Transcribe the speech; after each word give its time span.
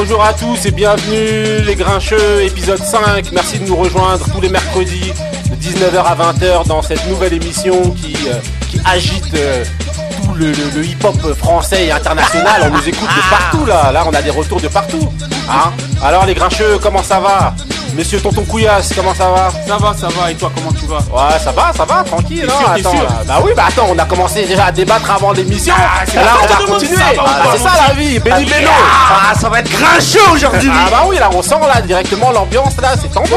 Bonjour 0.00 0.22
à 0.22 0.32
tous 0.32 0.64
et 0.64 0.70
bienvenue 0.70 1.60
les 1.66 1.74
Grincheux, 1.74 2.42
épisode 2.44 2.78
5. 2.78 3.32
Merci 3.32 3.58
de 3.58 3.64
nous 3.66 3.74
rejoindre 3.74 4.24
tous 4.32 4.40
les 4.40 4.48
mercredis 4.48 5.12
de 5.50 5.56
19h 5.56 5.96
à 6.04 6.14
20h 6.14 6.68
dans 6.68 6.82
cette 6.82 7.04
nouvelle 7.08 7.32
émission 7.32 7.90
qui, 7.90 8.14
euh, 8.28 8.34
qui 8.70 8.80
agite 8.84 9.34
euh, 9.34 9.64
tout 10.22 10.34
le, 10.34 10.52
le- 10.52 10.70
le 10.76 10.84
hip-hop 10.84 11.16
français 11.34 11.86
et 11.86 11.90
international. 11.90 12.62
On 12.72 12.76
nous 12.76 12.88
écoute 12.88 13.08
de 13.08 13.30
partout 13.30 13.66
là. 13.66 13.90
Là, 13.90 14.04
on 14.06 14.14
a 14.14 14.22
des 14.22 14.30
retours 14.30 14.60
de 14.60 14.68
partout. 14.68 15.12
Hein? 15.50 15.72
Alors 16.00 16.26
les 16.26 16.34
Grincheux, 16.34 16.78
comment 16.80 17.02
ça 17.02 17.18
va? 17.18 17.54
Monsieur 17.94 18.20
Tonton 18.20 18.44
Couillasse, 18.44 18.92
comment 18.94 19.14
ça 19.14 19.28
va? 19.30 19.50
Ça 19.66 19.76
va, 19.76 19.94
ça 19.94 20.08
va, 20.08 20.30
et 20.30 20.34
toi, 20.34 20.52
comment 20.54 20.72
tu 20.72 20.86
vas? 20.86 20.98
Ouais, 20.98 21.38
ça 21.42 21.50
va, 21.52 21.72
ça 21.76 21.84
va, 21.84 22.04
tranquille. 22.04 22.40
T'es 22.42 22.46
non, 22.46 22.58
sûr, 22.58 22.74
t'es 22.74 22.80
attends, 22.80 22.90
sûr? 22.92 23.02
là. 23.02 23.22
Bah 23.26 23.40
oui, 23.44 23.52
bah 23.56 23.64
attends, 23.68 23.86
on 23.90 23.98
a 23.98 24.04
commencé 24.04 24.46
déjà 24.46 24.66
à 24.66 24.72
débattre 24.72 25.10
avant 25.10 25.32
l'émission. 25.32 25.74
c'est 26.06 26.16
là, 26.16 26.36
on 26.42 26.46
va 26.46 26.72
continuer. 26.74 26.96
Ah, 27.18 27.42
va 27.44 27.52
c'est 27.52 27.62
ça 27.62 27.72
la 27.88 27.94
vie, 27.94 28.18
Benny 28.18 28.44
Bello. 28.44 28.70
Ah, 29.10 29.34
ça 29.38 29.48
va 29.48 29.60
être 29.60 29.70
grincheux 29.70 30.30
aujourd'hui 30.32 30.70
Ah 30.72 30.88
bah 30.90 31.04
oui, 31.08 31.16
là, 31.18 31.30
on 31.34 31.42
sent 31.42 31.56
là 31.60 31.80
directement 31.80 32.30
l'ambiance 32.30 32.74
là, 32.80 32.90
c'est 33.00 33.10
tendu. 33.10 33.30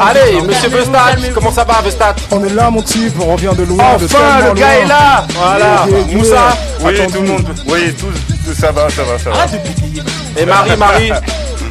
Allez, 0.00 0.40
monsieur 0.42 0.68
Vestat, 0.68 1.16
comment 1.34 1.52
ça 1.52 1.64
va, 1.64 1.80
Vestat 1.82 2.14
On 2.30 2.44
est 2.44 2.50
là, 2.50 2.70
mon 2.70 2.82
type, 2.82 3.14
on 3.20 3.32
revient 3.32 3.52
de 3.56 3.64
loin. 3.64 3.84
Enfin, 3.96 4.18
le 4.48 4.54
gars 4.54 4.66
loin. 4.66 4.84
est 4.84 4.86
là. 4.86 5.26
Voilà, 5.34 5.86
Moussa? 6.12 6.56
Oui, 6.82 6.94
tout 7.12 7.20
le 7.22 7.28
monde. 7.28 7.46
Oui, 7.66 7.94
tout, 7.94 8.06
ça 8.54 8.70
va, 8.70 8.88
ça 8.88 9.02
va, 9.02 9.18
ça 9.18 9.30
va. 9.30 9.36
Arrête 9.36 9.52
de 9.52 9.68
pétayer. 9.68 10.02
Et 10.36 10.44
Marie, 10.46 10.76
Marie? 10.76 11.10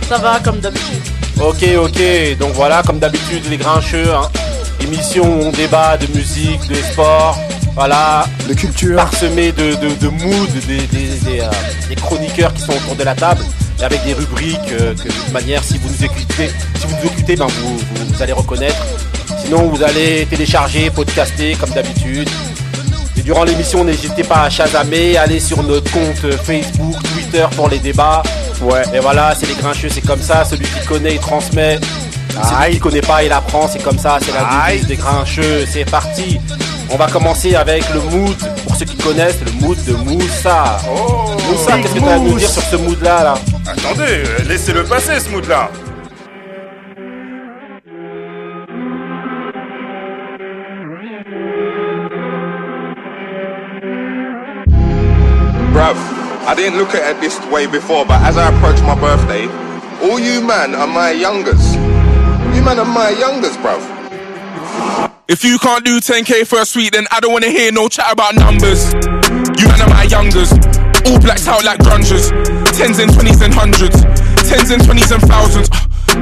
Ça 0.07 0.19
va 0.19 0.39
comme 0.39 0.59
d'habitude. 0.59 1.01
Ok, 1.39 1.63
ok. 1.77 2.37
Donc 2.39 2.53
voilà, 2.53 2.81
comme 2.83 2.99
d'habitude, 2.99 3.43
les 3.49 3.57
grincheux. 3.57 4.13
Hein. 4.13 4.29
Émission 4.81 5.23
où 5.23 5.43
on 5.45 5.51
débat 5.51 5.97
de 5.97 6.07
musique, 6.17 6.67
de 6.67 6.75
sport. 6.75 7.37
Voilà, 7.75 8.25
De 8.47 8.53
culture. 8.53 8.95
parsemé 8.95 9.51
de, 9.51 9.75
de, 9.75 9.93
de 9.99 10.07
mood, 10.07 10.49
des, 10.65 10.77
des, 10.77 11.07
des, 11.25 11.41
euh, 11.41 11.49
des 11.89 11.95
chroniqueurs 11.95 12.53
qui 12.53 12.61
sont 12.61 12.71
autour 12.71 12.95
de 12.95 13.03
la 13.03 13.13
table, 13.15 13.43
et 13.81 13.83
avec 13.83 14.01
des 14.05 14.13
rubriques 14.13 14.57
euh, 14.79 14.93
que 14.95 15.09
de 15.09 15.11
toute 15.13 15.31
manière, 15.33 15.61
si 15.61 15.77
vous 15.77 15.89
nous 15.89 16.05
écoutez, 16.05 16.49
si 16.79 16.87
vous 16.87 16.95
nous 17.01 17.07
écoutez, 17.11 17.35
ben 17.35 17.47
vous, 17.47 17.77
vous, 17.77 18.05
vous 18.13 18.23
allez 18.23 18.31
reconnaître. 18.31 18.81
Sinon, 19.43 19.63
vous 19.63 19.83
allez 19.83 20.25
télécharger, 20.25 20.89
podcaster 20.89 21.55
comme 21.55 21.71
d'habitude. 21.71 22.29
Et 23.17 23.21
durant 23.23 23.43
l'émission, 23.43 23.83
n'hésitez 23.83 24.23
pas 24.23 24.43
à 24.43 24.49
chasamer, 24.49 25.17
aller 25.17 25.41
sur 25.41 25.61
notre 25.61 25.91
compte 25.91 26.31
Facebook, 26.45 26.95
Twitter 27.13 27.45
pour 27.57 27.67
les 27.67 27.79
débats. 27.79 28.23
Ouais. 28.61 28.83
Et 28.93 28.99
voilà, 28.99 29.33
c'est 29.37 29.47
les 29.47 29.55
grincheux, 29.55 29.89
c'est 29.89 30.05
comme 30.05 30.21
ça. 30.21 30.45
Celui 30.45 30.65
qui 30.65 30.85
connaît, 30.87 31.15
il 31.15 31.19
transmet. 31.19 31.79
Celui 32.29 32.73
qui 32.73 32.79
connaît 32.79 33.01
pas, 33.01 33.23
il 33.23 33.31
apprend. 33.31 33.67
C'est 33.67 33.83
comme 33.83 33.97
ça, 33.97 34.17
c'est 34.21 34.33
la 34.33 34.69
devise 34.69 34.87
des 34.87 34.95
grincheux. 34.95 35.65
C'est 35.71 35.85
parti. 35.89 36.39
On 36.89 36.97
va 36.97 37.07
commencer 37.07 37.55
avec 37.55 37.83
le 37.93 38.01
mood. 38.01 38.37
Pour 38.65 38.75
ceux 38.75 38.85
qui 38.85 38.97
connaissent, 38.97 39.39
le 39.45 39.51
mood 39.65 39.77
de 39.85 39.93
Moussa. 39.93 40.77
Oh 40.89 41.31
Moussa, 41.49 41.77
qu'est-ce 41.79 41.93
que 41.93 41.99
tu 41.99 42.05
as 42.05 42.13
à 42.13 42.17
nous 42.17 42.37
dire 42.37 42.49
sur 42.49 42.61
ce 42.61 42.75
mood-là 42.75 43.23
là? 43.23 43.33
Attendez, 43.65 44.23
laissez-le 44.47 44.83
passer 44.83 45.19
ce 45.19 45.29
mood-là. 45.29 45.69
I 56.55 56.57
didn't 56.57 56.79
look 56.79 56.95
at 56.95 57.17
it 57.17 57.19
this 57.19 57.37
way 57.51 57.67
before, 57.67 58.05
but 58.05 58.21
as 58.21 58.37
I 58.37 58.47
approach 58.47 58.79
my 58.79 58.95
birthday, 58.95 59.43
all 60.07 60.17
you 60.17 60.39
man 60.39 60.73
are 60.73 60.87
my 60.87 61.11
youngers. 61.11 61.75
You 62.55 62.63
man 62.63 62.79
are 62.79 62.87
my 62.87 63.09
youngers, 63.09 63.57
bruv. 63.57 63.83
If 65.27 65.43
you 65.43 65.59
can't 65.59 65.83
do 65.83 65.99
10k 65.99 66.47
for 66.47 66.61
a 66.61 66.65
suite, 66.65 66.93
then 66.93 67.07
I 67.11 67.19
don't 67.19 67.33
wanna 67.33 67.49
hear 67.49 67.73
no 67.73 67.89
chat 67.89 68.09
about 68.09 68.35
numbers. 68.35 68.93
You 69.59 69.67
man 69.67 69.81
are 69.81 69.89
my 69.89 70.03
youngers, 70.03 70.53
all 71.03 71.19
blacks 71.19 71.45
out 71.45 71.65
like 71.65 71.79
grungers. 71.79 72.31
Tens 72.71 72.99
and 72.99 73.13
twenties 73.13 73.41
and 73.41 73.53
hundreds, 73.53 73.99
tens 74.47 74.71
and 74.71 74.81
twenties 74.81 75.11
and 75.11 75.21
thousands. 75.23 75.67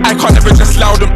I 0.02 0.18
can't 0.18 0.36
ever 0.36 0.50
just 0.50 0.80
loud 0.80 1.00
them. 1.00 1.14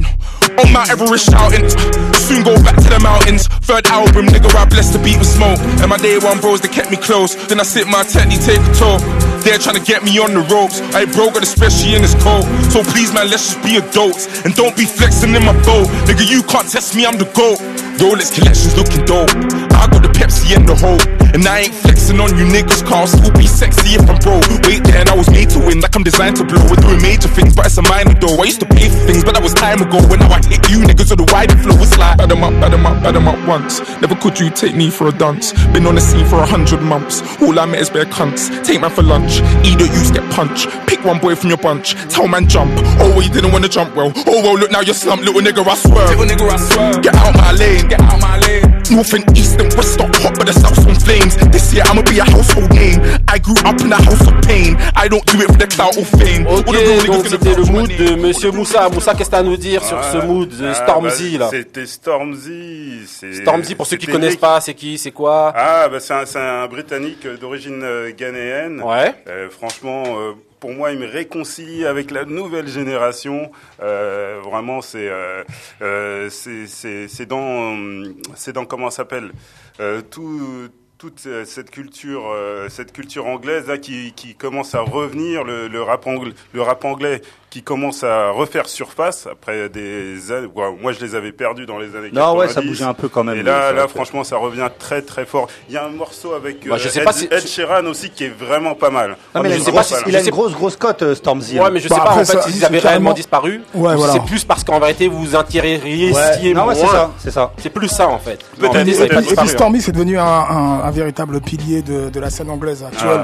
On 0.57 0.73
Mount 0.73 0.89
Everest 0.89 1.29
shouting, 1.29 1.69
soon 2.17 2.41
go 2.43 2.57
back 2.65 2.75
to 2.81 2.89
the 2.89 2.99
mountains. 2.99 3.47
Third 3.69 3.85
album, 3.87 4.25
nigga, 4.25 4.49
I 4.55 4.65
blessed 4.65 4.93
the 4.93 4.99
beat 4.99 5.17
with 5.17 5.29
smoke. 5.29 5.59
And 5.81 5.89
my 5.89 5.97
day 5.97 6.17
one 6.17 6.39
bros, 6.39 6.61
they 6.61 6.67
kept 6.67 6.89
me 6.89 6.97
close. 6.97 7.35
Then 7.47 7.59
I 7.59 7.63
sit 7.63 7.87
my 7.87 8.03
technique, 8.03 8.41
take 8.41 8.57
a 8.57 8.73
tour. 8.73 8.97
They're 9.45 9.61
trying 9.61 9.77
to 9.77 9.85
get 9.85 10.03
me 10.03 10.17
on 10.17 10.33
the 10.33 10.41
ropes. 10.49 10.81
I 10.97 11.05
broke 11.05 11.37
it, 11.37 11.43
especially 11.43 11.95
in 11.95 12.01
this 12.01 12.17
cold. 12.25 12.43
So 12.73 12.81
please, 12.81 13.13
man, 13.13 13.29
let's 13.29 13.53
just 13.53 13.61
be 13.61 13.77
adults. 13.77 14.25
And 14.43 14.55
don't 14.55 14.75
be 14.75 14.85
flexing 14.85 15.35
in 15.35 15.45
my 15.45 15.53
boat. 15.61 15.87
Nigga, 16.09 16.25
you 16.25 16.41
can't 16.43 16.67
test 16.67 16.95
me, 16.95 17.05
I'm 17.05 17.17
the 17.17 17.29
GOAT. 17.37 17.61
Rolex 17.97 18.33
collections 18.33 18.77
looking 18.77 19.05
dope. 19.05 19.29
I 19.73 19.87
got 19.89 20.01
the 20.01 20.09
Pepsi 20.13 20.55
and 20.55 20.67
the 20.67 20.75
Hope. 20.75 21.01
And 21.33 21.45
I 21.45 21.67
ain't 21.67 21.75
flexing 21.75 22.19
on 22.19 22.29
you 22.37 22.45
niggas, 22.45 22.85
car 22.87 23.05
still 23.05 23.31
be 23.33 23.45
sexy 23.45 23.93
if 23.93 24.09
I'm 24.09 24.17
broke. 24.19 24.47
Wait 24.65 24.83
there, 24.85 25.01
and 25.01 25.09
I 25.09 25.15
was 25.15 25.29
made 25.29 25.49
to 25.51 25.59
win, 25.59 25.81
like 25.81 25.95
I'm 25.95 26.03
designed 26.03 26.37
to 26.37 26.45
blow. 26.45 26.63
We're 26.69 26.81
doing 26.81 27.01
major 27.01 27.27
things, 27.27 27.55
but 27.55 27.67
it's 27.67 27.77
a 27.77 27.81
minor 27.83 28.13
though. 28.13 28.41
I 28.41 28.45
used 28.45 28.61
to 28.61 28.65
pay 28.65 28.89
for 28.89 29.01
things, 29.05 29.23
but 29.23 29.33
that 29.35 29.43
was 29.43 29.53
time 29.53 29.81
ago. 29.81 29.99
When 30.07 30.19
now 30.19 30.31
I 30.31 30.39
hit 30.41 30.65
you 30.69 30.81
niggas 30.81 31.11
with 31.11 31.19
the 31.19 31.29
wide 31.33 31.51
flow, 31.61 31.75
it's 31.77 31.97
like 31.97 32.17
bad 32.17 32.31
'em 32.31 32.43
up, 32.43 32.53
bad 32.61 32.73
'em 32.73 32.85
up, 32.85 33.03
bad 33.03 33.15
'em 33.15 33.27
up 33.27 33.37
once. 33.45 33.81
Never 34.01 34.15
could 34.15 34.39
you 34.39 34.49
take 34.49 34.73
me 34.73 34.89
for 34.89 35.07
a 35.09 35.11
dance. 35.11 35.53
Been 35.73 35.85
on 35.85 35.95
the 35.95 36.01
scene 36.01 36.25
for 36.25 36.39
a 36.41 36.45
hundred 36.45 36.81
months. 36.81 37.21
All 37.41 37.59
I 37.59 37.65
met 37.65 37.81
is 37.81 37.89
bare 37.89 38.05
cunts. 38.05 38.49
Take 38.63 38.81
man 38.81 38.89
for 38.89 39.03
lunch, 39.03 39.41
eat 39.63 39.81
or 39.81 39.89
use 39.89 40.11
get 40.11 40.27
punched. 40.31 40.69
Pick 40.87 41.03
one 41.03 41.19
boy 41.19 41.35
from 41.35 41.49
your 41.49 41.59
bunch, 41.59 41.93
tell 42.09 42.27
man 42.27 42.47
jump. 42.47 42.71
Oh, 42.99 43.09
well, 43.13 43.21
you 43.21 43.29
didn't 43.29 43.51
wanna 43.51 43.69
jump 43.69 43.95
well. 43.95 44.11
Oh, 44.25 44.41
well, 44.41 44.57
look 44.57 44.71
now 44.71 44.81
you're 44.81 44.95
slumped, 44.95 45.25
little 45.25 45.41
nigga, 45.41 45.61
I 45.61 45.75
swear. 45.75 46.07
Little 46.07 46.25
nigga, 46.25 46.49
I 46.49 46.57
swear. 46.57 47.01
Get 47.01 47.15
out 47.15 47.35
my 47.35 47.51
lane, 47.51 47.86
get 47.87 48.01
out 48.01 48.19
my 48.21 48.37
lane. 48.39 48.63
North 48.91 49.13
and 49.13 49.23
east 49.37 49.59
and 49.59 49.73
west 49.75 49.93
stop 49.95 50.15
hot, 50.15 50.33
but 50.37 50.47
the 50.47 50.53
south's 50.53 50.85
on 50.85 50.95
flames. 50.95 51.35
This 51.51 51.73
year 51.73 51.83
I'ma 51.85 52.01
be 52.03 52.19
a 52.19 52.23
household 52.23 52.71
name. 52.73 53.01
I 53.27 53.37
grew 53.39 53.55
up 53.65 53.79
in 53.81 53.91
a 53.91 53.95
house 53.97 54.21
of 54.27 54.35
pain. 54.47 54.77
I 54.95 55.07
don't 55.07 55.25
do 55.25 55.41
it 55.41 55.47
for 55.51 55.57
the 55.57 55.67
clout 55.67 55.97
or 55.97 56.05
fame. 56.05 56.47
All 56.47 56.59
Ok, 56.59 57.05
donc 57.07 57.27
c'était 57.27 57.53
le 57.55 57.63
mood 57.65 57.89
de 57.89 58.15
Monsieur 58.15 58.51
Moussa. 58.51 58.87
Moussa, 58.89 59.13
qu'est-ce 59.13 59.29
que 59.29 59.35
tu 59.35 59.35
as 59.35 59.39
à 59.39 59.43
nous 59.43 59.57
dire 59.57 59.83
sur 59.83 60.01
ce 60.03 60.17
mood 60.25 60.49
de 60.49 60.67
Ah, 60.67 60.73
Stormzy 60.73 61.37
bah, 61.37 61.45
là? 61.45 61.49
C'était 61.51 61.85
Stormzy. 61.85 63.01
c'est- 63.07 63.33
Stormzy, 63.41 63.75
pour 63.75 63.85
ceux 63.87 63.97
qui 63.97 64.07
connaissent 64.07 64.35
pas, 64.37 64.59
c'est 64.61 64.73
qui, 64.73 64.97
c'est 64.97 65.11
quoi? 65.11 65.53
Ah, 65.55 65.87
bah 65.89 65.99
c'est 65.99 66.13
un, 66.13 66.25
c'est 66.25 66.39
un 66.39 66.67
Britannique 66.67 67.27
d'origine 67.39 67.81
euh, 67.83 68.11
ghanéenne. 68.17 68.81
Ouais. 68.81 69.13
Euh, 69.27 69.49
franchement, 69.49 70.03
euh, 70.07 70.33
pour 70.59 70.71
moi, 70.71 70.91
il 70.91 70.99
me 70.99 71.05
réconcilie 71.07 71.85
avec 71.85 72.11
la 72.11 72.25
nouvelle 72.25 72.67
génération. 72.67 73.51
Euh, 73.81 74.39
vraiment, 74.43 74.81
c'est 74.81 75.07
euh, 75.09 75.43
euh, 75.81 76.29
c'est 76.29 77.25
dans 77.25 77.75
euh, 77.75 78.13
c'est 78.35 78.53
dans 78.53 78.65
comment 78.65 78.89
s'appelle 78.89 79.31
euh, 79.79 80.01
tout 80.01 80.69
toute 80.97 81.27
euh, 81.27 81.45
cette 81.45 81.69
culture 81.69 82.35
cette 82.69 82.91
culture 82.91 83.27
anglaise 83.27 83.67
là 83.67 83.77
qui 83.77 84.13
qui 84.13 84.33
commence 84.33 84.73
à 84.73 84.81
revenir 84.81 85.43
le, 85.43 85.81
rap 85.81 86.07
le 86.53 86.61
rap 86.61 86.85
anglais 86.85 87.21
qui 87.49 87.63
commence 87.63 88.03
à 88.03 88.31
refaire 88.31 88.67
surface 88.67 89.25
après 89.31 89.69
des 89.69 90.31
années 90.33 90.49
ouais, 90.53 90.65
moi 90.81 90.91
je 90.91 90.99
les 90.99 91.15
avais 91.15 91.31
perdus 91.31 91.65
dans 91.65 91.77
les 91.79 91.95
années 91.95 92.09
Non, 92.11 92.33
ouais, 92.35 92.47
90. 92.47 92.53
ça 92.53 92.61
bougeait 92.61 92.83
un 92.83 92.93
peu 92.93 93.07
quand 93.07 93.23
même. 93.23 93.37
et 93.37 93.43
là, 93.43 93.71
là, 93.71 93.87
franchement, 93.87 94.23
ça 94.25 94.35
revient 94.37 94.67
très 94.77 95.01
très 95.01 95.25
fort. 95.25 95.47
Il 95.69 95.73
y 95.73 95.77
a 95.77 95.85
un 95.85 95.89
morceau 95.89 96.33
avec 96.33 96.67
Bah, 96.67 96.75
euh, 96.75 96.77
je 96.77 96.89
sais 96.89 96.99
Ed, 96.99 97.05
pas 97.05 97.13
si- 97.13 97.27
Ed 97.31 97.47
Sheeran 97.47 97.85
aussi 97.85 98.09
qui 98.09 98.25
est 98.25 98.33
vraiment 98.37 98.75
pas 98.75 98.89
mal. 98.89 99.15
Non, 99.33 99.41
mais 99.41 99.49
je 99.51 99.55
il 99.55 99.61
a, 99.61 99.63
sais 99.65 99.71
pas 99.71 99.83
si- 99.83 99.95
il 100.07 100.15
a 100.15 100.21
une 100.21 100.29
grosse, 100.29 100.53
grosse 100.53 100.75
cote, 100.75 101.01
euh, 101.03 101.15
Stormzy. 101.15 101.57
Ouais, 101.59 101.71
mais 101.71 101.79
je 101.79 101.87
Bah, 101.87 101.95
sais 101.95 102.01
pas 102.01 102.07
après, 102.09 102.21
en 102.21 102.25
fait 102.25 102.33
ça, 102.33 102.41
s'ils 102.43 102.53
c'est 102.55 102.65
avaient 102.65 102.79
réellement 102.79 103.13
disparu. 103.13 103.61
Ouais, 103.73 103.93
ou 103.93 103.97
voilà. 103.97 104.13
C'est 104.13 104.25
plus 104.25 104.43
parce 104.43 104.63
qu'en 104.65 104.79
vérité 104.79 105.07
vous 105.07 105.19
vous 105.23 105.35
intéressiez 105.35 106.11
Ouais. 106.11 106.53
Non, 106.53 106.65
ouais, 106.67 106.75
c'est 106.75 106.85
ça, 106.87 107.11
c'est 107.17 107.31
ça. 107.31 107.53
C'est 107.57 107.69
plus 107.69 107.87
ça 107.87 108.09
en 108.09 108.19
fait. 108.19 108.39
Peut-être, 108.59 108.87
Et 108.87 109.07
puis 109.07 109.35
hein. 109.37 109.45
Stormy, 109.47 109.81
c'est 109.81 109.93
devenu 109.93 110.17
un, 110.19 110.91
véritable 110.91 111.39
pilier 111.41 111.81
de, 111.81 112.09
de 112.09 112.19
la 112.19 112.29
scène 112.29 112.49
anglaise 112.49 112.83
actuelle. 112.83 113.23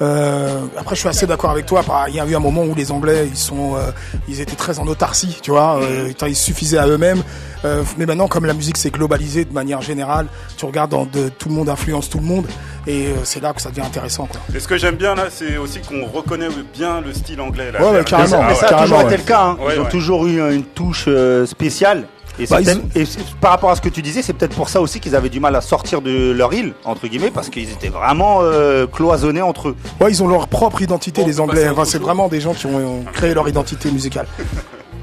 Ah. 0.00 0.04
Euh, 0.04 0.60
après, 0.76 0.94
je 0.94 1.00
suis 1.00 1.08
assez 1.08 1.26
d'accord 1.26 1.50
avec 1.50 1.66
toi. 1.66 1.82
Il 2.08 2.14
y 2.14 2.20
a 2.20 2.26
eu 2.26 2.34
un 2.34 2.40
moment 2.40 2.62
où 2.62 2.74
les 2.74 2.92
Anglais, 2.92 3.26
ils 3.28 3.36
sont, 3.36 3.74
euh, 3.76 3.90
ils 4.28 4.40
étaient 4.40 4.54
très 4.56 4.78
en 4.78 4.86
autarcie, 4.86 5.38
tu 5.42 5.50
vois. 5.50 5.80
Euh, 5.82 6.12
ils 6.26 6.36
suffisaient 6.36 6.78
à 6.78 6.86
eux-mêmes. 6.86 7.22
Euh, 7.64 7.82
mais 7.96 8.06
maintenant, 8.06 8.28
comme 8.28 8.46
la 8.46 8.54
musique 8.54 8.76
s'est 8.76 8.90
globalisée 8.90 9.44
de 9.44 9.52
manière 9.52 9.82
générale, 9.82 10.26
tu 10.56 10.64
regardes 10.64 10.92
dans 10.92 11.04
de, 11.06 11.28
tout 11.28 11.48
le 11.48 11.54
monde 11.56 11.68
influence 11.68 12.08
tout 12.08 12.18
le 12.18 12.24
monde, 12.24 12.46
et 12.86 13.06
euh, 13.08 13.14
c'est 13.24 13.42
là 13.42 13.52
que 13.52 13.60
ça 13.60 13.70
devient 13.70 13.80
intéressant, 13.80 14.26
quoi. 14.26 14.40
Et 14.54 14.60
ce 14.60 14.68
que 14.68 14.76
j'aime 14.76 14.94
bien 14.94 15.16
là, 15.16 15.24
c'est 15.28 15.56
aussi 15.56 15.80
qu'on 15.80 16.06
reconnaît 16.06 16.46
bien 16.72 17.00
le 17.00 17.12
style 17.12 17.40
anglais. 17.40 17.72
Là, 17.72 17.82
Ouais, 17.84 17.90
ouais, 17.98 18.04
carrément. 18.04 18.44
Mais 18.44 18.54
ça 18.54 18.66
a 18.66 18.68
carrément, 18.68 18.84
toujours 18.84 19.00
été 19.00 19.10
ouais. 19.10 19.16
le 19.16 19.22
cas. 19.24 19.42
hein. 19.42 19.56
Ouais, 19.60 19.74
Ils 19.74 19.80
ont 19.80 19.84
ouais. 19.84 19.88
toujours 19.90 20.26
eu 20.26 20.54
une 20.54 20.62
touche 20.62 21.08
spéciale. 21.46 22.04
Et, 22.40 22.46
Bah, 22.46 22.60
ils- 22.60 23.00
et 23.02 23.04
par 23.40 23.50
rapport 23.50 23.70
à 23.70 23.76
ce 23.76 23.80
que 23.80 23.88
tu 23.88 24.00
disais, 24.02 24.22
c'est 24.22 24.32
peut-être 24.32 24.54
pour 24.54 24.68
ça 24.68 24.80
aussi 24.80 25.00
qu'ils 25.00 25.16
avaient 25.16 25.28
du 25.28 25.40
mal 25.40 25.56
à 25.56 25.60
sortir 25.60 26.00
de 26.02 26.30
leur 26.30 26.52
île, 26.52 26.72
entre 26.84 27.06
guillemets, 27.08 27.30
parce 27.32 27.48
qu'ils 27.48 27.70
étaient 27.70 27.88
vraiment 27.88 28.38
euh, 28.42 28.86
cloisonnés 28.86 29.42
entre 29.42 29.70
eux. 29.70 29.76
Ouais, 30.00 30.10
ils 30.10 30.22
ont 30.22 30.28
leur 30.28 30.46
propre 30.48 30.80
identité, 30.82 31.22
Bon, 31.22 31.26
les 31.26 31.40
on 31.40 31.44
Anglais. 31.44 31.68
Enfin, 31.68 31.84
c'est 31.84 31.98
vraiment 31.98 32.28
des 32.28 32.40
gens 32.40 32.54
qui 32.54 32.66
ont, 32.66 32.76
ont 32.76 33.04
créé 33.12 33.34
leur 33.34 33.48
identité 33.48 33.90
musicale. 33.90 34.26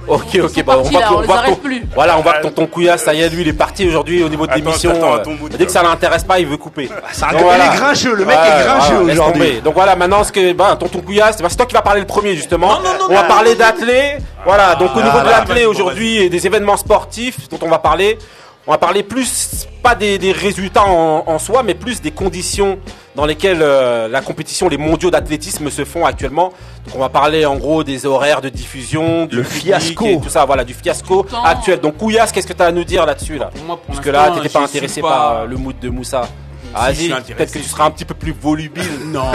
Ok, 0.08 0.40
ok, 0.44 0.64
bah, 0.64 0.76
on 0.78 0.82
voit 0.84 1.00
là, 1.00 1.08
on 1.14 1.24
on 1.28 1.34
arrête 1.34 1.62
plus. 1.62 1.84
Voilà, 1.94 2.18
on 2.18 2.22
voit 2.22 2.34
que 2.34 2.44
tonton 2.44 2.68
Couillasse, 2.68 3.04
ça 3.04 3.14
y 3.14 3.22
est, 3.22 3.30
lui, 3.30 3.42
il 3.42 3.48
est 3.48 3.54
parti 3.54 3.88
aujourd'hui 3.88 4.24
au 4.24 4.30
niveau 4.30 4.46
de 4.48 4.54
l'émission. 4.54 4.92
attends, 4.92 5.16
euh, 5.32 5.50
Dès 5.58 5.66
que 5.66 5.72
ça 5.72 5.82
l'intéresse 5.84 6.24
pas, 6.24 6.40
il 6.40 6.48
veut 6.48 6.58
couper. 6.58 6.90
C'est 7.12 7.24
un 7.24 7.28
Donc, 7.30 7.38
gars- 7.40 7.44
voilà. 7.46 7.66
il 7.66 7.74
est 7.74 7.78
grincheux, 7.80 8.16
le 8.16 8.26
mec 8.26 8.38
Ouais, 8.38 8.44
est 8.44 8.64
grincheux 8.66 8.94
voilà, 8.96 9.08
laisse 9.08 9.20
aujourd'hui. 9.20 9.62
Donc 9.62 9.74
voilà, 9.74 9.96
maintenant, 9.96 10.24
ce 10.24 10.32
que, 10.32 10.54
bah, 10.54 10.76
tonton 10.80 11.00
Couillasse, 11.02 11.42
bah, 11.42 11.48
c'est 11.50 11.58
toi 11.58 11.66
qui 11.66 11.74
vas 11.74 11.82
parler 11.82 12.02
le 12.02 12.08
premier, 12.08 12.36
justement. 12.36 12.68
Non, 12.68 12.76
non, 12.84 12.90
non, 13.00 13.06
on 13.10 13.14
va 13.14 13.24
parler 13.24 13.52
non, 13.52 13.58
d'athlé. 13.60 14.18
Voilà, 14.46 14.76
donc 14.76 14.92
au 14.96 15.02
niveau 15.02 15.18
de 15.18 15.24
Voilà. 15.24 15.40
l'athlé 15.40 15.66
aujourd'hui 15.66 16.18
et 16.18 16.30
des 16.30 16.46
événements 16.46 16.78
sportifs 16.78 17.50
dont 17.50 17.58
on 17.64 17.70
va 17.70 17.80
parler, 17.80 18.20
On 18.68 18.72
va 18.72 18.78
parler 18.80 19.04
plus, 19.04 19.68
pas 19.84 19.94
des, 19.94 20.18
des 20.18 20.32
résultats 20.32 20.86
en, 20.86 21.24
en 21.28 21.38
soi, 21.38 21.62
mais 21.62 21.76
plus 21.76 22.02
des 22.02 22.10
conditions 22.10 22.80
dans 23.16 23.26
lesquelles 23.28 23.62
euh, 23.62 24.08
la 24.08 24.22
compétition, 24.22 24.68
les 24.70 24.78
mondiaux 24.78 25.12
d'athlétisme 25.12 25.70
se 25.70 25.86
font 25.86 26.04
actuellement. 26.04 26.52
Donc 26.86 26.96
on 26.96 27.00
va 27.00 27.10
parler 27.10 27.46
en 27.46 27.58
gros 27.58 27.84
des 27.84 28.08
horaires 28.08 28.42
de 28.42 28.50
diffusion, 28.50 29.28
du 29.28 29.36
Le 29.38 29.44
fiasco. 29.44 30.06
et 30.08 30.20
tout 30.20 30.30
ça, 30.30 30.46
voilà, 30.46 30.64
du 30.64 30.74
fiasco 30.74 31.28
actuel. 31.44 31.80
Donc 31.80 31.98
Kouyas, 31.98 32.32
qu'est-ce 32.34 32.48
que 32.48 32.54
tu 32.54 32.62
as 32.64 32.66
à 32.66 32.72
nous 32.72 32.84
dire 32.84 33.06
là-dessus 33.06 33.38
là? 33.38 33.52
Pour 33.54 33.64
moi, 33.66 33.78
pour 33.78 33.86
Parce 33.86 34.00
que 34.00 34.10
là, 34.10 34.26
l'instant, 34.30 34.42
t'étais 34.42 34.50
pas 34.54 34.64
intéressé 34.64 35.02
par 35.02 35.32
euh, 35.42 35.46
le 35.46 35.58
mood 35.58 35.78
de 35.80 35.90
Moussa. 35.90 36.24
Si, 36.24 36.32
Ah, 36.74 36.92
Vas-y, 36.92 37.10
peut-être 37.36 37.54
que 37.54 37.60
tu 37.60 37.66
seras 37.66 37.86
un 37.86 37.92
petit 37.92 38.04
peu 38.06 38.16
plus 38.16 38.34
volubile. 38.34 38.84
Non, 39.06 39.32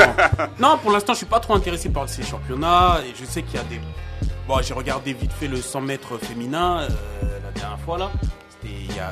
non, 0.59 0.77
pour 0.83 0.91
l'instant, 0.91 1.13
je 1.13 1.19
suis 1.19 1.27
pas 1.27 1.39
trop 1.41 1.55
intéressé 1.55 1.89
par 1.89 2.09
ces 2.09 2.25
championnats. 2.25 2.99
Et 3.09 3.15
je 3.19 3.25
sais 3.25 3.43
qu'il 3.43 3.55
y 3.55 3.59
a 3.59 3.65
des. 3.65 3.81
Bon, 4.49 4.57
j'ai 4.61 4.75
regardé 4.75 5.13
vite 5.13 5.31
fait 5.39 5.47
le 5.47 5.57
100 5.63 5.81
mètres 5.83 6.19
féminin 6.21 6.81
euh, 6.81 6.89
la 7.45 7.61
dernière 7.61 7.79
fois 7.79 7.97
là. 7.97 8.11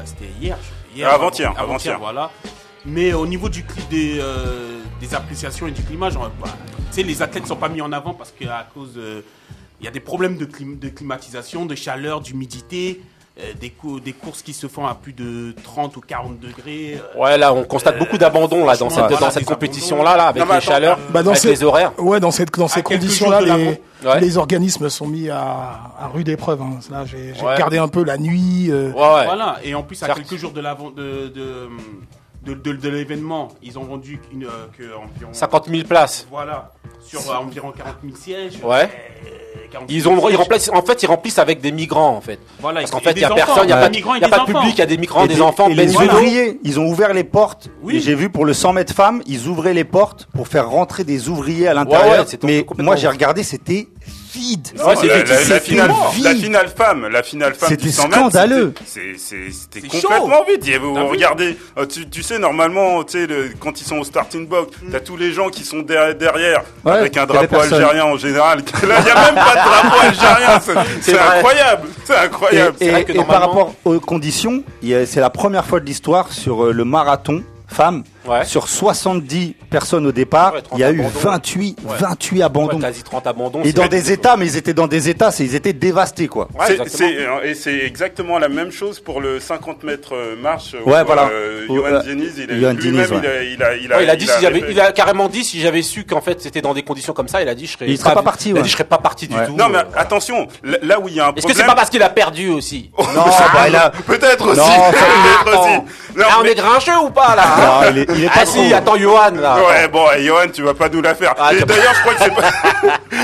C'était 0.05 0.27
hier. 0.41 0.59
hier 0.95 1.09
Avant-hier, 1.11 1.51
avant- 1.51 1.61
avant-hier. 1.75 1.99
voilà. 1.99 2.31
Mais 2.85 3.13
au 3.13 3.27
niveau 3.27 3.49
du 3.49 3.65
des, 3.91 4.19
euh, 4.21 4.79
des 5.01 5.15
appréciations 5.15 5.67
et 5.67 5.71
du 5.73 5.83
climat, 5.83 6.11
genre, 6.11 6.31
bah, 6.41 6.49
les 6.97 7.23
athlètes 7.23 7.47
sont 7.47 7.57
pas 7.57 7.69
mis 7.69 7.81
en 7.81 7.93
avant 7.93 8.15
parce 8.15 8.33
qu'à 8.33 8.67
cause, 8.75 8.95
euh, 8.97 9.23
il 9.81 9.85
y 9.85 9.89
a 9.89 9.91
des 9.91 10.01
problèmes 10.01 10.37
de, 10.37 10.45
clim- 10.47 10.79
de 10.79 10.89
climatisation, 10.89 11.67
de 11.67 11.75
chaleur, 11.75 12.21
d'humidité, 12.21 13.01
des, 13.61 13.71
cou- 13.71 14.01
des 14.01 14.13
courses 14.13 14.43
qui 14.43 14.53
se 14.53 14.67
font 14.67 14.87
à 14.87 14.95
plus 14.95 15.13
de 15.13 15.55
30 15.63 15.97
ou 15.97 16.01
40 16.01 16.41
degrés. 16.41 16.99
euh, 17.17 17.21
Ouais, 17.21 17.39
là, 17.39 17.53
on 17.55 17.65
constate 17.65 17.95
Euh, 17.97 17.99
beaucoup 17.99 18.19
d'abandon 18.19 18.65
là 18.67 18.77
dans 18.77 18.91
cette, 18.91 19.05
voilà, 19.05 19.19
dans 19.19 19.31
cette 19.31 19.45
compétition-là, 19.45 20.17
là, 20.17 20.27
avec 20.29 20.43
Non, 20.43 20.49
les 20.49 20.57
attends, 20.57 20.67
chaleurs, 20.67 20.99
Bah, 21.11 21.23
dans 21.23 21.31
avec 21.31 21.43
ces- 21.43 21.49
les 21.51 21.63
horaires. 21.65 21.93
Ouais, 21.99 22.19
dans, 22.21 22.31
cette, 22.31 22.53
dans 22.59 22.69
ces 22.69 22.83
conditions-là, 22.83 23.41
les, 23.41 23.81
Ouais. 24.05 24.21
les 24.21 24.39
organismes 24.39 24.89
sont 24.91 25.07
mis 25.07 25.29
à, 25.31 25.39
à 25.99 26.09
rude 26.13 26.29
épreuve. 26.29 26.63
hein. 26.63 26.79
Là, 26.91 27.05
j'ai 27.07 27.33
Ouais. 27.43 27.53
regardé 27.55 27.79
un 27.79 27.89
peu 27.89 28.05
la 28.05 28.19
nuit. 28.19 28.69
euh, 28.71 28.91
Ouais, 28.93 28.99
ouais. 29.01 29.25
Voilà, 29.25 29.57
et 29.63 29.75
en 29.75 29.83
plus, 29.83 30.03
à 30.03 30.09
quelques 30.15 30.37
jours 30.37 30.53
de 30.53 30.61
l'avant- 30.61 30.91
de, 30.91 31.29
de, 31.29 31.69
de, 32.45 32.55
de- 32.55 32.73
de 32.73 32.89
l'événement, 32.89 33.49
ils 33.63 33.79
ont 33.79 33.85
vendu 33.85 34.21
une, 34.33 34.45
euh, 34.45 34.67
que 34.77 34.85
environ. 34.85 35.33
50 35.33 35.69
000 35.69 35.83
places. 35.87 36.27
Voilà, 36.31 36.73
sur 37.05 37.21
euh, 37.31 37.35
environ 37.37 37.73
40 37.77 37.97
000 38.03 38.17
sièges. 38.17 38.59
Ouais. 38.63 38.89
Euh, 39.27 39.67
40 39.73 39.89
000 39.91 39.99
Ils 39.99 40.09
ont, 40.09 40.29
ils 40.31 40.37
en 40.37 40.83
fait, 40.83 41.03
ils 41.03 41.07
remplissent 41.07 41.39
avec 41.39 41.61
des 41.61 41.73
migrants, 41.73 42.17
en 42.17 42.21
fait. 42.21 42.39
Voilà, 42.61 42.81
Parce 42.81 42.93
qu'en 42.93 43.01
fait, 43.01 43.11
il 43.11 43.15
des 43.17 43.21
y 43.23 43.25
a 43.25 43.31
personne, 43.31 43.65
il 43.65 43.71
y 43.71 43.73
a 43.73 43.77
pas, 43.77 43.89
de- 43.89 43.97
y 43.99 44.25
a 44.25 44.29
pas 44.29 44.39
de 44.41 44.45
public, 44.47 44.73
il 44.75 44.79
y 44.79 44.83
a 44.83 44.87
des 44.87 44.97
migrants, 44.99 45.25
Et 45.25 45.29
des 45.29 45.43
enfants, 45.43 45.69
et 45.69 45.75
les 45.75 45.95
ouvriers, 45.97 46.59
ils 46.63 46.79
ont 46.81 46.87
ouvert 46.87 47.13
les 47.13 47.25
portes. 47.25 47.69
Oui. 47.83 47.97
Et 47.97 48.01
J'ai 48.01 48.15
vu 48.15 48.31
pour 48.31 48.45
le 48.45 48.55
100 48.55 48.73
mètres 48.73 48.95
femmes, 48.95 49.23
ils 49.27 49.49
ouvraient 49.49 49.75
les 49.75 49.85
portes 49.85 50.27
pour 50.35 50.49
faire 50.49 50.69
rentrer 50.71 51.05
des 51.05 51.29
ouvriers 51.29 51.69
à 51.69 51.75
l'intérieur. 51.75 52.13
Ouais, 52.13 52.19
ouais, 52.21 52.27
c'était 52.27 52.65
mais 52.79 52.85
moi, 52.85 52.97
j'ai 52.97 53.09
regardé, 53.09 53.43
c'était 53.43 53.89
vide. 54.39 54.69
Ouais, 54.77 54.95
la, 55.49 55.61
finale, 55.61 55.91
vide. 56.15 56.25
la 56.25 56.35
finale 56.35 56.69
femme, 56.69 57.09
la 57.09 57.23
finale 57.23 57.55
femme 57.55 57.69
C'était 57.69 57.83
du 57.87 57.93
100 57.93 58.05
mètres, 58.05 58.17
scandaleux. 58.19 58.75
c'était- 58.87 59.81
complètement 59.89 60.45
vide. 60.49 60.67
Et 60.69 60.79
vous 60.79 60.95
T'as 60.95 61.03
vu 61.05 61.09
regardez, 61.11 61.59
euh, 61.77 61.87
tu, 61.87 62.09
tu 62.09 62.23
sais 62.23 62.39
normalement, 62.39 63.03
tu 63.05 63.13
sais, 63.19 63.27
le- 63.27 63.51
quand 63.59 63.81
ils 63.81 63.85
sont 63.85 63.99
au 63.99 64.05
starting 64.05 64.47
box, 64.47 64.77
t'as 64.91 65.01
tous 65.01 65.17
les 65.17 65.33
gens 65.33 65.49
qui 65.49 65.65
sont 65.65 65.81
derrière, 65.81 66.15
derrière 66.15 66.63
Ouais, 66.85 66.93
avec 66.93 67.17
un 67.17 67.27
drapeau 67.27 67.57
algérien 67.61 68.05
en 68.05 68.17
général. 68.17 68.59
Là, 68.61 68.65
il 69.01 69.07
y 69.07 69.11
a 69.11 69.15
même 69.25 69.35
pas 69.35 69.55
de 69.55 69.69
drapeau 69.69 70.01
algérien. 70.07 70.61
C'est- 71.01 71.19
incroyable, 71.19 71.89
c'est 72.05 72.13
Et, 72.13 72.17
incroyable. 72.17 72.77
et- 72.81 72.91
vrai 72.91 73.05
que 73.05 73.13
et 73.13 73.25
par 73.25 73.41
rapport 73.41 73.75
aux 73.85 74.01
conditions, 74.01 74.63
c'est 74.83 75.21
la 75.21 75.31
première 75.31 75.65
fois 75.65 75.81
de 75.81 75.87
l'histoire 75.87 76.33
sur 76.33 76.67
euh, 76.67 76.73
le 76.73 76.85
marathon 76.85 77.43
femmes. 77.67 78.03
Ouais. 78.29 78.45
Sur 78.45 78.69
70 78.69 79.55
personnes 79.71 80.07
au 80.07 80.13
départ, 80.13 80.55
Ouais, 80.55 80.63
30 80.63 80.79
il 80.79 80.81
y 80.81 80.85
a 80.85 80.91
eu 80.91 81.01
abandons. 81.01 81.19
28, 81.21 81.79
Ouais. 81.85 81.97
28 81.99 82.43
abandons. 82.43 82.77
Ouais, 82.77 82.83
quasi 82.83 83.03
30 83.03 83.27
abandons. 83.27 83.63
et 83.65 83.73
dans 83.73 83.87
des 83.87 84.13
états, 84.13 84.37
mais 84.37 84.47
ils 84.47 84.57
étaient 84.57 84.75
dans 84.75 84.87
des 84.87 85.09
états, 85.09 85.31
c'est- 85.31 85.45
ils 85.45 85.55
étaient 85.55 85.73
dévastés 85.73 86.29
quoi. 86.29 86.49
Euh, 86.61 87.43
et 87.45 87.55
c'est 87.55 87.79
exactement 87.79 88.39
la 88.39 88.49
même 88.49 88.71
chose 88.71 89.01
pour 89.01 89.21
le 89.21 89.41
50 89.41 89.83
mètres 89.83 90.15
euh, 90.15 90.37
marche. 90.41 90.75
où, 90.85 90.91
Ouais, 90.91 91.05
voilà. 91.05 91.29
euh, 91.33 91.67
Johan 91.67 91.85
euh, 91.87 92.03
Diniz, 92.03 92.33
il 92.39 92.47
Diniz, 92.77 93.09
il 93.11 93.27
a, 93.27 93.43
il 93.43 93.63
a, 93.63 93.77
il 93.77 93.93
a, 93.93 93.97
Ouais, 93.99 94.05
il 94.05 94.11
a 94.11 94.17
dit 94.17 94.27
si 94.27 94.33
j'avais, 94.41 94.55
répété. 94.61 94.73
il 94.73 94.81
a 94.81 94.93
carrément 94.93 95.29
dit 95.29 95.45
si 95.45 95.61
j'avais 95.61 95.83
su 95.83 96.05
qu'en 96.05 96.21
fait 96.21 96.41
c'était 96.41 96.61
dans 96.63 96.75
des 96.75 96.83
conditions 96.83 97.13
comme 97.13 97.29
ça, 97.29 97.41
il 97.43 97.49
a 97.49 97.55
dit 97.55 97.67
je 97.67 97.73
serais. 97.73 97.87
Il 97.89 97.99
serait 97.99 98.15
pas 98.15 98.23
parti, 98.23 98.51
Il 98.51 98.53
a 98.53 98.55
ouais. 98.57 98.63
dit 98.63 98.69
je 98.69 98.75
serais 98.75 98.85
pas 98.85 98.99
parti 98.99 99.27
du 99.29 99.35
tout. 99.35 99.55
Non, 99.57 99.69
mais 99.69 99.79
euh, 99.79 99.83
attention, 99.97 100.49
là- 100.63 101.01
où 101.01 101.09
il 101.09 101.15
y 101.15 101.21
a 101.21 101.27
un 101.27 101.29
Est-ce 101.29 101.39
problème. 101.39 101.55
que 101.55 101.61
c'est 101.61 101.67
pas 101.67 101.75
parce 101.75 101.91
qu'il 101.91 102.03
a 102.03 102.09
perdu 102.11 102.51
aussi 102.51 102.91
Non, 102.99 103.25
il 103.69 103.77
a- 103.77 103.91
Peut-être 104.07 104.47
aussi. 104.49 104.61
Peut-être 104.61 105.61
aussi. 105.61 105.75
Non, 106.17 106.25
Ah, 106.31 106.39
on 106.41 106.45
est 106.45 106.55
grincheux 106.55 106.99
ou 107.05 107.11
pas 107.11 107.37
là 107.37 107.45
hein 107.87 107.93
il 108.19 108.25
est- 108.25 108.31
Ah 108.35 108.45
si, 108.47 108.69
trop. 108.69 108.75
attends 108.77 108.97
Johan 108.97 109.31
là. 109.41 109.57
Ouais, 109.67 109.89
bon, 109.89 110.05
Johan, 110.19 110.49
tu 110.53 110.63
vas 110.63 110.75
pas 110.75 110.89
nous 110.89 111.01
la 111.03 111.15
faire. 111.15 111.35
Ah, 111.39 111.53
et 111.55 111.61
d'ailleurs, 111.63 111.95
je 111.95 112.01
crois 112.01 112.15
que 112.15 112.23
c'est 112.25 112.35
pas, 112.35 112.51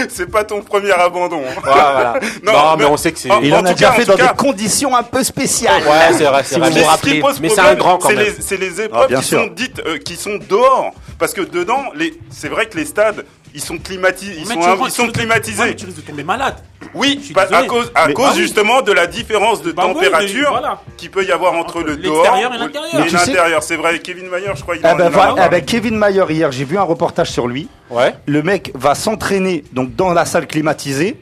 c'est 0.09 0.31
pas 0.31 0.45
ton 0.45 0.63
premier 0.63 0.93
abandon. 0.93 1.43
Voilà, 1.63 1.93
voilà. 1.93 2.15
Non, 2.45 2.77
mais 2.79 2.85
on 2.85 2.97
sait 2.97 3.13
que 3.13 3.19
c'est. 3.19 3.31
en- 3.31 3.41
Il 3.43 3.55
en 3.55 3.65
a 3.65 3.73
déjà 3.75 3.89
cas, 3.89 3.93
fait 3.93 4.05
dans 4.05 4.17
cas- 4.17 4.29
des 4.29 4.37
conditions 4.37 4.97
un 4.97 5.03
peu 5.03 5.23
spéciales. 5.25 5.83
Ouais, 5.83 6.13
c'est 6.17 6.25
vrai, 6.25 6.43
c'est 6.45 6.55
Si 6.55 6.61
vrai. 6.61 6.71
vous 6.71 6.77
vous 6.79 7.21
pose 7.21 7.41
Mais 7.41 7.49
c'est 7.49 7.55
problème, 7.57 7.75
un 7.75 7.79
grand 7.79 7.99
quand 7.99 8.09
c'est 8.09 8.15
même. 8.17 8.25
les, 8.27 8.35
c'est 8.41 8.57
les 8.57 8.81
épreuves 8.81 9.09
Ah, 9.13 9.17
qui 9.21 9.25
sûr. 9.27 9.41
sont 9.41 9.47
dites, 9.55 9.83
euh, 9.87 9.99
qui 9.99 10.17
sont 10.17 10.39
dehors. 10.49 10.93
Parce 11.19 11.33
que 11.33 11.43
dedans, 11.43 11.83
les, 11.95 12.15
c'est 12.31 12.49
vrai 12.49 12.67
que 12.67 12.77
les 12.77 12.85
stades, 12.85 13.25
ils 13.55 13.61
sont 13.61 13.79
climatisés, 13.79 14.33
ils 14.37 14.49
Mais 14.49 14.55
sont, 14.91 15.07
ils 15.07 15.13
climatisés. 15.13 15.61
Ouais, 15.63 15.69
mais 15.69 15.77
tu 15.77 15.87
risques 15.87 15.99
de 15.99 16.03
tomber 16.03 16.25
malade. 16.25 16.57
Oui, 16.93 17.19
Je 17.21 17.27
suis 17.27 17.35
pas- 17.35 17.43
à 17.43 17.47
désolé. 17.47 17.67
cause, 17.69 17.93
à 17.95 18.09
Mais- 18.09 18.13
cause 18.15 18.27
Ah 18.29 18.33
oui. 18.35 18.41
justement 18.43 18.83
de 18.83 18.93
la 18.93 19.07
différence 19.07 19.63
de 19.63 19.71
Bah 19.71 19.85
oui, 19.87 19.95
température 19.95 20.51
mais 20.53 20.59
voilà. 20.59 20.81
qu'il 20.97 21.11
peut 21.11 21.25
y 21.25 21.31
avoir 21.31 21.53
entre, 21.55 21.79
Entre 21.79 21.83
le 21.89 21.97
dehors 21.97 22.27
et 22.37 22.59
l'intérieur. 22.59 23.63
C'est 23.63 23.77
vrai, 23.77 24.01
Kevin 24.01 24.29
Mayer, 24.29 24.51
je 24.57 24.63
crois, 24.63 24.75
il 24.77 24.81
Ah 24.85 24.95
en- 24.95 24.99
il 24.99 25.03
en 25.03 25.37
a 25.37 25.37
ah 25.39 25.49
ben, 25.49 25.65
Kevin 25.65 25.97
Mayer 25.97 26.25
hier, 26.31 26.51
j'ai 26.51 26.65
vu 26.65 26.77
un 26.77 26.83
reportage 26.83 27.31
sur 27.31 27.47
lui. 27.47 27.69
Ouais. 27.91 28.13
Le 28.27 28.43
mec 28.43 28.73
va 28.75 28.95
s'entraîner 28.97 29.65
donc 29.73 29.95
dans 29.95 30.13
la 30.13 30.25
salle 30.25 30.47
climatisée 30.49 31.17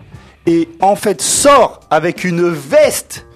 et 0.46 0.68
en 0.80 0.96
fait 0.96 1.20
sort 1.20 1.80
avec 1.90 2.24
une 2.24 2.48
veste. 2.50 3.26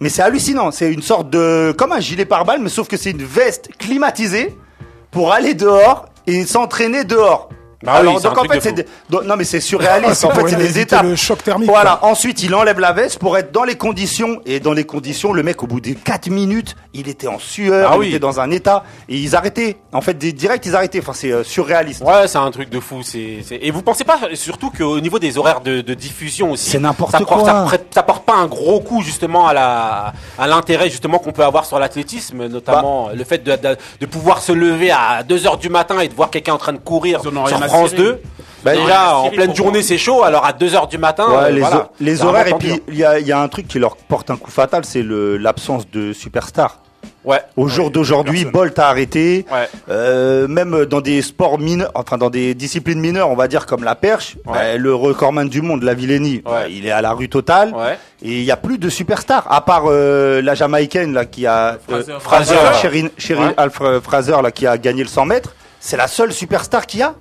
Mais 0.00 0.08
c'est 0.08 0.22
hallucinant, 0.22 0.70
c'est 0.70 0.90
une 0.92 1.02
sorte 1.02 1.28
de 1.30 1.74
comme 1.76 1.92
un 1.92 2.00
gilet 2.00 2.24
pare-balles, 2.24 2.60
mais 2.60 2.68
sauf 2.70 2.88
que 2.88 2.96
c'est 2.96 3.10
une 3.10 3.22
veste 3.24 3.68
climatisée 3.78 4.54
pour 5.10 5.32
aller 5.32 5.52
dehors 5.54 6.06
et 6.26 6.44
s'entraîner 6.44 7.04
dehors. 7.04 7.48
Bah 7.86 7.92
Alors 7.94 8.20
donc 8.20 8.36
en 8.38 8.44
fait 8.44 8.60
c'est 8.60 8.86
non 9.10 9.36
mais 9.36 9.44
c'est 9.44 9.60
surréaliste. 9.60 10.14
c'est 10.14 10.26
en 10.26 10.30
fait 10.30 10.48
c'est 10.48 10.56
des 10.56 10.78
étapes. 10.80 11.04
le 11.04 11.16
choc 11.16 11.42
thermique, 11.42 11.68
Voilà. 11.70 12.00
Ensuite 12.04 12.42
il 12.42 12.54
enlève 12.54 12.80
la 12.80 12.92
veste 12.92 13.18
pour 13.18 13.38
être 13.38 13.52
dans 13.52 13.64
les 13.64 13.76
conditions 13.76 14.40
et 14.44 14.60
dans 14.60 14.72
les 14.72 14.84
conditions 14.84 15.32
le 15.32 15.42
mec 15.42 15.62
au 15.62 15.66
bout 15.66 15.80
des 15.80 15.94
4 15.94 16.28
minutes 16.28 16.74
il 16.92 17.08
était 17.08 17.28
en 17.28 17.38
sueur, 17.38 17.90
Ah 17.92 17.94
il 17.96 18.00
oui. 18.00 18.08
était 18.08 18.18
dans 18.18 18.40
un 18.40 18.50
état 18.50 18.84
et 19.08 19.16
ils 19.16 19.36
arrêtaient. 19.36 19.76
En 19.92 20.00
fait 20.00 20.14
des 20.14 20.32
directs 20.32 20.66
ils 20.66 20.74
arrêtaient. 20.74 20.98
Enfin 21.00 21.12
c'est 21.14 21.30
euh, 21.32 21.44
surréaliste. 21.44 22.02
Ouais, 22.02 22.26
c'est 22.26 22.38
un 22.38 22.50
truc 22.50 22.68
de 22.70 22.80
fou. 22.80 23.02
C'est, 23.02 23.38
c'est- 23.46 23.58
Et 23.62 23.70
vous 23.70 23.82
pensez 23.82 24.04
pas 24.04 24.18
surtout 24.34 24.70
qu'au 24.70 24.98
niveau 25.00 25.18
des 25.18 25.38
horaires 25.38 25.60
de, 25.60 25.80
de 25.80 25.94
diffusion 25.94 26.50
aussi, 26.52 26.70
C'est 26.70 26.78
n'importe 26.80 27.12
ça 27.12 27.18
porte- 27.20 27.42
quoi. 27.42 27.68
Ça, 27.70 27.76
ça 27.94 28.02
porte 28.02 28.24
pas 28.24 28.34
un 28.34 28.46
gros 28.46 28.80
coup 28.80 29.02
justement 29.02 29.46
à 29.46 29.54
la, 29.54 30.12
à 30.38 30.46
l'intérêt 30.46 30.90
justement 30.90 31.18
qu'on 31.18 31.32
peut 31.32 31.44
avoir 31.44 31.64
sur 31.66 31.78
l'athlétisme, 31.78 32.46
notamment 32.48 33.06
Bah. 33.06 33.12
le 33.14 33.24
fait 33.24 33.44
de, 33.44 33.54
de, 33.56 33.76
de 34.00 34.06
pouvoir 34.06 34.40
se 34.42 34.52
lever 34.52 34.90
à 34.90 35.22
2 35.22 35.46
heures 35.46 35.58
du 35.58 35.68
matin 35.68 36.00
et 36.00 36.08
de 36.08 36.14
voir 36.14 36.30
quelqu'un 36.30 36.54
en 36.54 36.58
train 36.58 36.72
de 36.72 36.78
courir 36.78 37.20
France 37.76 37.90
cirer. 37.90 38.02
2. 38.02 38.20
Bah, 38.64 38.72
en 39.14 39.30
pleine 39.30 39.54
journée, 39.54 39.82
c'est 39.82 39.98
chaud. 39.98 40.24
Alors 40.24 40.44
à 40.44 40.52
2 40.52 40.74
heures 40.74 40.88
du 40.88 40.98
matin, 40.98 41.28
Ouais, 41.28 41.36
euh, 41.36 41.50
les, 41.50 41.60
voilà. 41.60 41.90
horaires 42.28 42.48
et 42.48 42.54
puis 42.54 42.82
il 42.88 42.96
y 42.96 43.04
a, 43.04 43.18
il 43.20 43.26
y 43.26 43.30
a 43.32 43.40
un 43.40 43.46
truc 43.48 43.68
qui 43.68 43.78
leur 43.78 43.96
porte 43.96 44.28
un 44.30 44.36
coup 44.36 44.50
fatal, 44.50 44.84
c'est 44.84 45.04
l'absence 45.04 45.88
de 45.90 46.12
superstars. 46.12 46.80
Ouais. 47.24 47.40
Au 47.56 47.66
jour 47.68 47.90
d'aujourd'hui. 47.90 48.44
Bolt 48.44 48.76
a 48.78 48.88
arrêté. 48.88 49.46
Ouais. 49.52 49.68
Euh, 49.88 50.46
même 50.48 50.84
dans 50.86 51.00
des 51.00 51.22
sports 51.22 51.58
mineurs, 51.58 51.90
enfin 51.94 52.18
dans 52.18 52.30
des 52.30 52.54
disciplines 52.54 53.00
mineures, 53.00 53.28
on 53.30 53.34
va 53.36 53.46
dire 53.48 53.66
comme 53.66 53.82
la 53.84 53.94
perche, 53.96 54.36
Ouais. 54.46 54.52
bah, 54.54 54.76
le 54.76 54.94
recordman 54.94 55.48
du 55.48 55.60
monde, 55.62 55.82
la 55.82 55.94
Villénie, 55.94 56.42
bah, 56.44 56.68
il 56.68 56.86
est 56.86 56.90
à 56.92 57.02
la 57.02 57.12
rue 57.12 57.28
totale. 57.28 57.72
Ouais. 57.74 57.98
Et 58.22 58.38
il 58.38 58.44
y 58.44 58.50
a 58.52 58.56
plus 58.56 58.78
de 58.78 58.88
superstars, 58.88 59.46
à 59.50 59.60
part 59.60 59.84
euh, 59.86 60.40
la 60.42 60.54
Jamaïcaine 60.54 61.12
là 61.12 61.24
qui 61.24 61.46
a 61.46 61.78
Fraser. 61.88 62.12
euh, 62.12 62.18
Fraser, 62.20 62.54
Fraser. 62.54 63.54
Alfred 63.56 64.00
Fraser 64.02 64.36
là 64.42 64.50
qui 64.52 64.66
a 64.66 64.76
gagné 64.78 65.02
le 65.02 65.08
100 65.08 65.26
mètres. 65.26 65.54
C'est 65.80 65.96
la 65.96 66.08
seule 66.08 66.32
superstar 66.32 66.86
qu'il 66.86 67.00
y 67.00 67.02
a. 67.04 67.14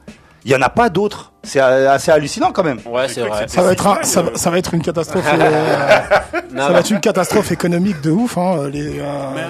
Il 0.45 0.51
y 0.51 0.55
en 0.55 0.61
a 0.61 0.69
pas 0.69 0.89
d'autres. 0.89 1.31
C'est 1.43 1.59
euh, 1.59 1.91
assez 1.91 2.11
hallucinant 2.11 2.51
quand 2.51 2.63
même. 2.63 2.79
Ouais, 2.85 3.07
c'est 3.07 3.21
vrai. 3.21 3.45
Ça 3.47 3.63
va 3.63 3.71
être, 3.73 3.87
un- 3.87 4.03
ça, 4.03 4.21
va- 4.21 4.35
ça 4.35 4.49
va 4.51 4.59
être 4.59 4.73
une 4.75 4.81
catastrophe. 4.83 5.25
euh, 5.33 5.99
Non, 6.53 6.67
ça 6.67 6.71
va 6.73 6.79
être 6.79 6.91
une 6.91 6.99
catastrophe 6.99 7.51
économique 7.51 7.99
de 8.01 8.11
ouf. 8.11 8.37
Hein. 8.37 8.69
Les, 8.71 8.99
euh, 8.99 9.03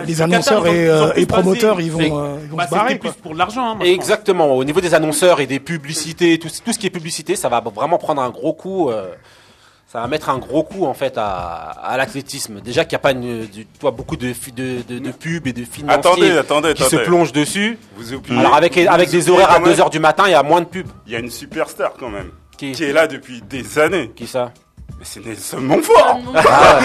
les 0.07 0.21
annonceurs 0.21 0.63
Qatar, 0.63 0.73
et, 0.73 0.87
euh, 0.89 1.25
promoteurs, 1.27 1.81
ils 1.81 1.91
vont, 1.91 1.99
euh, 1.99 2.37
ils 2.43 2.49
vont 2.49 2.57
Bah, 2.57 2.65
se 2.65 2.71
barrer. 2.71 2.95
plus 2.95 3.11
pour 3.11 3.33
de 3.33 3.37
l'argent. 3.37 3.71
hein. 3.75 3.77
Exactement. 3.81 4.47
Au 4.55 4.63
niveau 4.63 4.79
des 4.81 4.93
annonceurs 4.93 5.41
et 5.41 5.47
des 5.47 5.59
publicités, 5.59 6.39
tout, 6.39 6.47
tout 6.63 6.71
ce 6.73 6.79
qui 6.79 6.87
est 6.87 6.91
publicité, 6.91 7.35
ça 7.35 7.49
va 7.49 7.61
vraiment 7.61 7.97
prendre 7.97 8.21
un 8.21 8.29
gros 8.29 8.53
coup. 8.53 8.89
Ça 9.95 10.01
va 10.01 10.07
mettre 10.07 10.27
un 10.29 10.39
gros 10.39 10.61
coup 10.63 10.85
en 10.85 10.93
fait 10.93 11.13
à, 11.17 11.23
à 11.71 11.95
l'athlétisme. 11.95 12.59
Déjà 12.59 12.83
qu'il 12.83 12.97
n'y 12.97 12.97
a 12.97 12.99
pas 12.99 13.11
une, 13.13 13.45
du- 13.45 13.65
toi, 13.65 13.91
beaucoup 13.91 14.17
de, 14.17 14.33
de, 14.53 14.81
de, 14.85 14.99
de 14.99 15.11
pubs 15.11 15.47
et 15.47 15.53
de 15.53 15.63
financiers 15.63 15.97
Attendez, 15.99 16.31
attendez, 16.37 16.73
qui 16.73 16.83
attendez. 16.83 17.01
se 17.03 17.07
plongent 17.07 17.31
dessus. 17.31 17.77
Vous 17.95 18.13
oubliez- 18.13 18.37
Alors 18.37 18.55
avec, 18.55 18.77
vous 18.77 18.85
avec 18.89 19.09
des 19.09 19.29
horaires 19.29 19.51
à 19.51 19.59
quand 19.59 19.67
même, 19.67 19.73
2h 19.73 19.89
du 19.89 19.99
matin, 19.99 20.23
il 20.27 20.31
y 20.31 20.33
a 20.33 20.43
moins 20.43 20.59
de 20.59 20.65
pubs. 20.65 20.89
Il 21.07 21.13
y 21.13 21.15
a 21.15 21.19
une 21.19 21.31
superstar 21.31 21.93
quand 21.97 22.09
même, 22.09 22.31
Qui, 22.57 22.73
qui 22.73 22.83
est 22.83 22.91
là 22.91 23.07
depuis 23.07 23.41
des 23.41 23.79
années. 23.79 24.11
qui 24.17 24.27
ça? 24.27 24.51
Mais 24.97 25.03
c'est 25.03 25.25
Nelson 25.25 25.57
Montfort 25.59 26.19
Ah, 26.35 26.41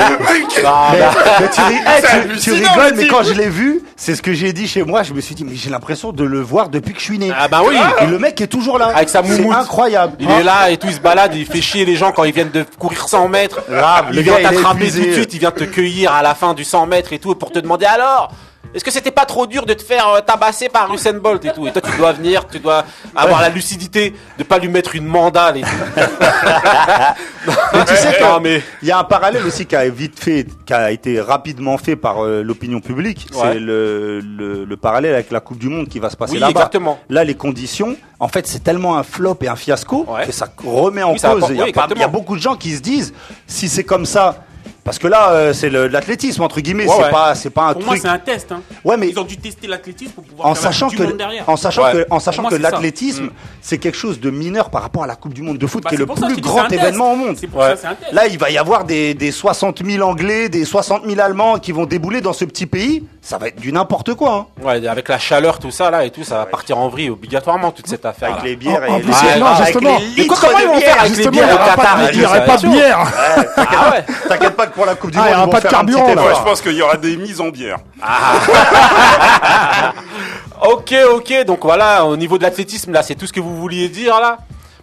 bah, 0.62 0.92
Mais 1.40 1.48
tu, 1.48 1.60
eh, 1.70 1.74
C'est 2.00 2.00
tu- 2.00 2.16
hallucinant, 2.16 2.38
tu 2.40 2.50
rigoles, 2.68 2.90
le 2.90 2.96
mais 2.96 3.06
quand 3.06 3.22
je 3.22 3.32
l'ai 3.34 3.48
vu, 3.48 3.82
c'est 3.96 4.16
ce 4.16 4.22
que 4.22 4.32
j'ai 4.32 4.52
dit 4.52 4.66
chez 4.66 4.82
moi. 4.82 5.04
Je 5.04 5.12
me 5.14 5.20
suis 5.20 5.36
dit, 5.36 5.44
mais 5.44 5.54
j'ai 5.54 5.70
l'impression 5.70 6.10
de 6.10 6.24
le 6.24 6.40
voir 6.40 6.70
depuis 6.70 6.92
que 6.92 6.98
je 6.98 7.04
suis 7.04 7.18
né. 7.18 7.30
Ah 7.38 7.46
bah 7.46 7.62
oui. 7.64 7.76
Et 8.02 8.06
le 8.06 8.18
mec 8.18 8.40
est 8.40 8.48
toujours 8.48 8.78
là. 8.78 8.88
Avec 8.88 9.08
sa 9.08 9.22
C'est 9.22 9.38
moumoute. 9.38 9.54
incroyable. 9.54 10.14
Il 10.18 10.28
est 10.28 10.42
là 10.42 10.70
et 10.70 10.76
tout, 10.76 10.88
il 10.88 10.94
se 10.94 11.00
balade, 11.00 11.34
il 11.36 11.46
fait 11.46 11.60
chier 11.60 11.84
les 11.84 11.94
gens 11.94 12.10
quand 12.10 12.24
ils 12.24 12.32
viennent 12.34 12.50
de 12.50 12.64
courir 12.78 13.06
100 13.08 13.28
mètres. 13.28 13.60
Grave, 13.70 14.06
il 14.12 14.20
vient 14.22 14.34
t'attraper 14.42 14.90
tout 14.90 14.98
de 15.06 15.12
suite, 15.12 15.32
il 15.34 15.38
vient 15.38 15.52
te 15.52 15.64
cueillir 15.64 16.12
à 16.12 16.22
la 16.22 16.34
fin 16.34 16.54
du 16.54 16.64
100 16.64 16.86
mètres 16.86 17.12
et 17.12 17.20
tout 17.20 17.34
pour 17.36 17.52
te 17.52 17.60
demander 17.60 17.86
alors. 17.86 18.32
Est-ce 18.74 18.84
que 18.84 18.90
c'était 18.90 19.10
pas 19.10 19.24
trop 19.26 19.46
dur 19.46 19.66
de 19.66 19.74
te 19.74 19.82
faire 19.82 20.08
euh, 20.08 20.20
tabasser 20.20 20.68
par 20.68 20.92
Usain 20.94 21.14
Bolt 21.14 21.44
et 21.44 21.52
tout 21.52 21.66
Et 21.66 21.72
toi, 21.72 21.82
tu 21.82 21.96
dois 21.96 22.12
venir, 22.12 22.46
tu 22.46 22.60
dois 22.60 22.84
avoir 23.16 23.40
la 23.42 23.48
lucidité 23.48 24.14
de 24.38 24.44
pas 24.44 24.58
lui 24.58 24.68
mettre 24.68 24.94
une 24.94 25.06
mandale 25.06 25.56
et 25.58 25.62
tout. 25.62 25.68
Mais 27.72 27.84
tu 27.84 27.96
sais 27.96 28.12
que- 28.18 28.22
Non, 28.22 28.40
mais 28.40 28.62
Il 28.82 28.88
y 28.88 28.92
a 28.92 28.98
un 28.98 29.04
parallèle 29.04 29.44
aussi 29.46 29.66
qui 29.66 29.74
a 29.76 29.88
vite 29.88 30.18
fait, 30.22 30.46
qui 30.66 30.72
a 30.72 30.90
été 30.90 31.20
rapidement 31.20 31.78
fait 31.78 31.96
par 31.96 32.24
euh, 32.24 32.42
l'opinion 32.42 32.80
publique. 32.80 33.26
Ouais. 33.32 33.40
C'est 33.54 33.58
le, 33.58 34.20
le, 34.20 34.64
le 34.64 34.76
parallèle 34.76 35.14
avec 35.14 35.30
la 35.30 35.40
Coupe 35.40 35.58
du 35.58 35.68
Monde 35.68 35.88
qui 35.88 35.98
va 35.98 36.10
se 36.10 36.16
passer 36.16 36.34
Oui, 36.34 36.38
là-bas. 36.38 36.50
exactement. 36.52 36.98
Là, 37.08 37.24
les 37.24 37.34
conditions, 37.34 37.96
en 38.18 38.28
fait, 38.28 38.46
c'est 38.46 38.62
tellement 38.62 38.96
un 38.98 39.02
flop 39.02 39.38
et 39.42 39.48
un 39.48 39.56
fiasco 39.56 40.04
Ouais. 40.08 40.26
que 40.26 40.32
ça 40.32 40.48
remet 40.64 41.02
en 41.02 41.12
Oui, 41.12 41.20
cause. 41.20 41.44
oui, 41.50 41.60
il 41.94 41.98
y 42.00 42.02
a 42.04 42.08
beaucoup 42.08 42.36
de 42.36 42.40
gens 42.42 42.56
qui 42.56 42.72
se 42.76 42.80
disent, 42.80 43.12
si 43.46 43.68
c'est 43.68 43.84
comme 43.84 44.06
ça, 44.06 44.44
parce 44.84 44.98
que 44.98 45.06
là, 45.06 45.30
euh, 45.30 45.52
c'est 45.52 45.68
le- 45.70 45.88
l'athlétisme 45.88 46.42
entre 46.42 46.60
guillemets, 46.60 46.86
Ouais, 46.86 46.94
c'est 46.96 47.02
ouais. 47.04 47.10
pas, 47.10 47.34
c'est 47.34 47.50
pas 47.50 47.62
un 47.68 47.72
Pour 47.74 47.82
moi, 47.82 47.90
truc. 47.94 48.02
c'est 48.02 48.08
un 48.08 48.18
test. 48.18 48.52
Hein. 48.52 48.60
Ouais, 48.84 48.96
mais 48.96 49.08
Ils 49.08 49.18
ont 49.18 49.24
dû 49.24 49.36
tester 49.36 49.66
l'athlétisme 49.66 50.12
pour 50.12 50.24
pouvoir 50.24 50.48
en 50.48 50.54
faire 50.54 50.64
la 50.64 50.72
sachant 50.72 50.88
Coupe 50.88 50.96
que, 50.98 51.02
du 51.02 51.08
monde 51.10 51.16
derrière. 51.18 51.48
en 51.48 51.56
sachant 51.56 51.84
Ouais. 51.84 51.92
que, 51.92 52.06
en 52.10 52.18
sachant 52.20 52.36
Pour 52.42 52.42
moi, 52.42 52.50
que 52.50 52.56
c'est 52.56 52.62
ça. 52.62 52.70
l'athlétisme, 52.70 53.24
Mm. 53.24 53.30
c'est 53.60 53.78
quelque 53.78 53.96
chose 53.98 54.20
de 54.20 54.30
mineur 54.30 54.70
par 54.70 54.82
rapport 54.82 55.02
à 55.04 55.06
la 55.06 55.16
Coupe 55.16 55.34
du 55.34 55.42
Monde 55.42 55.58
de 55.58 55.66
foot, 55.66 55.82
Bah, 55.84 55.90
qui 55.90 55.94
est 55.94 55.98
c'est 55.98 56.02
le 56.02 56.06
pour 56.06 56.16
ça 56.18 56.22
que 56.22 56.26
plus 56.28 56.36
je 56.36 56.40
dis, 56.40 56.48
grand 56.48 56.58
c'est 56.58 56.64
un 56.64 56.68
test. 56.68 56.82
événement 56.82 57.12
au 57.12 57.16
monde. 57.16 57.36
C'est 57.38 57.46
pour 57.46 57.60
Ouais. 57.60 57.70
ça 57.70 57.76
c'est 57.76 57.86
un 57.88 57.94
test. 57.94 58.12
Là, 58.12 58.26
il 58.26 58.38
va 58.38 58.50
y 58.50 58.58
avoir 58.58 58.84
des, 58.84 59.14
des 59.14 59.32
60 59.32 59.82
000 59.84 60.06
Anglais, 60.08 60.48
des 60.48 60.64
60 60.64 61.02
000 61.06 61.20
Allemands 61.20 61.58
qui 61.58 61.72
vont 61.72 61.86
débouler 61.86 62.20
dans 62.20 62.32
ce 62.32 62.44
petit 62.44 62.66
pays. 62.66 63.04
Ça 63.22 63.36
va 63.36 63.48
être 63.48 63.60
du 63.60 63.72
n'importe 63.72 64.14
quoi. 64.14 64.48
hein. 64.60 64.64
ouais, 64.64 64.86
avec 64.88 65.08
la 65.08 65.18
chaleur, 65.18 65.58
tout 65.58 65.70
ça 65.70 65.90
là 65.90 66.04
et 66.06 66.10
tout, 66.10 66.24
ça 66.24 66.36
va 66.38 66.46
partir 66.46 66.78
en 66.78 66.88
vrille 66.88 67.10
obligatoirement 67.10 67.70
toute 67.70 67.86
cette 67.86 68.06
affaire. 68.06 68.30
Avec 68.32 68.44
les 68.44 68.56
bières 68.56 68.82
En- 68.88 68.94
en 68.94 68.98
et 68.98 69.02
plus, 69.02 69.12
les, 69.34 69.38
non, 69.40 69.46
avec 69.46 69.66
justement. 69.66 69.98
les 69.98 70.04
Mais 70.22 70.26
quoi, 70.26 70.36
litres 70.36 70.40
comment 70.40 70.58
ils 70.58 70.62
de 70.62 70.66
vont 70.68 70.76
bière. 70.78 70.86
faire 70.88 70.98
avec 71.00 71.10
les 71.10 71.14
Justement, 71.16 71.32
bières 71.32 71.44
il 71.44 71.48
n'y 71.48 71.52
au 71.52 71.56
aura 71.56 71.66
Qatar 71.68 71.84
pas, 71.84 71.90
avec 72.00 72.08
de- 72.08 72.12
il 72.14 72.16
y 72.16 72.20
les 72.20 72.26
aurait 72.26 72.44
pas 72.46 72.56
de 72.56 72.68
bière. 72.68 72.98
Ah 73.56 73.90
ouais. 73.90 74.04
T'inquiète 74.28 74.56
pas 74.56 74.66
pour 74.70 74.86
la 74.86 74.94
Coupe 74.94 75.10
du 75.10 75.18
Ah, 75.18 75.22
Monde, 75.22 75.28
il 75.30 75.34
y 75.34 75.36
aura 75.36 75.50
pas 75.50 75.60
de 75.60 75.68
carburant, 75.68 76.14
là. 76.14 76.22
Ouais, 76.24 76.34
je 76.36 76.42
pense 76.42 76.60
qu'il 76.62 76.72
y 76.72 76.82
aura 76.82 76.96
des 76.96 77.16
mises 77.16 77.40
en 77.40 77.48
bière. 77.48 77.78
Ok, 80.62 80.94
ok, 81.14 81.44
donc 81.46 81.60
voilà, 81.62 82.04
au 82.04 82.16
niveau 82.16 82.36
de 82.36 82.42
l'athlétisme, 82.42 82.92
là, 82.92 83.02
c'est 83.02 83.14
tout 83.14 83.26
ce 83.26 83.32
que 83.32 83.40
vous 83.40 83.56
vouliez 83.56 83.88
dire, 83.88 84.20
là? 84.20 84.36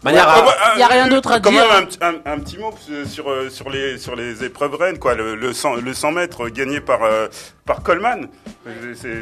Manière 0.03 0.27
à- 0.27 0.39
Ouais, 0.41 0.79
Y 0.79 0.81
a 0.81 0.87
rien 0.87 1.07
d'autre 1.07 1.31
à 1.31 1.39
quand 1.39 1.51
dire. 1.51 1.61
même 1.67 1.83
un, 1.83 1.85
petit- 1.85 1.99
un- 2.01 2.31
un 2.33 2.39
petit 2.39 2.57
mot 2.57 2.71
sur, 3.05 3.29
euh, 3.29 3.49
sur, 3.49 3.69
les, 3.69 3.97
sur 3.97 4.15
les 4.15 4.43
épreuves 4.43 4.73
reines, 4.75 4.97
quoi. 4.99 5.13
Le, 5.15 5.35
le, 5.35 5.53
100, 5.53 5.75
le 5.75 5.93
100 5.93 6.11
mètres 6.11 6.49
gagné 6.49 6.81
par, 6.81 7.03
euh, 7.03 7.27
par 7.65 7.81
Coleman. 7.83 8.27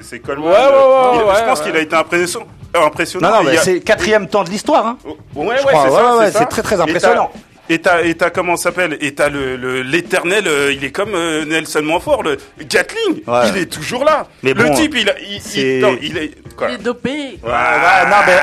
C'est 0.02 0.20
Coleman. 0.20 0.46
Ouais, 0.48 0.52
ouais, 0.54 0.58
ouais, 0.58 0.70
euh, 0.70 1.12
il- 1.16 1.24
ouais, 1.24 1.34
je 1.40 1.44
pense 1.46 1.60
ouais. 1.60 1.66
qu'il 1.66 1.76
a 1.76 1.80
été 1.80 1.96
impressionnant. 1.96 2.46
euh, 2.76 2.86
impressionnant. 2.86 3.30
Non, 3.30 3.36
non, 3.36 3.42
Il 3.44 3.50
mais 3.52 3.58
a- 3.58 3.62
c'est 3.62 3.74
le 3.76 3.80
quatrième 3.80 4.28
temps 4.28 4.44
de 4.44 4.50
l'histoire. 4.50 4.86
Hein. 4.86 4.98
Ouais, 5.34 5.46
ouais, 5.64 6.32
c'est 6.32 6.46
très, 6.46 6.62
très 6.62 6.80
impressionnant. 6.80 7.32
Et 7.70 7.80
t'as, 7.80 8.04
et 8.04 8.14
t'as 8.16 8.30
comment 8.30 8.58
ça 8.58 8.64
s'appelle? 8.66 8.98
Et 9.02 9.16
t'as 9.16 9.30
le, 9.30 9.56
le- 9.56 9.82
l'éternel, 9.82 10.48
euh, 10.48 10.72
il 10.72 10.84
est 10.84 10.92
comme 10.92 11.16
euh, 11.16 11.46
Nelson 11.46 11.82
Montfort, 11.82 12.22
le 12.24 12.38
Gatling. 12.62 13.24
Ouais. 13.26 13.50
Il 13.50 13.58
est 13.58 13.66
toujours 13.72 14.04
là. 14.04 14.28
Mais 14.44 14.54
le 14.54 14.64
bon, 14.66 14.76
type, 14.76 14.94
il, 14.96 15.12
il, 15.30 15.42
c'est- 15.42 15.78
il, 15.78 15.82
non, 15.82 15.98
il 16.02 16.18
est 16.18 16.32
quoi? 16.56 16.70
Il 16.70 16.76
est 16.76 16.84
dopé. 16.84 17.10
Ouais, 17.10 17.50
ouais, 17.50 18.10
non, 18.10 18.18
mais 18.28 18.38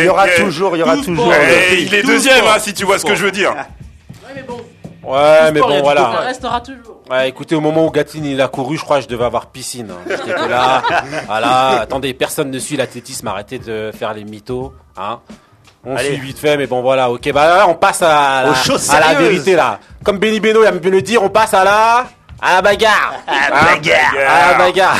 il 0.00 0.04
y 0.06 0.08
aura 0.08 0.24
Ah, 0.26 0.42
toujours, 0.42 0.76
il 0.76 0.80
y 0.80 0.82
aura 0.82 0.96
toujours. 0.96 1.32
sport. 1.32 1.42
il 1.78 1.94
est 1.94 2.02
deuxième, 2.02 2.38
sport. 2.38 2.52
hein, 2.54 2.58
si 2.58 2.74
tu 2.74 2.84
vois 2.84 2.98
ce 2.98 3.04
que 3.04 3.14
je 3.14 3.24
veux 3.24 3.30
dire. 3.30 3.52
Ouais, 3.54 4.32
mais 4.34 4.42
bon. 4.42 4.60
Ouais, 5.04 5.52
mais 5.52 5.60
bon, 5.60 5.68
du 5.68 5.74
Ça 5.76 5.82
voilà. 5.82 6.06
restera 6.20 6.60
toujours. 6.60 7.02
Ouais, 7.08 7.28
écoutez, 7.28 7.54
au 7.54 7.60
moment 7.62 7.86
où 7.86 7.90
Gatine 7.90 8.26
il 8.26 8.40
a 8.42 8.48
couru, 8.48 8.76
je 8.76 8.82
crois 8.82 8.96
que 8.98 9.04
je 9.04 9.08
devais 9.08 9.24
avoir 9.24 9.46
piscine. 9.46 9.90
hein. 9.90 10.02
J'étais 10.10 10.34
que 10.34 10.48
là. 10.48 10.82
Voilà, 11.26 11.80
attendez, 11.82 12.12
personne 12.12 12.50
ne 12.50 12.58
suit 12.58 12.76
l'athlétisme, 12.76 13.26
arrêtez 13.28 13.58
de 13.60 13.92
faire 13.96 14.12
les 14.12 14.24
mythos. 14.24 14.74
Hein. 14.96 15.20
On 15.90 15.96
Allez. 15.96 16.08
suit 16.10 16.18
vite 16.18 16.38
fait, 16.38 16.58
mais 16.58 16.66
bon, 16.66 16.82
voilà, 16.82 17.10
ok. 17.10 17.32
Bah 17.32 17.46
là, 17.48 17.66
on 17.66 17.74
passe 17.74 18.02
à 18.02 18.08
la, 18.44 18.50
à 18.50 19.00
la 19.00 19.14
vérité, 19.14 19.54
là. 19.54 19.78
Comme 20.04 20.18
Benny 20.18 20.38
Beno, 20.38 20.62
il 20.62 20.66
aime 20.66 20.78
bien 20.80 20.90
le 20.90 21.00
dire, 21.00 21.22
on 21.22 21.30
passe 21.30 21.54
à 21.54 21.64
la. 21.64 22.04
À 22.42 22.54
la 22.56 22.62
bagarre. 22.62 23.14
À 23.26 23.50
la 23.50 23.62
bagarre. 23.74 24.14
À 24.28 24.52
la 24.52 24.58
bagarre. 24.58 24.98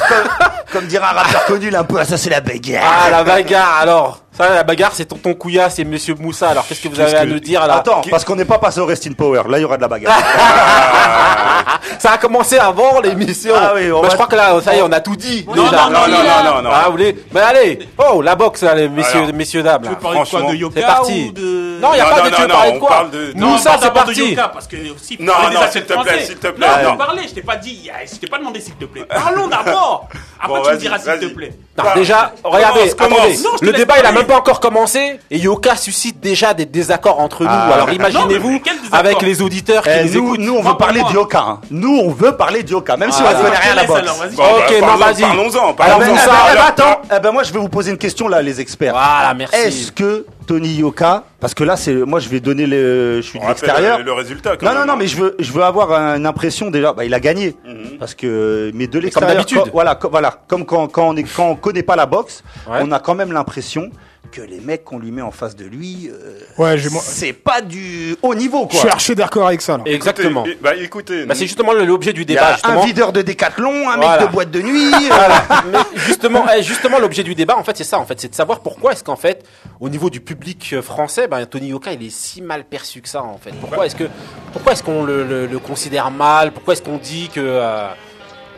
Comme 0.73 0.87
dirait 0.87 1.04
un 1.04 1.09
rappeur 1.12 1.45
connu, 1.45 1.68
là, 1.68 1.80
un 1.80 1.85
peu, 1.85 2.02
ça 2.04 2.16
c'est 2.16 2.30
la 2.30 2.40
bagarre. 2.40 2.83
Ah, 3.07 3.11
la 3.11 3.23
bagarre, 3.23 3.78
alors. 3.83 4.21
Ça, 4.38 4.54
la 4.54 4.62
bagarre, 4.62 4.92
c'est 4.95 5.04
tonton 5.07 5.35
Couillasse 5.35 5.80
et 5.80 5.85
monsieur 5.85 6.14
Moussa. 6.14 6.50
Alors, 6.50 6.64
qu'est-ce 6.66 6.80
que 6.80 6.88
vous 6.88 7.00
avez 7.00 7.16
à 7.16 7.25
nous 7.25 7.40
dire, 7.40 7.66
là 7.66 7.78
Attends, 7.78 8.02
parce 8.09 8.25
qu'on 8.25 8.37
n'est 8.37 8.45
pas 8.45 8.59
passé 8.59 8.78
au 8.80 8.87
Rest 8.87 9.04
in 9.09 9.12
Power. 9.12 9.42
Là, 9.49 9.59
il 9.59 9.62
y 9.62 9.64
aura 9.64 9.76
de 9.76 9.83
la 9.83 9.88
bagarre. 9.88 10.16
Ça 11.99 12.12
a 12.12 12.18
commencé 12.18 12.57
avant 12.59 13.00
l'émission. 13.00 13.54
Ah 13.57 13.73
oui, 13.75 13.90
on 13.90 13.97
Bah, 14.00 14.02
va- 14.07 14.11
je 14.11 14.14
crois 14.14 14.26
que 14.28 14.37
là, 14.37 14.61
ça 14.62 14.75
y 14.75 14.78
est, 14.78 14.83
on 14.83 14.92
a 14.92 15.00
tout 15.00 15.16
dit. 15.16 15.45
Non, 15.49 15.64
déjà. 15.64 15.85
non, 15.87 15.90
non, 15.90 16.09
non, 16.09 16.18
non, 16.23 16.54
non, 16.54 16.62
non. 16.62 16.71
Ah, 16.73 16.83
vous 16.87 16.92
voulez 16.92 17.25
Mais 17.33 17.40
allez 17.40 17.88
Oh, 17.99 18.23
la 18.23 18.37
boxe, 18.37 18.62
les 18.62 18.88
messieurs, 18.88 19.23
Alors, 19.23 19.35
messieurs, 19.35 19.62
dames. 19.62 19.83
Tu 19.83 19.88
veux 19.88 19.97
parler 19.97 20.18
de 20.18 20.23
quoi 20.23 20.26
franchement, 20.26 20.50
De 20.50 20.57
yoga 20.57 20.80
C'est 20.80 20.87
parti. 20.87 21.26
ou 21.28 21.33
de... 21.33 21.78
Non, 21.80 21.88
il 21.92 21.95
n'y 21.97 22.00
a 22.00 22.04
Non, 22.04 22.11
pas 22.11 22.18
non, 22.18 22.25
de 22.25 22.30
tu 22.35 22.40
veux 22.42 22.47
non, 22.49 22.54
parler 22.54 22.68
non, 22.68 22.73
de 22.73 22.76
on 22.76 22.80
quoi 22.80 22.88
parle 22.88 23.11
de- 23.11 23.33
pas 23.33 23.78
c'est 23.80 23.92
parti. 23.92 24.30
yoga, 24.30 24.49
parce 24.49 24.66
que 24.68 24.76
aussi, 24.95 25.16
faut 25.16 25.23
Non, 25.25 25.33
non, 25.52 25.61
s'il 25.71 25.83
te 25.85 25.92
plaît, 26.02 26.25
s'il 26.25 26.37
te 26.37 26.47
plaît, 26.49 26.66
Non, 26.66 26.95
je 27.28 27.35
t'ai 27.35 27.42
pas 27.42 27.57
dit, 27.57 27.90
je 28.12 28.16
t'ai 28.18 28.26
pas 28.28 28.38
demandé 28.38 28.61
s'il 28.61 28.75
te 28.75 28.85
plaît. 28.85 29.04
Parlons 29.09 29.49
d'abord. 29.49 30.09
Après, 30.40 30.59
Bon, 30.59 30.62
tu 30.64 30.71
me 30.73 30.76
diras 30.76 30.99
s'il 30.99 31.18
te 31.18 31.26
plaît. 31.35 31.52
Non, 31.76 31.85
Bah, 31.85 31.92
déjà, 31.97 32.33
regardez, 32.45 32.90
commence. 32.97 33.18
attendez, 33.18 33.38
Non, 33.38 33.50
le 33.61 33.73
débat 33.73 33.95
il 33.99 34.07
a 34.07 34.12
même 34.12 34.25
pas 34.26 34.37
encore 34.37 34.61
commencé 34.61 35.18
et 35.30 35.38
Yoka 35.38 35.75
suscite 35.76 36.21
déjà 36.21 36.54
des 36.54 36.64
désaccords 36.66 37.18
entre 37.21 37.42
nous. 37.45 37.50
Ah. 37.52 37.71
Alors 37.75 37.90
imaginez-vous 37.90 38.61
avec 38.92 39.21
les 39.23 39.42
auditeurs 39.42 39.83
qui 39.83 39.90
Eh, 39.90 40.04
nous 40.04 40.12
nous, 40.12 40.26
écoutent. 40.35 40.40
nous, 40.40 40.54
on 40.57 40.62
veut 40.62 40.76
parler 40.76 41.00
pour 41.00 41.09
de 41.11 41.14
moi. 41.14 41.23
Yoka. 41.23 41.38
hein. 41.40 41.61
Nous, 41.71 41.99
on 42.04 42.11
veut 42.11 42.37
parler 42.37 42.62
de 42.62 42.71
Yoka, 42.71 42.97
même 42.97 43.11
si 43.11 43.21
Ah, 43.25 43.30
on 43.35 43.38
ne 43.38 43.42
connaît 43.45 43.57
rien 43.59 43.73
à 43.73 43.75
la 43.75 43.85
boxe. 43.85 44.00
alors, 44.00 44.14
vas-y. 44.16 44.35
Bon, 44.37 44.42
Ok, 44.45 44.49
bah, 44.59 44.75
non, 44.80 44.87
parlons- 44.87 45.04
vas-y. 45.04 45.21
Parlons-en, 45.23 45.75
parlons-en. 45.75 45.75
Parlons-en. 45.75 46.04
eh 46.04 46.14
ben, 46.14 46.21
eh 46.23 46.26
ben, 46.26 46.50
alors. 46.52 46.64
attends, 46.66 47.00
eh 47.16 47.21
ben, 47.21 47.33
moi 47.33 47.42
je 47.42 47.52
vais 47.52 47.59
vous 47.59 47.68
poser 47.68 47.90
une 47.90 47.99
question 47.99 48.28
là, 48.28 48.40
les 48.42 48.61
experts. 48.61 48.92
Voilà, 48.92 49.35
merci. 49.35 49.57
Est-ce 49.57 49.92
que 49.92 50.25
Tony 50.49 50.75
Yoka, 50.76 51.25
parce 51.40 51.55
que 51.55 51.62
là 51.62 51.76
c'est, 51.76 51.95
moi 51.95 52.19
je 52.21 52.28
vais 52.28 52.40
donner 52.40 52.67
le, 52.67 53.21
je 53.21 53.26
suis 53.28 53.38
On 53.38 53.43
de 53.43 53.47
rappelle 53.49 53.62
l'extérieur. 53.69 53.99
le, 54.02 54.12
résultat. 54.12 54.57
quand 54.57 54.64
Non, 54.67 54.73
non, 54.73 54.78
même, 54.78 54.87
non, 54.88 54.93
hein. 54.95 54.97
mais 54.99 55.07
je 55.07 55.17
veux, 55.17 55.37
je 55.38 55.52
veux 55.52 55.62
avoir 55.62 55.93
une 56.17 56.26
impression 56.26 56.71
déjà. 56.71 56.93
Bah, 56.95 57.05
il 57.05 57.12
a 57.14 57.21
gagné. 57.21 57.55
Mhm. 57.67 57.99
Parce 58.00 58.14
que, 58.14 58.73
mais 58.75 58.87
de 58.87 58.99
l'extérieur, 58.99 59.35
d'habitude. 59.37 59.59
quand- 59.64 59.71
voilà, 59.73 59.95
co- 59.95 60.09
voilà, 60.11 60.31
comme 60.49 60.64
quand, 60.64 60.88
quand 60.88 61.07
on 61.11 61.17
est, 61.17 61.23
quand 61.25 61.49
on 61.50 61.55
connaît 61.57 61.83
pas 61.83 61.97
la 61.97 62.07
boxe, 62.07 62.43
Ouais. 62.69 62.78
on 62.83 62.90
a 62.93 62.99
quand 62.99 63.14
même 63.14 63.33
l'impression 63.33 63.90
que 64.30 64.42
les 64.42 64.60
mecs 64.60 64.84
qu'on 64.84 64.98
lui 64.98 65.10
met 65.10 65.22
en 65.22 65.30
face 65.30 65.56
de 65.56 65.64
lui, 65.64 66.10
euh, 66.12 66.38
Ouais, 66.58 66.76
j'ai 66.76 66.90
moi- 66.90 67.00
c'est 67.02 67.32
pas 67.32 67.62
du 67.62 68.14
haut 68.20 68.34
niveau, 68.34 68.64
je 68.64 68.72
quoi. 68.72 68.80
suis 68.80 68.88
archi 68.88 69.14
d'accord 69.14 69.46
avec 69.46 69.62
ça. 69.62 69.78
là. 69.78 69.84
Exactement. 69.87 70.44
Écoutez, 70.44 70.58
bah 70.60 70.75
écoutez, 70.76 71.25
Bah, 71.25 71.34
c'est 71.34 71.46
justement 71.46 71.72
l'objet 71.72 72.12
du 72.12 72.26
débat 72.26 72.56
a 72.62 72.70
un 72.72 72.84
videur 72.84 73.12
de 73.14 73.22
décathlon, 73.22 73.88
un 73.88 73.96
Voilà. 73.96 74.18
mec 74.18 74.28
de 74.28 74.32
boîte 74.32 74.50
de 74.50 74.60
nuit. 74.60 74.92
euh, 74.94 75.08
Voilà. 75.08 75.44
Mais 75.72 75.78
justement, 76.06 76.44
eh, 76.54 76.62
justement, 76.62 76.98
l'objet 76.98 77.22
du 77.22 77.34
débat, 77.34 77.56
en 77.56 77.64
fait, 77.64 77.76
c'est 77.76 77.84
ça, 77.84 77.98
en 77.98 78.04
fait, 78.04 78.20
c'est 78.20 78.28
de 78.28 78.34
savoir 78.34 78.60
pourquoi 78.60 78.92
est-ce 78.92 79.02
qu'en 79.02 79.16
fait, 79.16 79.44
au 79.80 79.88
niveau 79.88 80.10
du 80.10 80.20
public 80.20 80.70
euh, 80.75 80.82
français, 80.82 81.26
ben, 81.26 81.46
Tony 81.46 81.68
Yoka, 81.68 81.92
il 81.92 82.04
est 82.06 82.10
si 82.10 82.42
mal 82.42 82.64
perçu 82.64 83.00
que 83.00 83.08
ça, 83.08 83.22
en 83.22 83.38
fait. 83.38 83.52
Pourquoi 83.60 83.87
est-ce 83.87 83.96
que, 83.96 84.04
pourquoi 84.52 84.72
est-ce 84.72 84.82
qu'on 84.82 85.04
le, 85.04 85.25
le- 85.25 85.46
le 85.46 85.58
considère 85.58 86.10
mal? 86.10 86.52
Pourquoi 86.52 86.75
est-ce 86.75 86.82
qu'on 86.82 86.98
dit 86.98 87.30
que, 87.34 87.40
euh, 87.40 87.88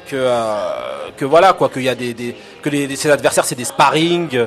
que, 0.08 0.16
euh, 0.16 1.10
que 1.16 1.24
voilà, 1.24 1.52
quoi, 1.52 1.68
qu'il 1.68 1.82
y 1.82 1.88
a 1.88 1.94
des, 1.94 2.12
des- 2.12 2.34
que 2.62 2.68
les, 2.70 2.96
ses 2.96 3.10
adversaires, 3.10 3.44
c'est 3.44 3.54
des 3.54 3.64
sparring? 3.64 4.46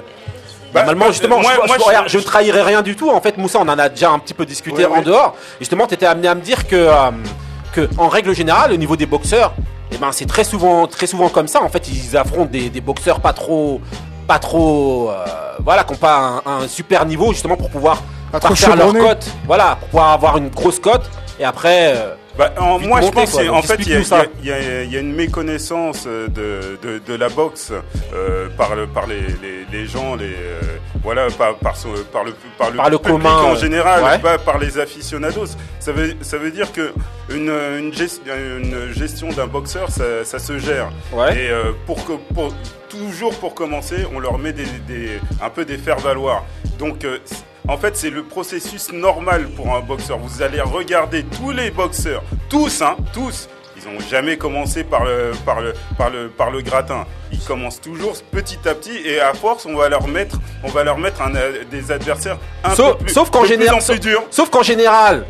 Bah, 0.73 0.79
Normalement, 0.81 1.05
bah, 1.05 1.11
justement, 1.11 1.39
moi- 1.39 1.51
je, 1.53 1.57
moi, 1.57 1.67
je- 1.77 1.81
je- 1.83 1.87
regarde, 1.87 2.09
je 2.09 2.17
ne 2.17 2.23
trahirais 2.23 2.61
rien 2.63 2.81
du 2.81 2.95
tout. 2.95 3.09
En 3.11 3.21
fait, 3.21 3.37
Moussa, 3.37 3.59
on 3.59 3.67
en 3.69 3.77
a 3.79 3.89
déjà 3.89 4.09
un 4.11 4.19
petit 4.19 4.33
peu 4.33 4.45
discuté 4.45 4.85
Oui, 4.85 4.91
en 4.93 4.97
oui. 4.99 5.03
dehors. 5.05 5.35
Et 5.55 5.59
justement, 5.59 5.85
tu 5.87 5.93
étais 5.93 6.05
amené 6.05 6.27
à 6.27 6.35
me 6.35 6.41
dire 6.41 6.67
que, 6.67 6.75
euh, 6.75 7.11
que, 7.73 7.87
en 7.97 8.07
règle 8.07 8.33
générale, 8.33 8.71
au 8.71 8.77
niveau 8.77 8.95
des 8.95 9.05
boxeurs, 9.05 9.53
eh 9.91 9.97
ben, 9.97 10.11
c'est 10.11 10.25
très 10.25 10.43
souvent, 10.43 10.87
très 10.87 11.05
souvent 11.07 11.29
comme 11.29 11.47
ça. 11.47 11.61
En 11.61 11.69
fait, 11.69 11.87
ils 11.89 12.17
affrontent 12.17 12.49
des, 12.51 12.69
des 12.69 12.81
boxeurs 12.81 13.19
pas 13.19 13.33
trop, 13.33 13.81
pas 14.27 14.39
trop, 14.39 15.09
euh, 15.11 15.25
voilà, 15.63 15.83
qui 15.83 15.93
n'ont 15.93 15.99
pas 15.99 16.41
un, 16.45 16.63
un 16.63 16.67
super 16.67 17.05
niveau, 17.05 17.31
justement, 17.33 17.55
pour 17.57 17.69
pouvoir 17.69 18.01
faire 18.55 18.75
leur 18.75 18.93
cote. 18.93 19.25
Voilà, 19.45 19.75
pour 19.79 19.89
pouvoir 19.89 20.09
avoir 20.13 20.37
une 20.37 20.49
grosse 20.49 20.79
cote. 20.79 21.09
Et 21.39 21.45
après, 21.45 21.93
euh, 21.95 22.15
Bah, 22.37 22.51
en- 22.57 22.79
moi, 22.79 22.99
je 22.99 23.05
monter, 23.05 23.11
pense 23.15 23.31
quoi. 23.31 23.45
qu'en 23.45 23.61
fait, 23.61 23.75
il 23.79 23.87
y, 23.89 23.91
y 23.91 24.49
y 24.49 24.91
y 24.93 24.97
a 24.97 24.99
une 24.99 25.13
méconnaissance 25.13 26.05
euh, 26.07 26.27
de, 26.27 26.79
de, 26.81 26.97
de 26.99 27.13
la 27.15 27.29
boxe 27.29 27.71
euh, 28.13 28.49
par, 28.57 28.75
le, 28.75 28.87
par 28.87 29.05
les, 29.05 29.21
les, 29.21 29.65
les 29.71 29.85
gens, 29.85 30.15
les, 30.15 30.25
euh, 30.33 30.59
voilà, 31.03 31.27
par, 31.37 31.55
par, 31.57 31.77
son- 31.77 31.89
par 32.11 32.23
le, 32.23 32.33
par 32.57 32.71
le, 32.71 32.77
Par 32.77 32.89
le 32.89 32.97
public 32.97 33.13
commun, 33.21 33.35
en 33.43 33.55
général, 33.55 34.03
ouais. 34.03 34.17
pas 34.19 34.39
par 34.39 34.57
les 34.57 34.79
aficionados. 34.79 35.45
Ça 35.79 35.91
veut, 35.91 36.15
ça 36.21 36.37
veut 36.39 36.49
dire 36.51 36.71
que 36.71 36.91
une, 37.29 37.49
une, 37.79 37.91
gest- 37.91 38.21
une 38.27 38.91
gestion 38.93 39.29
d'un 39.29 39.47
boxeur, 39.47 39.91
ça, 39.91 40.25
ça 40.25 40.39
se 40.39 40.57
gère. 40.57 40.89
Ouais. 41.11 41.35
Et 41.37 41.49
euh, 41.51 41.71
pour 41.85 42.03
que, 42.03 42.13
pour, 42.33 42.51
toujours 42.89 43.35
pour 43.39 43.53
commencer, 43.53 44.07
on 44.15 44.19
leur 44.19 44.37
met 44.39 44.53
des, 44.53 44.65
des, 44.87 45.19
un 45.41 45.49
peu 45.49 45.65
des 45.65 45.77
faire-valoir. 45.77 46.45
Donc, 46.79 47.05
euh, 47.05 47.19
en 47.67 47.77
fait, 47.77 47.95
c'est 47.95 48.09
le 48.09 48.23
processus 48.23 48.91
normal 48.91 49.47
pour 49.55 49.73
un 49.75 49.79
boxeur. 49.81 50.17
Vous 50.19 50.41
allez 50.41 50.61
regarder 50.61 51.23
tous 51.23 51.51
les 51.51 51.71
boxeurs, 51.71 52.23
tous, 52.49 52.81
hein, 52.81 52.95
tous. 53.13 53.47
Ils 53.75 53.91
n'ont 53.91 53.99
jamais 54.09 54.37
commencé 54.37 54.83
par 54.83 55.03
le, 55.03 55.31
par, 55.45 55.59
le, 55.61 55.73
par, 55.97 56.09
le, 56.09 56.29
par 56.29 56.51
le 56.51 56.61
gratin. 56.61 57.05
Ils 57.31 57.39
commencent 57.39 57.81
toujours 57.81 58.13
petit 58.31 58.59
à 58.67 58.75
petit 58.75 58.95
et 59.05 59.19
à 59.19 59.33
force, 59.33 59.65
on 59.65 59.75
va 59.75 59.89
leur 59.89 60.07
mettre, 60.07 60.37
on 60.63 60.69
va 60.69 60.83
leur 60.83 60.97
mettre 60.97 61.21
un, 61.21 61.31
des 61.71 61.91
adversaires 61.91 62.37
un 62.63 62.75
Sauf- 62.75 62.97
peu 62.97 63.05
plus, 63.05 63.13
sauf 63.13 63.29
qu'en 63.29 63.39
plus 63.41 63.49
général- 63.49 63.75
en 63.81 63.85
plus 63.85 63.99
durs. 63.99 64.23
Sauf 64.29 64.49
qu'en 64.49 64.61
général, 64.63 65.25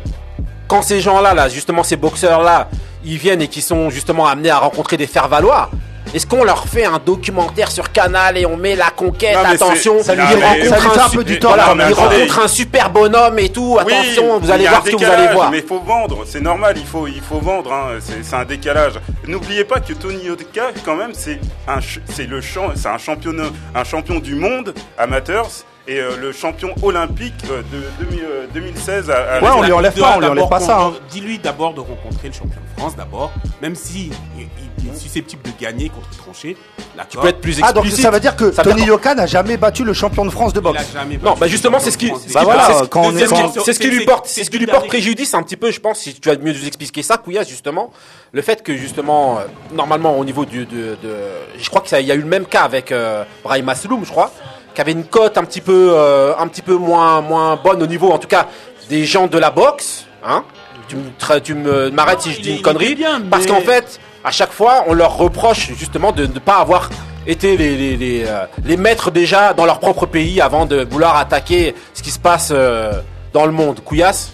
quand 0.68 0.82
ces 0.82 1.00
gens-là, 1.00 1.34
là, 1.34 1.48
justement 1.48 1.82
ces 1.82 1.96
boxeurs-là, 1.96 2.68
ils 3.04 3.16
viennent 3.18 3.42
et 3.42 3.48
qui 3.48 3.60
sont 3.62 3.90
justement 3.90 4.26
amenés 4.26 4.50
à 4.50 4.58
rencontrer 4.58 4.96
des 4.96 5.06
faire-valoir, 5.06 5.70
est-ce 6.12 6.26
qu'on 6.26 6.44
leur 6.44 6.66
fait 6.68 6.84
un 6.84 6.98
documentaire 6.98 7.70
sur 7.70 7.90
Canal 7.92 8.36
et 8.36 8.46
on 8.46 8.56
met 8.56 8.76
la 8.76 8.90
conquête, 8.90 9.36
Non, 9.36 9.44
attention, 9.48 9.94
non, 9.96 10.02
ça 10.02 10.14
lui 10.14 10.22
fait 10.26 11.00
un 11.00 11.08
peu 11.08 11.24
du 11.24 11.38
temps, 11.38 11.48
voilà, 11.48 11.64
attendez. 11.66 11.84
rencontrent 11.92 12.38
un 12.40 12.48
super 12.48 12.90
bonhomme 12.90 13.38
et 13.38 13.48
tout, 13.48 13.78
attention, 13.80 14.38
vous 14.38 14.46
il 14.46 14.52
allez 14.52 14.66
voir 14.66 14.82
ce 14.84 14.90
que 14.90 14.96
vous 14.96 15.04
allez 15.04 15.32
voir. 15.32 15.50
Mais 15.50 15.58
il 15.58 15.66
faut 15.66 15.80
vendre, 15.80 16.24
c'est 16.26 16.40
normal, 16.40 16.74
il 16.76 16.86
faut, 16.86 17.06
il 17.06 17.20
faut 17.20 17.38
vendre, 17.38 17.72
hein, 17.72 17.98
c'est 18.00 18.36
un 18.36 18.44
décalage. 18.44 18.94
N'oubliez 19.26 19.64
pas 19.64 19.80
que 19.80 19.92
Tony 19.92 20.24
Yoka, 20.24 20.72
quand 20.84 20.96
même, 20.96 21.12
c'est 21.14 21.40
un, 21.66 21.80
ch- 21.80 22.00
c'est 22.14 22.26
le 22.28 22.40
champ, 22.40 22.68
c'est 22.74 22.88
un 22.88 22.98
champion, 22.98 23.32
un 23.74 23.84
champion 23.84 24.18
du 24.18 24.34
monde 24.34 24.74
amateurs 24.98 25.48
et 25.86 26.00
euh, 26.00 26.16
le 26.16 26.32
champion 26.32 26.74
olympique 26.82 27.34
euh, 27.50 27.62
de 27.72 28.04
2000, 28.06 28.20
euh, 28.24 28.46
2016 28.54 29.10
à, 29.10 29.34
à 29.34 29.42
Ouais, 29.42 29.50
on 29.54 29.62
lui 29.62 29.72
enlève 29.72 29.92
pas, 29.92 30.14
on 30.16 30.20
lui 30.20 30.26
enlève 30.26 30.34
d'abord 30.36 30.48
pas 30.50 30.60
ça. 30.60 30.80
hein. 30.80 30.92
Dis-lui 31.10 31.38
d'abord 31.38 31.74
de 31.74 31.80
rencontrer 31.80 32.28
le 32.28 32.34
champion 32.34 32.60
de 32.74 32.80
France 32.80 32.96
d'abord, 32.96 33.32
même 33.60 33.74
si 33.74 34.10
il, 34.38 34.46
il 34.82 34.90
est 34.90 34.96
susceptible 34.96 35.42
de 35.42 35.50
gagner 35.60 35.88
contre 35.90 36.08
Tronchet. 36.16 36.56
Tu 37.10 37.18
peux 37.18 37.26
être 37.28 37.40
plus 37.40 37.58
Ah, 37.62 37.72
donc 37.72 37.84
explicite. 37.84 38.04
ça 38.04 38.10
veut 38.10 38.20
dire 38.20 38.36
que 38.36 38.52
Ça 38.52 38.62
Tony 38.62 38.84
Yoka 38.84 39.14
n'a 39.14 39.26
jamais 39.26 39.56
battu 39.56 39.82
le 39.84 39.92
champion 39.92 40.24
de 40.24 40.30
France 40.30 40.52
de 40.52 40.60
Il 40.60 40.62
boxe. 40.62 40.80
a 40.80 41.00
jamais 41.00 41.18
Non, 41.22 41.34
bah 41.38 41.48
justement, 41.48 41.78
champion 41.78 41.84
c'est 41.84 41.90
ce 41.90 41.98
qui, 41.98 42.06
c'est 42.22 42.28
ce 42.28 42.34
Bah 42.34 42.40
qui- 43.80 43.90
lui 43.90 44.04
porte, 44.06 44.26
c'est 44.26 44.44
ce 44.44 44.50
qui 44.50 44.58
lui 44.58 44.66
porte 44.66 44.86
préjudice 44.86 45.34
un 45.34 45.42
petit 45.42 45.56
peu, 45.56 45.70
je 45.70 45.80
pense, 45.80 45.98
si 45.98 46.14
tu 46.14 46.28
vas 46.28 46.36
mieux 46.36 46.52
nous 46.52 46.66
expliquer 46.66 47.02
ça, 47.02 47.16
Couillasse, 47.18 47.48
justement, 47.48 47.90
le 48.32 48.42
fait 48.42 48.62
que 48.62 48.76
justement, 48.76 49.38
normalement, 49.72 50.16
au 50.18 50.24
niveau 50.24 50.44
du, 50.44 50.64
de, 50.66 50.96
je 51.58 51.68
crois 51.68 51.80
qu'il 51.82 52.00
y 52.06 52.12
a 52.12 52.14
eu 52.14 52.20
le 52.20 52.26
même 52.26 52.46
cas 52.46 52.62
avec 52.62 52.94
Brahim 53.42 53.68
Asloum, 53.68 54.04
je 54.04 54.10
crois, 54.10 54.30
qui 54.74 54.80
avait 54.80 54.92
une 54.92 55.04
cote 55.04 55.38
un 55.38 55.44
petit 55.44 55.60
peu, 55.60 55.90
euh, 55.92 56.34
un 56.38 56.48
petit 56.48 56.62
peu 56.62 56.74
moins, 56.74 57.20
moins 57.20 57.56
bonne 57.56 57.82
au 57.82 57.86
niveau, 57.86 58.10
en 58.10 58.18
tout 58.18 58.28
cas, 58.28 58.48
des 58.88 59.04
gens 59.04 59.26
de 59.26 59.38
la 59.38 59.50
boxe, 59.50 60.06
hein. 60.24 60.44
Tu 60.86 60.96
me, 60.96 61.40
tu 61.40 61.54
m'arrêtes 61.94 62.20
si 62.20 62.32
je 62.34 62.40
dis 62.42 62.56
une 62.56 62.60
connerie, 62.60 62.98
parce 63.30 63.46
qu'en 63.46 63.62
fait, 63.62 63.98
à 64.22 64.30
chaque 64.30 64.52
fois, 64.52 64.84
on 64.86 64.92
leur 64.92 65.16
reproche 65.16 65.72
justement 65.78 66.12
de 66.12 66.26
ne 66.26 66.38
pas 66.38 66.56
avoir 66.56 66.90
été 67.26 67.56
les, 67.56 67.74
les, 67.74 67.96
les, 67.96 68.24
euh, 68.26 68.44
les 68.62 68.76
maîtres 68.76 69.10
déjà 69.10 69.54
dans 69.54 69.64
leur 69.64 69.80
propre 69.80 70.04
pays 70.04 70.42
avant 70.42 70.66
de 70.66 70.84
vouloir 70.84 71.16
attaquer 71.16 71.74
ce 71.94 72.02
qui 72.02 72.10
se 72.10 72.18
passe 72.18 72.50
euh, 72.52 72.92
dans 73.32 73.46
le 73.46 73.52
monde. 73.52 73.80
Couillasse 73.82 74.33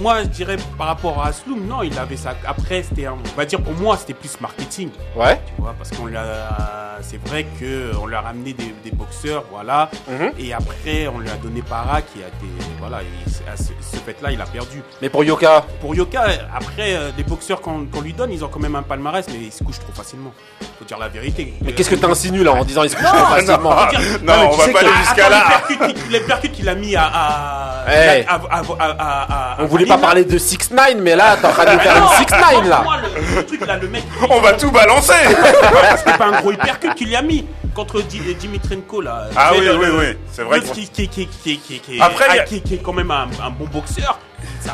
Moi, 0.00 0.22
je 0.24 0.28
dirais 0.28 0.56
par 0.76 0.88
rapport 0.88 1.22
à 1.22 1.28
Asloum, 1.28 1.66
non, 1.66 1.82
il 1.82 1.98
avait 1.98 2.16
ça. 2.16 2.34
Après, 2.46 2.82
c'était, 2.82 3.06
un- 3.06 3.12
on 3.12 3.36
va 3.36 3.44
dire 3.46 3.60
pour 3.62 3.72
moi, 3.74 3.96
c'était 3.96 4.14
plus 4.14 4.38
marketing. 4.40 4.90
Ouais. 5.16 5.40
Tu 5.46 5.52
vois, 5.62 5.74
parce 5.76 5.90
qu'on 5.90 6.06
l'a, 6.06 6.98
c'est 7.02 7.24
vrai 7.26 7.46
que 7.58 7.92
on 8.00 8.06
lui 8.06 8.14
a 8.14 8.20
ramené 8.20 8.52
des, 8.52 8.74
des 8.84 8.90
boxeurs, 8.90 9.44
voilà. 9.50 9.90
Mhm. 10.08 10.32
Et 10.38 10.52
après, 10.52 11.08
on 11.08 11.18
lui 11.18 11.28
a 11.30 11.36
donné 11.36 11.62
Para 11.62 12.02
qui 12.02 12.18
a 12.22 12.28
été, 12.28 12.46
voilà, 12.78 13.02
et 13.02 13.50
à 13.50 13.56
ce, 13.56 13.64
ce 13.80 13.96
fait-là, 13.96 14.32
il 14.32 14.40
a 14.40 14.46
perdu. 14.46 14.82
Mais 15.00 15.08
pour 15.08 15.24
Yoka, 15.24 15.64
Pour 15.80 15.94
Yoka, 15.94 16.24
après, 16.54 16.94
euh, 16.94 17.10
les 17.16 17.24
boxeurs 17.24 17.60
qu'on, 17.60 17.86
lui 18.02 18.12
donne, 18.12 18.32
ils 18.32 18.44
ont 18.44 18.48
quand 18.48 18.60
même 18.60 18.76
un 18.76 18.82
palmarès, 18.82 19.24
mais 19.28 19.38
ils 19.46 19.52
se 19.52 19.64
couchent 19.64 19.78
trop 19.78 19.92
facilement. 19.92 20.32
Faut 20.78 20.84
dire 20.84 20.98
la 20.98 21.08
vérité. 21.08 21.54
mais 21.62 21.72
qu'est-ce 21.72 21.90
que 21.90 21.94
tu 21.94 22.04
insinues 22.04 22.44
là 22.44 22.52
en 22.52 22.64
disant 22.64 22.82
ils 22.82 22.90
se 22.90 22.96
couchent 22.96 23.04
Non, 23.04 23.10
trop 23.24 23.34
facilement? 23.34 23.86
dire- 23.86 24.00
non, 24.22 24.34
mais 24.40 24.46
on 24.52 24.56
va 24.56 24.68
pas 24.68 24.80
aller 24.80 24.90
jusqu'à 25.04 25.28
là. 25.30 25.44
Les 26.10 26.20
percutes, 26.20 26.52
qu'il- 26.52 26.66
a 26.68 26.74
mis 26.74 26.96
à- 26.96 27.04
à- 27.14 27.84
On 29.60 29.66
voulait 29.66 29.85
pas 29.88 29.94
Vanilla. 29.94 30.06
parler 30.06 30.24
de 30.24 30.38
6 30.38 30.70
9 30.70 30.94
mais 31.02 31.16
là 31.16 31.36
t'es 31.40 31.46
en 31.46 31.50
train 31.50 31.64
de 31.74 31.80
faire 31.80 31.96
une 31.96 32.08
6 32.26 32.32
9 32.32 32.68
là. 32.68 32.76
franchement, 32.82 32.92
le, 33.02 33.36
le 33.36 33.46
truc 33.46 33.66
là, 33.66 33.76
le 33.76 33.88
mec. 33.88 34.04
On 34.30 34.40
va 34.40 34.52
tout 34.54 34.70
balancer 34.70 35.12
C'était 35.98 36.18
pas 36.18 36.26
un 36.26 36.40
gros 36.40 36.52
hypercute 36.52 36.94
qu'il 36.94 37.08
y 37.10 37.16
a 37.16 37.22
mis 37.22 37.46
contre 37.74 38.00
Di- 38.02 38.34
Dimitrenko 38.34 39.00
là. 39.00 39.24
Ah 39.36 39.50
oui, 39.52 39.68
oui, 39.68 39.86
oui, 39.98 40.04
c'est 40.32 40.42
vrai 40.42 40.60
Qui, 40.60 40.88
qui, 40.88 41.08
qui, 41.08 41.26
qui, 41.26 41.58
qui, 41.58 41.78
qui, 41.80 42.00
Après, 42.00 42.24
il 42.30 42.36
y 42.36 42.38
a- 42.38 42.44
qui, 42.44 42.62
qui 42.62 42.74
est 42.74 42.82
quand 42.82 42.92
même 42.94 43.10
un, 43.10 43.26
bon 43.50 43.66
boxeur. 43.72 44.18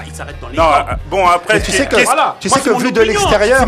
Il 0.06 0.14
s'arrête- 0.14 0.36
dans 0.40 0.48
les 0.48 0.56
Non, 0.56 0.64
euh, 0.64 0.94
bon, 1.10 1.26
après, 1.26 1.60
tu 1.60 1.70
sais 1.70 1.86
que, 1.86 1.96
Voilà. 2.04 2.36
tu 2.40 2.48
Moi, 2.48 2.58
sais 2.58 2.70
que 2.70 2.74
vu 2.78 2.92
de 2.92 3.00
l'extérieur, 3.02 3.66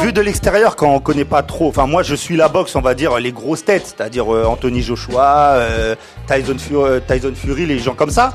vu 0.00 0.12
de 0.12 0.20
l'extérieur, 0.20 0.74
quand 0.76 0.88
on 0.88 1.00
connaît 1.00 1.24
pas 1.24 1.42
trop, 1.42 1.68
enfin 1.68 1.86
moi 1.86 2.02
je 2.02 2.14
suis 2.14 2.36
la 2.36 2.48
boxe, 2.48 2.74
on 2.76 2.80
va 2.80 2.94
dire 2.94 3.16
les 3.18 3.32
grosses 3.32 3.64
têtes, 3.64 3.86
c'est-à-dire 3.96 4.32
euh, 4.34 4.44
Anthony 4.44 4.82
Joshua, 4.82 5.54
euh, 5.56 5.94
Tyson, 6.26 6.56
Fury, 6.58 6.82
euh, 6.90 7.00
Tyson 7.00 7.32
Fury, 7.34 7.66
les 7.66 7.78
gens 7.78 7.94
comme 7.94 8.10
ça. 8.10 8.32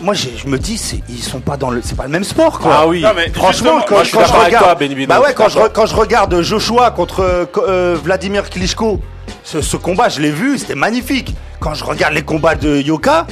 Moi 0.00 0.14
j'ai- 0.14 0.34
je 0.36 0.46
me 0.46 0.58
dis, 0.58 0.78
c'est- 0.78 1.00
ils 1.08 1.18
sont 1.22 1.40
pas 1.40 1.56
dans 1.56 1.70
le, 1.70 1.80
c'est 1.82 1.96
pas 1.96 2.04
le 2.04 2.08
même 2.10 2.24
sport 2.24 2.58
quoi. 2.60 2.72
Ah 2.80 2.86
oui. 2.86 3.00
Non, 3.02 3.10
mais 3.16 3.30
Franchement, 3.32 3.80
quand, 3.86 3.96
moi, 3.96 4.04
je 4.04 4.12
quand 4.12 4.20
regarde, 4.20 4.64
toi, 4.64 4.74
Ben 4.76 4.92
Bino, 4.94 5.08
bah 5.08 5.20
ouais, 5.20 5.34
quand 5.34 5.48
je, 5.48 5.54
d'accord. 5.56 5.68
re- 5.70 5.72
quand 5.72 5.86
je 5.86 5.94
regarde 5.96 6.40
Joshua 6.42 6.90
contre 6.92 7.20
euh, 7.20 7.44
euh, 7.66 7.96
Vladimir 8.02 8.48
Klitschko, 8.48 9.00
ce, 9.42 9.60
ce 9.60 9.76
combat, 9.76 10.08
je 10.08 10.20
l'ai 10.20 10.30
vu, 10.30 10.56
c'était 10.58 10.74
magnifique. 10.76 11.34
Quand 11.60 11.74
je 11.74 11.82
regarde 11.84 12.14
les 12.14 12.22
combats 12.22 12.54
de 12.54 12.76
Yoka, 12.80 13.26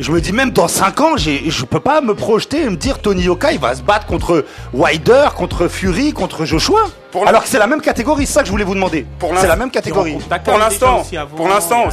je 0.00 0.10
me 0.12 0.20
dis 0.20 0.32
même 0.32 0.50
dans 0.50 0.66
5 0.68 1.00
ans, 1.00 1.16
je 1.16 1.64
peux 1.64 1.78
pas 1.80 2.00
me 2.00 2.14
projeter 2.14 2.62
et 2.62 2.70
me 2.70 2.76
dire 2.76 3.00
Tony 3.00 3.22
Yoka, 3.22 3.52
il 3.52 3.58
va 3.58 3.74
se 3.74 3.82
battre 3.82 4.06
contre 4.06 4.44
Wilder, 4.72 5.28
contre 5.36 5.68
Fury, 5.68 6.12
contre 6.12 6.44
Joshua. 6.44 6.80
Pour 7.12 7.26
Alors 7.26 7.42
que 7.42 7.48
c'est 7.48 7.58
la 7.58 7.66
même 7.66 7.80
catégorie, 7.80 8.24
c'est 8.24 8.34
ça 8.34 8.40
que 8.40 8.46
je 8.46 8.52
voulais 8.52 8.62
vous 8.64 8.74
demander. 8.74 9.04
Pour 9.18 9.30
C'est 9.30 9.34
l'instant- 9.34 9.48
la 9.48 9.56
même 9.56 9.70
catégorie. 9.72 10.16
Pour 10.44 10.58
l'instant, 10.58 10.96
pour 10.98 11.04
c'est 11.06 11.16
un, 11.16 11.26
pour 11.26 11.48
l'instant, 11.48 11.84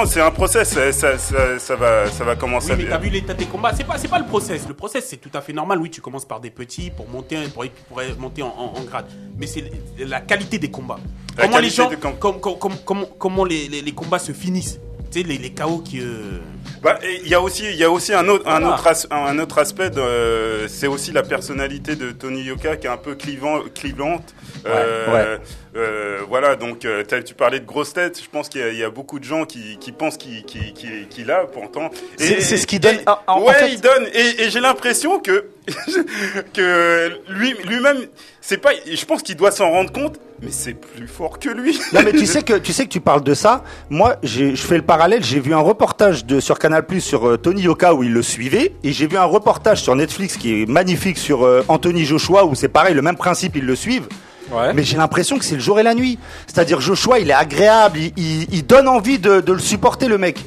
Ouais. 0.00 0.06
c'est 0.06 0.20
un 0.20 0.30
process. 0.32 0.68
Ça, 0.70 0.92
ça, 0.92 1.16
ça- 1.16 1.58
ça 1.60 1.76
va, 1.76 2.10
ça 2.10 2.24
va 2.24 2.34
commencer. 2.34 2.72
Oui, 2.72 2.78
mais 2.84 2.86
à- 2.92 2.96
t'as 2.96 2.98
vu 2.98 3.08
l'état 3.10 3.34
des 3.34 3.44
combats. 3.46 3.72
C'est 3.76 3.84
pas, 3.84 3.98
c'est 3.98 4.08
pas 4.08 4.18
le 4.18 4.26
process. 4.26 4.66
Le 4.66 4.74
process, 4.74 5.06
c'est 5.08 5.18
tout 5.18 5.30
à 5.34 5.40
fait 5.40 5.52
normal. 5.52 5.78
Oui, 5.80 5.90
tu 5.90 6.00
commences 6.00 6.24
par 6.24 6.40
des 6.40 6.50
petits 6.50 6.90
pour 6.90 7.08
monter, 7.08 7.36
pour, 7.54 7.64
pour 7.88 8.00
monter 8.18 8.42
en, 8.42 8.48
en- 8.48 8.78
en 8.80 8.82
grade. 8.82 9.06
Mais 9.38 9.46
c'est 9.46 9.64
la 9.98 10.20
qualité 10.20 10.58
des 10.58 10.70
combats. 10.70 10.98
La 11.38 11.44
comment 11.44 11.58
les 11.58 11.68
qualité 11.70 11.76
gens, 11.82 11.88
des 11.88 11.96
com- 11.96 12.14
com- 12.18 12.40
com- 12.40 12.56
com- 12.58 12.72
comment, 12.84 13.06
comment 13.18 13.44
les, 13.44 13.68
les, 13.68 13.80
les 13.80 13.92
combats 13.92 14.18
se 14.18 14.32
finissent. 14.32 14.80
Tu 15.12 15.20
sais, 15.20 15.26
les, 15.28 15.38
les 15.38 15.50
KO 15.52 15.78
qui. 15.78 16.00
euh, 16.00 16.38
Bah, 16.82 16.98
il 17.22 17.28
y 17.28 17.34
a 17.34 17.40
aussi, 17.40 17.64
il 17.70 17.76
y 17.76 17.84
a 17.84 17.90
aussi 17.90 18.12
un 18.14 18.26
autre, 18.28 18.48
un 18.48 18.62
autre, 18.64 18.86
as- 18.86 19.06
un 19.10 19.38
autre 19.38 19.58
aspect. 19.58 19.90
euh, 19.98 20.66
c'est 20.68 20.86
aussi 20.86 21.12
la 21.12 21.22
personnalité 21.22 21.96
de 21.96 22.12
Tony 22.12 22.42
Yoka 22.42 22.76
qui 22.76 22.86
est 22.86 22.90
un 22.90 22.96
peu 22.96 23.14
clivant, 23.14 23.60
clivante. 23.74 24.34
Euh, 24.66 25.36
euh, 25.74 26.20
voilà, 26.28 26.54
donc 26.56 26.84
euh, 26.84 27.02
tu 27.24 27.34
parlais 27.34 27.58
de 27.60 27.64
grosse 27.64 27.92
tête. 27.94 28.20
Je 28.22 28.28
pense 28.28 28.48
qu'il 28.48 28.60
y, 28.60 28.64
a- 28.64 28.68
il 28.70 28.78
y 28.78 28.84
a 28.84 28.90
beaucoup 28.90 29.18
de 29.18 29.24
gens 29.24 29.44
qui, 29.46 29.78
qui 29.80 29.90
pensent 29.92 30.16
qu'il 30.18 30.42
qu'il- 30.44 30.72
qu'il- 30.74 31.08
qu'il 31.08 31.30
a 31.30 31.46
pourtant. 31.46 31.90
C'est- 32.18 32.40
ce 32.58 32.66
qui 32.66 32.78
donne- 32.78 32.96
et- 32.96 33.08
en- 33.08 33.18
en 33.38 33.42
ouais, 33.42 33.54
fait- 33.54 33.72
il 33.72 33.80
donne. 33.80 34.06
Et, 34.14 34.42
et 34.42 34.50
j'ai 34.50 34.60
l'impression 34.60 35.18
que 35.18 35.46
que 36.54 37.10
lui 37.30 37.54
lui-même, 37.64 37.98
c'est 38.40 38.58
pas. 38.58 38.70
Je 38.90 39.04
pense 39.04 39.22
qu'il 39.22 39.36
doit 39.36 39.50
s'en 39.50 39.70
rendre 39.70 39.92
compte, 39.92 40.18
mais 40.42 40.50
c'est 40.50 40.74
plus 40.74 41.06
fort 41.06 41.38
que 41.38 41.48
lui. 41.48 41.78
Non 41.92 42.02
mais 42.04 42.12
tu 42.12 42.26
sais 42.26 42.42
que 42.42 42.54
tu 42.58 42.72
sais 42.72 42.84
que 42.84 42.90
tu 42.90 43.00
parles 43.00 43.22
de 43.22 43.34
ça. 43.34 43.64
Moi, 43.90 44.16
je 44.22 44.54
fais 44.56 44.76
le 44.76 44.82
parallèle. 44.82 45.22
J'ai 45.24 45.40
vu 45.40 45.54
un 45.54 45.60
reportage 45.60 46.24
de 46.26 46.40
sur 46.40 46.58
Canal 46.58 46.84
Plus 46.86 47.00
sur 47.00 47.28
euh, 47.28 47.36
Tony 47.38 47.62
Yoka 47.62 47.94
où 47.94 48.02
il 48.02 48.12
le 48.12 48.22
suivait, 48.22 48.72
et 48.84 48.92
j'ai 48.92 49.06
vu 49.06 49.16
un 49.16 49.24
reportage 49.24 49.82
sur 49.82 49.94
Netflix 49.96 50.36
qui 50.36 50.62
est 50.62 50.66
magnifique 50.66 51.18
sur 51.18 51.48
Anthony 51.68 52.04
Joshua 52.04 52.44
où 52.44 52.54
c'est 52.54 52.68
pareil, 52.68 52.94
le 52.94 53.02
même 53.02 53.16
principe, 53.16 53.56
ils 53.56 53.64
le 53.64 53.76
suivent. 53.76 54.08
Ouais. 54.52 54.72
Mais 54.74 54.82
j'ai 54.84 54.96
l'impression 54.96 55.38
que 55.38 55.44
c'est 55.44 55.54
le 55.54 55.60
jour 55.60 55.80
et 55.80 55.82
la 55.82 55.94
nuit. 55.94 56.18
C'est-à-dire 56.46 56.80
Joshua, 56.80 57.18
il 57.18 57.30
est 57.30 57.34
agréable, 57.34 57.98
il, 57.98 58.12
il- 58.16 58.46
il 58.52 58.66
donne 58.66 58.88
envie 58.88 59.18
de, 59.18 59.40
de 59.40 59.52
le 59.52 59.58
supporter 59.58 60.08
le 60.08 60.18
mec. 60.18 60.38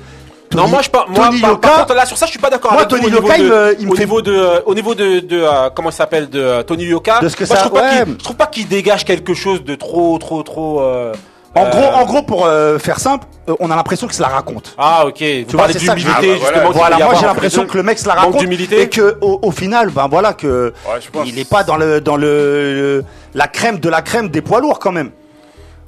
Non, 0.54 0.62
Tony- 0.62 0.72
moi 0.72 0.82
je 0.84 0.90
pas. 0.90 1.06
Moi, 1.10 1.26
Tony 1.28 1.42
par, 1.42 1.50
Yoka, 1.50 1.68
par 1.68 1.78
contre, 1.80 1.96
là 1.96 2.06
sur 2.06 2.18
ça, 2.18 2.26
je 2.28 2.32
suis 2.32 2.40
pas 2.40 2.50
d'accord 2.52 2.72
Moi, 2.74 2.82
avec 2.84 2.90
Tony 2.90 3.02
vous 3.02 3.08
au 3.08 3.22
niveau 3.22 3.28
Yoka, 3.28 3.38
il 3.40 3.44
de- 3.44 3.50
me- 3.50 3.76
il 3.80 3.88
me 3.88 3.92
au 3.92 3.98
niveau 3.98 4.22
de, 4.22 4.34
euh, 4.34 4.60
au 4.66 4.74
niveau 4.76 4.96
de, 4.96 5.20
de 5.20 5.42
euh, 5.42 5.70
comment 5.76 5.90
il 5.90 5.94
s'appelle 5.94 6.30
de 6.30 6.40
euh, 6.40 6.64
Tony 6.64 6.86
Yoka. 6.86 7.20
De 7.20 7.28
ce 7.30 7.36
que 7.36 7.46
moi, 7.46 7.56
ça- 7.58 7.64
je 7.64 7.68
trouve 7.68 7.80
pas 7.82 7.90
ouais. 7.92 8.04
qu'il- 8.06 8.14
je 8.14 8.24
trouve 8.24 8.36
pas 8.38 8.48
qu'il 8.48 8.68
dégage 8.68 9.04
quelque 9.06 9.34
chose 9.34 9.64
de 9.64 9.76
trop, 9.76 10.18
trop, 10.20 10.44
trop. 10.44 10.82
euh, 10.82 11.14
En 11.56 11.66
euh, 11.66 11.70
gros, 11.72 11.84
en 11.86 12.06
gros, 12.06 12.22
pour 12.22 12.46
euh, 12.46 12.78
faire 12.80 13.00
simple, 13.00 13.26
euh, 13.50 13.56
on 13.60 13.72
a 13.72 13.76
l'impression 13.76 14.08
que 14.08 14.14
se 14.16 14.22
la 14.22 14.28
raconte. 14.28 14.76
Ah 14.78 15.06
ok. 15.08 15.24
Vous 15.48 15.58
vois, 15.58 15.68
c'est 15.72 15.80
ça 15.80 15.96
que 15.96 16.02
Ah, 16.06 16.22
bah, 16.22 16.28
justement. 16.40 16.72
Voilà, 16.72 16.98
moi 17.00 17.14
j'ai 17.20 17.26
l'impression 17.26 17.66
que 17.66 17.78
le 17.78 17.84
mec 17.84 17.98
se 17.98 18.08
la 18.08 18.14
raconte 18.14 18.44
et 18.72 18.90
que 18.90 19.18
au, 19.22 19.40
au 19.42 19.52
final, 19.52 19.90
ben 19.90 20.08
voilà 20.10 20.34
que 20.34 20.74
Ouais, 20.88 21.24
il 21.26 21.40
est 21.40 21.50
pas 21.50 21.64
dans 21.64 21.76
le 21.78 22.02
dans 22.02 22.18
le 22.18 23.04
la 23.36 23.48
crème 23.48 23.80
de 23.80 23.90
la 23.90 24.02
crème 24.02 24.30
des 24.30 24.42
poids 24.42 24.60
lourds 24.62 24.80
quand 24.80 24.92
même. 24.92 25.12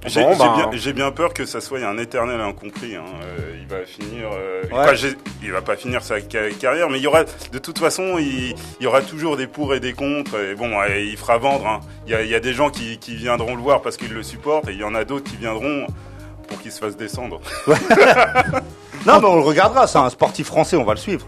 J'ai 0.05 0.21
Bon, 0.21 0.31
j'ai 0.73 0.93
ben- 0.93 0.95
bien, 0.95 1.11
peur 1.11 1.33
que 1.33 1.43
ça 1.45 1.59
soit 1.59 1.79
un 1.83 1.97
éternel 1.97 2.39
incompris. 2.39 2.95
hein. 2.95 3.03
Euh, 3.23 3.55
il 3.59 3.67
va 3.67 3.83
finir. 3.85 4.29
euh, 4.31 4.61
Ouais. 4.63 4.69
quoi, 4.69 4.93
j'ai- 4.93 5.15
il 5.41 5.51
va 5.51 5.61
pas 5.61 5.75
finir 5.75 6.03
sa 6.03 6.19
ca- 6.21 6.51
carrière, 6.57 6.87
mais 6.89 6.99
il 6.99 7.03
y 7.03 7.07
aura, 7.07 7.23
de 7.23 7.57
toute 7.57 7.79
façon, 7.79 8.17
il, 8.19 8.51
il 8.79 8.83
y 8.83 8.85
aura 8.87 9.01
toujours 9.01 9.35
des 9.37 9.47
pour 9.47 9.73
et 9.73 9.79
des 9.79 9.93
contre. 9.93 10.39
Et 10.39 10.53
bon, 10.55 10.71
il 10.97 11.17
fera 11.17 11.39
vendre. 11.39 11.65
hein. 11.67 11.79
Il 12.05 12.11
y, 12.11 12.15
a, 12.15 12.21
il 12.21 12.29
y 12.29 12.35
a 12.35 12.39
des 12.39 12.53
gens 12.53 12.69
qui, 12.69 12.99
qui 12.99 13.15
viendront 13.15 13.55
le 13.55 13.61
voir 13.61 13.81
parce 13.81 13.97
qu'ils 13.97 14.13
le 14.13 14.21
supportent, 14.23 14.69
et 14.69 14.73
il 14.73 14.79
y 14.79 14.83
en 14.83 14.93
a 14.95 15.03
d'autres 15.03 15.29
qui 15.29 15.35
viendront 15.37 15.87
pour 16.47 16.61
qu'il 16.61 16.71
se 16.71 16.79
fasse 16.79 16.95
descendre. 16.95 17.41
Non, 19.05 19.19
mais 19.21 19.27
on 19.27 19.35
le 19.35 19.41
regardera. 19.41 19.87
C'est 19.87 19.99
un 19.99 20.09
sportif 20.09 20.47
français, 20.47 20.75
on 20.75 20.83
va 20.83 20.93
le 20.93 20.99
suivre. 20.99 21.25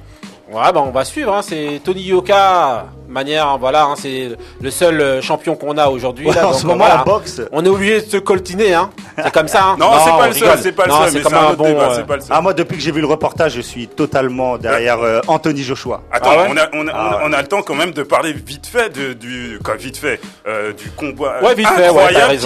Ouais, 0.52 0.72
bah 0.74 0.84
on 0.86 0.92
va 0.92 1.06
suivre. 1.06 1.34
Hein. 1.34 1.42
C'est 1.44 1.80
Tony 1.84 2.02
Yoka, 2.02 2.88
manière, 3.08 3.58
voilà, 3.60 3.84
hein, 3.86 3.94
c'est 3.98 4.30
le 4.62 4.72
seul 4.72 5.00
euh, 5.00 5.22
champion 5.22 5.56
qu'on 5.56 5.78
a 5.78 5.88
aujourd'hui. 5.90 6.28
Ouais, 6.28 6.40
en 6.42 6.54
ce 6.54 6.66
moment, 6.66 6.80
voilà. 6.86 6.98
la 6.98 7.04
boxe. 7.04 7.42
On 7.52 7.64
est 7.64 7.70
obligé 7.70 8.02
de 8.02 8.10
se 8.10 8.18
coltiner, 8.18 8.74
hein. 8.74 8.90
C'est 9.24 9.32
comme 9.32 9.48
ça. 9.48 9.64
Hein. 9.64 9.76
Non, 9.80 9.92
c'est 10.04 10.12
pas 10.12 10.28
le 10.28 10.34
seul, 10.34 10.58
c'est 10.60 10.72
pas 10.72 10.86
le 10.86 10.92
seul, 10.92 11.12
mais 11.14 11.22
comme 11.22 11.32
c'est 11.32 11.38
un 11.38 11.42
un 11.42 11.48
autre 11.50 11.58
bon. 11.58 11.64
débat, 11.66 11.92
euh, 11.92 11.94
c'est 11.96 12.06
pas 12.08 12.16
le 12.16 12.22
seul. 12.22 12.30
Ah 12.34 12.42
moi, 12.42 12.54
depuis 12.54 12.78
que 12.78 12.84
j'ai 12.84 12.92
vu 12.92 13.02
le 13.02 13.08
reportage, 13.08 13.54
je 13.54 13.62
suis 13.62 13.88
totalement 13.88 14.58
derrière 14.58 15.00
euh, 15.02 15.20
Anthony 15.28 15.62
Joshua. 15.62 16.02
Attends, 16.12 16.30
Ah 16.34 16.38
ouais 16.44 16.48
on, 16.50 16.58
a, 16.58 16.68
on, 16.74 16.88
a, 16.88 16.92
Ah 16.94 17.10
ouais. 17.18 17.24
on 17.26 17.34
a 17.34 17.42
le 17.42 17.48
temps 17.48 17.62
quand 17.62 17.76
même 17.76 17.92
de 17.92 18.02
parler 18.04 18.34
vite 18.34 18.66
fait 18.68 18.90
de, 18.90 19.14
du, 19.14 19.60
quoi, 19.64 19.76
vite 19.76 19.98
fait, 19.98 20.20
euh, 20.48 20.74
du 20.74 20.90
combat 20.92 21.42
Ouais, 21.44 21.54
vite 21.54 21.68
fait, 21.68 21.90
ouais, 21.90 22.04
incroyable 22.04 22.38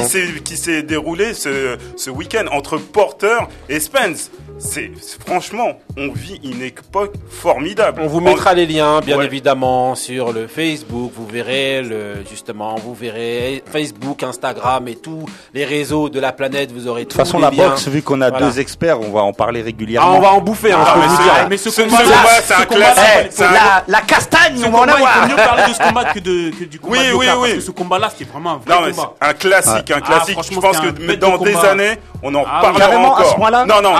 qui 0.43 0.57
s'est 0.57 0.83
déroulé 0.83 1.33
ce, 1.33 1.77
ce 1.95 2.09
week-end 2.09 2.45
entre 2.51 2.77
Porter 2.77 3.37
et 3.69 3.79
Spence. 3.79 4.29
C'est 4.63 4.91
franchement, 5.25 5.73
on 5.97 6.11
vit 6.13 6.39
une 6.43 6.61
époque 6.61 7.13
formidable. 7.29 8.01
On 8.03 8.07
vous 8.07 8.21
mettra 8.21 8.53
les 8.53 8.65
liens, 8.65 9.01
bien 9.01 9.17
Ouais. 9.17 9.25
évidemment, 9.25 9.95
sur 9.95 10.31
le 10.31 10.47
Facebook. 10.47 11.11
Vous 11.15 11.27
verrez 11.27 11.81
le, 11.81 12.23
justement, 12.29 12.75
vous 12.75 12.93
verrez 12.93 13.63
Facebook, 13.71 14.23
Instagram 14.23 14.87
et 14.87 14.95
tous 14.95 15.25
les 15.53 15.65
réseaux 15.65 16.09
de 16.09 16.19
la 16.19 16.31
planète. 16.31 16.71
Vous 16.71 16.87
aurez 16.87 17.03
De 17.03 17.09
toute 17.09 17.17
façon, 17.17 17.39
la 17.39 17.51
boxe, 17.51 17.87
vu 17.87 18.01
qu'on 18.01 18.21
a 18.21 18.31
deux 18.31 18.59
experts, 18.59 18.99
on 19.01 19.11
va 19.11 19.21
en 19.21 19.33
parler 19.33 19.59
Ah, 19.61 19.65
régulièrement. 19.65 20.17
on 20.17 20.21
va 20.21 20.31
en 20.33 20.41
bouffer, 20.41 20.71
hein, 20.71 20.79
Ah, 20.81 20.85
je 20.87 20.93
peux 20.93 20.99
mais 21.01 21.07
vous 21.07 21.15
c'est- 21.17 21.23
dire. 21.23 21.47
mais 21.49 21.57
ce 21.57 21.81
combat, 21.81 21.97
c'est 22.41 22.53
ce 22.53 22.61
un 22.61 22.65
classique. 22.65 23.39
La, 23.39 23.83
la 23.87 24.01
castagne, 24.01 24.57
ce 24.57 24.65
on 24.65 24.71
va 24.71 24.77
en 24.79 24.81
combat, 24.81 24.97
il 24.99 25.07
faut 25.21 25.27
mieux 25.29 25.35
parler 25.35 25.63
de 25.67 25.73
ce 25.73 25.79
combat 25.79 26.05
que, 26.05 26.19
de, 26.19 26.49
que 26.51 26.63
du 26.65 26.79
combat 26.79 26.97
Oui, 26.97 27.07
de 27.09 27.13
oui, 27.13 27.25
oui. 27.37 27.39
parce 27.49 27.53
que 27.53 27.59
ce 27.61 27.71
combat-là, 27.71 28.09
c'était 28.17 28.31
vraiment 28.31 28.51
un 28.53 28.57
vrai 28.57 28.81
Non, 28.89 28.91
combat. 28.95 29.13
un 29.21 29.33
classique, 29.33 29.91
un 29.91 29.97
Ah, 29.97 30.01
classique. 30.01 30.33
franchement, 30.33 30.61
je 30.61 30.67
pense 30.67 30.79
que 30.79 31.15
dans 31.15 31.37
de 31.37 31.43
des 31.43 31.55
années, 31.57 31.99
on 32.21 32.33
en 32.35 32.43
Ah, 32.47 32.59
parlera 32.61 32.85
à 32.85 32.97
encore. 32.97 33.29
ce 33.29 33.35
point-là 33.35 33.65
Non, 33.65 33.81
non, 33.81 33.93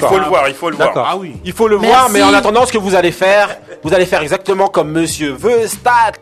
Il 0.00 0.06
faut 0.08 0.18
le 0.18 0.24
voir, 0.26 0.48
il 0.48 0.54
faut 0.54 0.70
le 0.70 0.76
voir. 0.76 0.88
D'accord. 0.88 1.06
Ah 1.08 1.16
oui. 1.16 1.36
Il 1.44 1.52
faut 1.52 1.68
le 1.68 1.78
Merci. 1.78 1.94
voir, 1.94 2.10
mais 2.10 2.22
en 2.22 2.32
attendant, 2.34 2.64
ce 2.66 2.72
que 2.72 2.78
vous 2.78 2.94
allez 2.94 3.12
faire, 3.12 3.58
vous 3.82 3.92
allez 3.94 4.06
faire 4.06 4.22
exactement 4.22 4.68
comme 4.68 4.90
Monsieur 4.92 5.32
Veustat. 5.32 6.12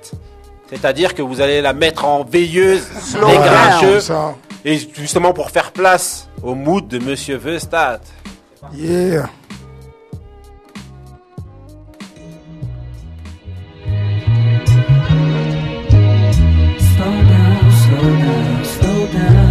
C'est-à-dire 0.70 1.14
que 1.14 1.22
vous 1.22 1.40
allez 1.40 1.60
la 1.60 1.72
mettre 1.72 2.04
en 2.04 2.24
veilleuse, 2.24 2.82
ça. 4.00 4.34
et 4.64 4.78
justement 4.94 5.32
pour 5.32 5.50
faire 5.50 5.70
place 5.72 6.28
au 6.42 6.54
mood 6.54 6.88
de 6.88 6.98
Monsieur 6.98 7.36
Veustat. 7.36 8.00
Yeah. 8.74 9.28
Slow 16.78 17.16
down, 17.30 17.70
slow 17.70 18.16
down, 18.24 18.64
slow 18.64 19.06
down. 19.12 19.45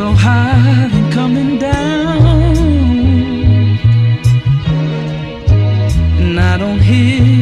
So 0.00 0.12
high 0.12 0.88
and 0.98 1.12
coming 1.12 1.58
down. 1.58 2.56
And 6.20 6.40
I 6.40 6.56
don't 6.56 6.80
hear 6.80 7.39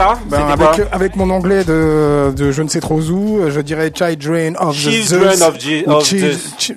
euh, 0.00 0.14
ce 0.14 0.20
truc-là, 0.20 0.38
là 0.38 0.54
ben, 0.56 0.64
avec, 0.64 0.76
quoi 0.76 0.84
avec 0.92 1.16
mon 1.16 1.30
anglais 1.30 1.64
de, 1.64 2.32
de 2.36 2.50
je 2.52 2.62
ne 2.62 2.68
sais 2.68 2.80
trop 2.80 3.00
où, 3.00 3.40
je 3.48 3.60
dirais 3.60 3.90
Children 3.94 4.56
of 4.58 4.76
the 4.76 5.02
Zeus, 5.02 5.42
of 5.42 5.56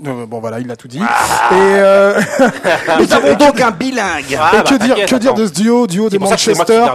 euh, 0.06 0.26
bon 0.28 0.40
voilà, 0.40 0.60
il 0.60 0.70
a 0.72 0.76
tout 0.76 0.88
dit. 0.88 1.00
Et, 1.00 1.54
euh, 1.54 2.20
Nous 3.00 3.14
avons 3.14 3.34
donc 3.36 3.60
un 3.62 3.72
bilingue. 3.72 4.32
et 4.32 4.36
Ah, 4.40 4.52
bah, 4.54 4.64
que 4.64 4.76
dire, 4.84 5.06
que 5.06 5.16
dire 5.16 5.34
de 5.34 5.48
ce 5.48 5.52
duo, 5.54 5.88
duo 5.88 6.06
de 6.10 6.12
C'est 6.12 6.38
c'est 6.38 6.56
Manchester. 6.56 6.86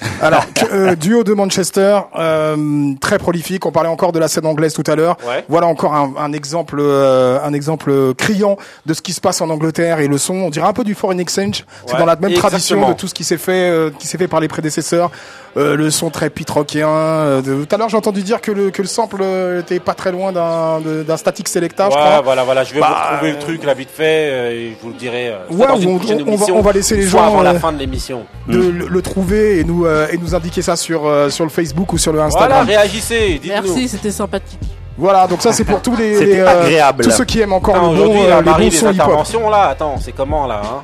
Alors, 0.22 0.44
que- 0.52 0.64
euh, 0.72 0.94
duo 0.96 1.24
de 1.24 1.32
Manchester, 1.34 2.00
euh, 2.18 2.92
très 3.00 3.18
prolifique. 3.18 3.64
On 3.66 3.72
parlait 3.72 3.88
encore 3.88 4.12
de 4.12 4.18
la 4.18 4.28
scène 4.28 4.46
anglaise 4.46 4.72
tout 4.74 4.84
à 4.86 4.94
l'heure. 4.94 5.16
Ouais. 5.26 5.44
Voilà 5.48 5.66
encore 5.66 5.94
un, 5.94 6.12
un 6.18 6.32
exemple, 6.32 6.76
euh, 6.80 7.38
un 7.44 7.52
exemple 7.52 8.14
criant 8.14 8.56
de 8.86 8.94
ce 8.94 9.02
qui 9.02 9.12
se 9.12 9.20
passe 9.20 9.40
en 9.40 9.50
Angleterre 9.50 10.00
et 10.00 10.08
le 10.08 10.18
son. 10.18 10.34
On 10.34 10.50
dirait 10.50 10.66
un 10.68 10.72
peu 10.72 10.84
du 10.84 10.94
foreign 10.94 11.18
exchange. 11.20 11.64
C'est 11.86 11.92
Ouais, 11.94 11.98
dans 11.98 12.06
la 12.06 12.16
même 12.16 12.32
tradition 12.34 12.76
exactement. 12.76 12.88
de 12.90 12.94
tout 12.96 13.08
ce 13.08 13.14
qui 13.14 13.24
s'est 13.24 13.38
fait, 13.38 13.70
euh, 13.70 13.90
qui 13.98 14.06
s'est 14.06 14.18
fait 14.18 14.28
par 14.28 14.40
les 14.40 14.48
prédécesseurs. 14.48 15.10
Euh, 15.56 15.74
le 15.74 15.90
son 15.90 16.10
très 16.10 16.28
pitrockien. 16.28 16.88
euh, 16.88 17.40
tout 17.64 17.74
à 17.74 17.78
l'heure, 17.78 17.88
j'ai 17.88 17.96
entendu 17.96 18.22
dire 18.22 18.40
que 18.42 18.50
le 18.52 18.70
que 18.70 18.82
le 18.82 18.88
sample 18.88 19.20
euh, 19.22 19.60
était 19.60 19.80
pas 19.80 19.94
très 19.94 20.12
loin 20.12 20.30
d'un 20.30 21.16
static 21.16 21.48
selecta, 21.48 21.86
je 21.86 21.96
crois. 21.96 22.20
voilà, 22.22 22.44
voilà, 22.44 22.62
je 22.62 22.74
vais 22.74 22.80
Bah, 22.80 22.88
vous 22.88 23.10
retrouver 23.12 23.32
le 23.32 23.38
truc 23.38 23.64
là 23.64 23.72
vite 23.72 23.88
fait 23.90 24.28
euh, 24.30 24.50
et 24.50 24.76
je 24.78 24.82
vous 24.82 24.90
le 24.92 24.98
dirai 24.98 25.32
Ouais, 25.50 25.66
dans 25.66 25.76
une 25.78 25.90
on- 25.94 25.98
prochaine 25.98 26.20
on 26.20 26.24
va- 26.24 26.32
émission, 26.32 26.58
on 26.58 26.62
va 26.62 26.72
laisser 26.72 26.96
les 26.96 27.06
gens, 27.06 27.24
avant 27.26 27.42
la 27.42 27.54
fin 27.58 27.72
de 27.72 27.78
l'émission. 27.78 28.26
De 28.48 28.58
le, 28.58 28.86
le 28.88 29.02
trouver 29.02 29.60
et 29.60 29.64
nous 29.64 29.86
euh, 29.86 30.08
et 30.12 30.18
nous 30.18 30.34
indiquer 30.34 30.60
ça 30.60 30.76
sur 30.76 31.06
euh, 31.06 31.30
sur 31.30 31.44
le 31.44 31.50
Facebook 31.50 31.90
ou 31.92 31.96
sur 31.98 32.12
le 32.12 32.18
Voilà, 32.18 32.28
Instagram. 32.36 32.66
réagissez, 32.66 33.38
dites-nous. 33.42 33.62
Merci, 33.62 33.88
c'était 33.88 34.10
sympathique. 34.10 34.60
Voilà, 34.98 35.26
donc 35.26 35.40
ça 35.42 35.52
c'est 35.54 35.64
pour 35.64 35.80
tous 35.80 35.96
les, 35.96 36.16
euh, 36.40 36.92
tous 37.02 37.10
ceux 37.10 37.24
qui 37.24 37.40
aiment 37.40 37.52
encore 37.54 37.76
Attends, 37.76 37.92
le 37.92 37.98
bon, 38.04 38.14
euh, 38.24 38.42
les 38.42 38.64
bons 38.64 38.70
sons 38.70 38.90
hip-hop. 38.92 39.50
là, 39.50 39.68
attends, 39.68 39.96
c'est 40.02 40.12
comment 40.12 40.46
là 40.46 40.60
hein? 40.64 40.82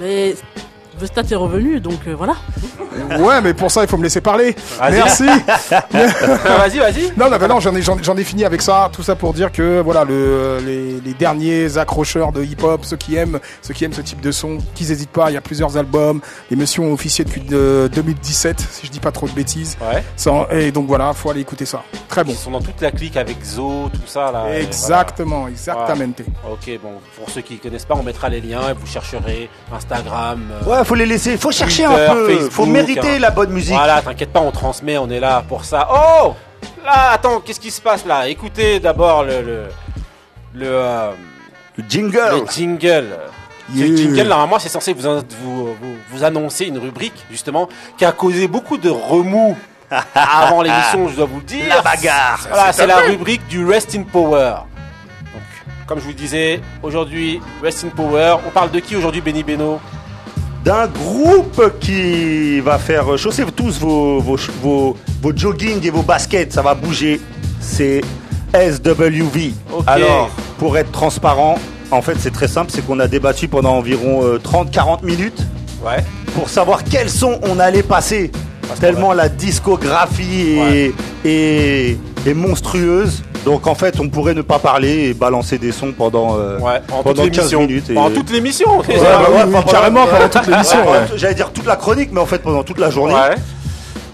Mais 0.00 0.34
Vestat 0.98 1.22
est 1.30 1.34
revenu, 1.36 1.80
donc 1.80 2.00
euh, 2.06 2.14
voilà. 2.16 2.34
Ouais, 3.18 3.40
mais 3.42 3.52
pour 3.54 3.70
ça, 3.70 3.82
il 3.82 3.88
faut 3.88 3.96
me 3.98 4.02
laisser 4.02 4.20
parler. 4.20 4.56
Vas-y. 4.78 4.92
Merci. 4.92 5.24
vas-y, 5.92 6.78
vas-y. 6.78 7.12
Non, 7.16 7.28
non, 7.30 7.60
j'en 7.60 7.74
ai, 7.74 7.82
j'en, 7.82 7.96
j'en 8.02 8.16
ai 8.16 8.24
fini 8.24 8.44
avec 8.44 8.62
ça. 8.62 8.88
Tout 8.92 9.02
ça 9.02 9.14
pour 9.14 9.32
dire 9.34 9.52
que 9.52 9.80
voilà, 9.80 10.04
le, 10.04 10.58
les, 10.64 11.00
les 11.00 11.14
derniers 11.14 11.78
accrocheurs 11.78 12.32
de 12.32 12.42
hip-hop, 12.42 12.84
ceux 12.84 12.96
qui 12.96 13.16
aiment, 13.16 13.38
ceux 13.62 13.74
qui 13.74 13.84
aiment 13.84 13.92
ce 13.92 14.00
type 14.00 14.20
de 14.20 14.32
son, 14.32 14.58
qu'ils 14.74 14.88
n'hésitent 14.88 15.10
pas. 15.10 15.30
Il 15.30 15.34
y 15.34 15.36
a 15.36 15.40
plusieurs 15.40 15.76
albums. 15.76 16.20
L'émission 16.50 16.84
ont 16.84 16.92
officié 16.94 17.24
depuis 17.24 17.42
euh, 17.52 17.88
2017, 17.88 18.60
si 18.70 18.86
je 18.86 18.90
dis 18.90 19.00
pas 19.00 19.12
trop 19.12 19.26
de 19.26 19.32
bêtises. 19.32 19.76
Ouais. 19.80 20.02
Ça, 20.16 20.46
et 20.50 20.72
donc 20.72 20.86
voilà, 20.86 21.12
faut 21.12 21.30
aller 21.30 21.40
écouter 21.40 21.66
ça. 21.66 21.82
Très 22.08 22.24
bon. 22.24 22.32
Ils 22.32 22.36
sont 22.38 22.50
dans 22.50 22.60
toute 22.62 22.80
la 22.80 22.90
clique 22.90 23.16
avec 23.16 23.36
Zo, 23.44 23.90
tout 23.92 24.06
ça 24.06 24.32
là. 24.32 24.46
Exactement, 24.58 25.48
exactamente. 25.48 26.22
voilà. 26.42 26.54
Ok, 26.56 26.70
bon, 26.82 26.92
pour 27.18 27.28
ceux 27.30 27.40
qui 27.42 27.58
connaissent 27.58 27.84
pas, 27.84 27.94
on 27.94 28.02
mettra 28.02 28.28
les 28.28 28.40
liens 28.40 28.70
et 28.70 28.72
vous 28.72 28.86
chercherez 28.86 29.50
Instagram. 29.72 30.40
euh, 30.52 30.70
Ouais, 30.70 30.84
faut 30.86 30.94
les 30.94 31.06
laisser. 31.06 31.36
Faut 31.36 31.52
chercher 31.52 31.84
Twitter, 31.84 32.06
un 32.06 32.14
peu. 32.14 32.28
Facebook, 32.28 32.52
faut 32.52 32.66
mériter 32.66 33.16
hein. 33.16 33.18
la 33.18 33.30
bonne 33.30 33.50
musique. 33.50 33.74
Voilà, 33.74 34.02
t'inquiète 34.02 34.32
pas, 34.32 34.40
on 34.40 34.50
transmet, 34.50 34.96
on 34.98 35.10
est 35.10 35.20
là 35.20 35.42
pour 35.46 35.64
ça. 35.64 35.88
Oh 35.92 36.34
Là, 36.84 37.10
attends, 37.12 37.40
qu'est-ce 37.40 37.60
qui 37.60 37.70
se 37.70 37.80
passe 37.80 38.06
là? 38.06 38.28
Écoutez 38.28 38.80
d'abord 38.80 39.24
le. 39.24 39.42
le, 39.42 39.62
le, 40.54 40.66
euh, 40.66 41.10
Le 41.76 41.84
jingle. 41.88 42.40
le 42.40 42.46
jingle. 42.50 43.18
Yeah. 43.74 43.96
jingle, 43.96 44.28
normalement, 44.28 44.60
c'est 44.60 44.68
censé 44.68 44.92
vous, 44.92 45.02
vous, 45.02 45.74
vous, 45.74 45.96
vous 46.10 46.24
annoncer 46.24 46.66
une 46.66 46.78
rubrique, 46.78 47.24
justement, 47.30 47.68
qui 47.98 48.04
a 48.04 48.12
causé 48.12 48.46
beaucoup 48.46 48.78
de 48.78 48.88
remous 48.88 49.56
avant 50.14 50.62
l'émission, 50.62 51.08
je 51.08 51.16
dois 51.16 51.26
vous 51.26 51.38
le 51.40 51.44
dire. 51.44 51.66
La 51.68 51.82
bagarre. 51.82 52.46
Voilà, 52.48 52.72
c'est 52.72 52.86
la 52.86 52.98
rubrique 52.98 53.46
du 53.48 53.66
Rest 53.66 53.94
in 53.96 54.02
Power. 54.04 54.54
Donc, 55.32 55.42
comme 55.86 55.98
je 55.98 56.04
vous 56.04 56.10
le 56.10 56.14
disais, 56.14 56.60
aujourd'hui, 56.82 57.40
Rest 57.62 57.84
in 57.84 57.88
Power. 57.88 58.36
On 58.46 58.50
parle 58.50 58.70
de 58.70 58.78
qui 58.78 58.94
aujourd'hui, 58.94 59.20
Benny 59.20 59.42
Beno? 59.42 59.80
D'un 60.66 60.88
groupe 60.88 61.78
qui 61.78 62.58
va 62.58 62.76
faire 62.78 63.16
chausser 63.16 63.44
tous 63.54 63.78
vos, 63.78 64.18
vos, 64.18 64.36
vos, 64.60 64.96
vos 65.22 65.32
jogging 65.36 65.78
et 65.86 65.90
vos 65.90 66.02
baskets, 66.02 66.52
ça 66.52 66.60
va 66.60 66.74
bouger. 66.74 67.20
C'est 67.60 68.00
SWV. 68.52 69.52
Alors, 69.86 70.28
pour 70.58 70.76
être 70.76 70.90
transparent, 70.90 71.56
en 71.92 72.02
fait, 72.02 72.16
c'est 72.18 72.32
très 72.32 72.48
simple, 72.48 72.72
c'est 72.74 72.84
qu'on 72.84 72.98
a 72.98 73.06
débattu 73.06 73.46
pendant 73.46 73.76
environ 73.76 74.24
euh, 74.24 74.38
30-40 74.38 75.04
minutes 75.04 75.40
Ouais. 75.84 76.02
pour 76.34 76.48
savoir 76.48 76.82
quel 76.82 77.08
son 77.08 77.38
on 77.42 77.60
allait 77.60 77.84
passer. 77.84 78.32
Tellement 78.80 79.12
la 79.12 79.28
discographie 79.28 80.58
est, 80.58 80.92
est- 81.24 81.96
est 82.26 82.34
monstrueuse. 82.34 83.22
Donc 83.46 83.66
en 83.68 83.76
fait, 83.76 84.00
on 84.00 84.08
pourrait 84.08 84.34
ne 84.34 84.42
pas 84.42 84.58
parler 84.58 85.08
et 85.08 85.14
balancer 85.14 85.56
des 85.56 85.70
sons 85.70 85.92
pendant, 85.96 86.36
euh, 86.36 86.58
Ouais, 86.58 86.80
en 86.92 87.02
pendant 87.04 87.22
toute 87.22 87.30
15 87.32 87.36
l'émission. 87.52 87.60
minutes. 87.60 87.90
et- 87.90 87.96
En 87.96 88.10
toute 88.10 88.30
l'émission. 88.32 88.78
Ouais, 88.80 88.84
bah 88.88 88.94
ouais, 89.30 89.42
oui, 89.46 89.54
enfin, 89.54 89.70
carrément, 89.70 90.04
pendant- 90.04 90.28
toute 90.28 90.46
l'émission, 90.48 90.78
Ouais, 90.80 90.90
ouais. 90.90 90.98
pendant- 91.06 91.16
J'allais 91.16 91.34
dire 91.36 91.52
toute 91.52 91.64
la 91.66 91.76
chronique, 91.76 92.10
mais 92.12 92.20
en 92.20 92.26
fait 92.26 92.38
pendant 92.42 92.64
toute 92.64 92.78
la 92.80 92.90
journée. 92.90 93.14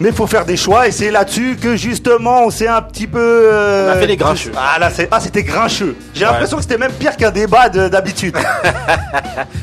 Mais 0.01 0.09
il 0.09 0.15
faut 0.15 0.27
faire 0.27 0.45
des 0.45 0.57
choix 0.57 0.89
et 0.89 0.91
c'est 0.91 1.11
là-dessus 1.11 1.57
que 1.61 1.77
justement 1.77 2.45
on 2.47 2.51
s'est 2.51 2.67
un 2.67 2.83
petit 2.83 3.07
peu. 3.07 3.21
euh, 3.21 3.89
On 3.89 3.97
a 3.97 4.01
fait 4.01 4.07
les 4.07 4.17
grincheux. 4.17 4.51
Ah 4.57 4.79
là, 4.79 4.91
c'est- 4.91 5.07
ah, 5.11 5.21
c'était 5.21 5.43
grincheux. 5.45 5.95
J'ai 6.15 6.25
Ouais. 6.25 6.31
l'impression 6.33 6.57
que 6.57 6.63
c'était 6.63 6.79
même 6.79 6.93
pire 6.93 7.17
qu'un 7.17 7.31
débat 7.31 7.69
de- 7.69 7.89
d'habitude. 7.89 8.37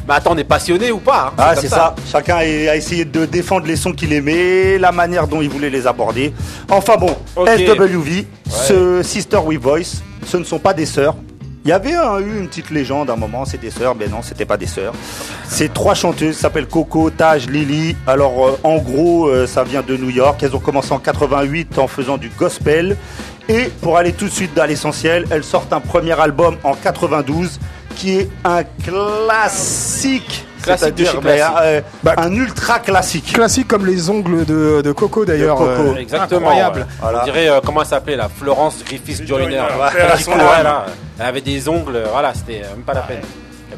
Mais 0.07 0.13
attends, 0.13 0.31
on 0.33 0.37
est 0.37 0.43
passionné 0.45 0.91
ou 0.91 0.99
pas 0.99 1.27
hein 1.27 1.33
Ah, 1.37 1.55
c'est 1.59 1.67
ça. 1.67 1.93
Chacun 2.09 2.37
a 2.37 2.45
essayé 2.45 3.03
de 3.05 3.25
défendre 3.25 3.65
les 3.67 3.75
sons 3.75 3.91
qu'il 3.91 4.13
aimait, 4.13 4.77
la 4.77 4.91
manière 4.91 5.27
dont 5.27 5.41
il 5.41 5.49
voulait 5.49 5.69
les 5.69 5.85
aborder. 5.87 6.33
Enfin 6.69 6.95
bon. 6.95 7.17
SWV, 7.35 8.25
ce 8.49 9.01
Sister 9.03 9.37
with 9.37 9.61
Voice, 9.61 10.01
ce 10.25 10.37
ne 10.37 10.43
sont 10.43 10.59
pas 10.59 10.73
des 10.73 10.85
sœurs. 10.85 11.15
Il 11.69 11.73
y 11.73 11.75
avait 11.75 11.91
eu 12.25 12.39
une 12.39 12.47
petite 12.47 12.71
légende 12.71 13.11
à 13.11 13.13
un 13.13 13.15
moment, 13.15 13.45
c'est 13.45 13.59
des 13.59 13.69
sœurs, 13.69 13.93
mais 13.93 14.07
non, 14.07 14.23
c'était 14.23 14.47
pas 14.47 14.57
des 14.57 14.65
sœurs. 14.65 14.91
C'est 15.47 15.71
trois 15.71 15.93
chanteuses, 15.93 16.35
s'appellent 16.35 16.65
Coco, 16.65 17.11
Taj, 17.11 17.47
Lily. 17.47 17.95
Alors 18.07 18.47
euh, 18.47 18.59
en 18.63 18.79
gros, 18.79 19.27
euh, 19.27 19.45
ça 19.45 19.63
vient 19.63 19.83
de 19.83 19.95
New 19.95 20.09
York. 20.09 20.41
Elles 20.41 20.55
ont 20.55 20.59
commencé 20.59 20.91
en 20.93 20.97
88 20.97 21.77
en 21.77 21.85
faisant 21.85 22.17
du 22.17 22.29
gospel. 22.29 22.97
Et 23.47 23.65
pour 23.83 23.97
aller 23.97 24.13
tout 24.13 24.25
de 24.25 24.31
suite 24.31 24.55
dans 24.55 24.65
l'essentiel, 24.65 25.27
elles 25.29 25.43
sortent 25.43 25.71
un 25.71 25.79
premier 25.79 26.19
album 26.19 26.57
en 26.63 26.73
92 26.73 27.59
qui 27.95 28.17
est 28.17 28.29
un 28.43 28.63
classique. 28.63 30.47
Classique 30.61 30.95
de 30.95 31.03
C'est-à-dire, 31.05 31.11
chez 31.11 31.17
classique. 31.19 31.55
euh, 31.61 31.81
Bah, 32.03 32.13
un 32.17 32.31
ultra 32.33 32.79
classique. 32.79 33.33
Classique 33.33 33.67
comme 33.67 33.85
les 33.85 34.09
ongles 34.09 34.45
de, 34.45 34.81
de 34.81 34.91
Coco 34.91 35.25
d'ailleurs. 35.25 35.57
Coco. 35.57 35.69
euh, 35.69 35.95
Exactement. 35.95 36.39
Incroyable. 36.47 36.79
ouais. 36.81 36.85
Voilà. 37.01 37.21
On 37.21 37.25
dirait, 37.25 37.49
euh, 37.49 37.59
comment 37.65 37.81
elle 37.81 37.87
s'appelait 37.87 38.15
là 38.15 38.27
Florence 38.33 38.83
Griffiths 38.85 39.25
Joyner. 39.27 39.59
Ouais. 39.59 40.01
Elle 41.19 41.25
avait 41.25 41.41
des 41.41 41.67
ongles, 41.67 42.01
voilà, 42.11 42.33
c'était 42.33 42.61
même 42.61 42.83
pas 42.85 42.93
la 42.93 43.01
peine. 43.01 43.21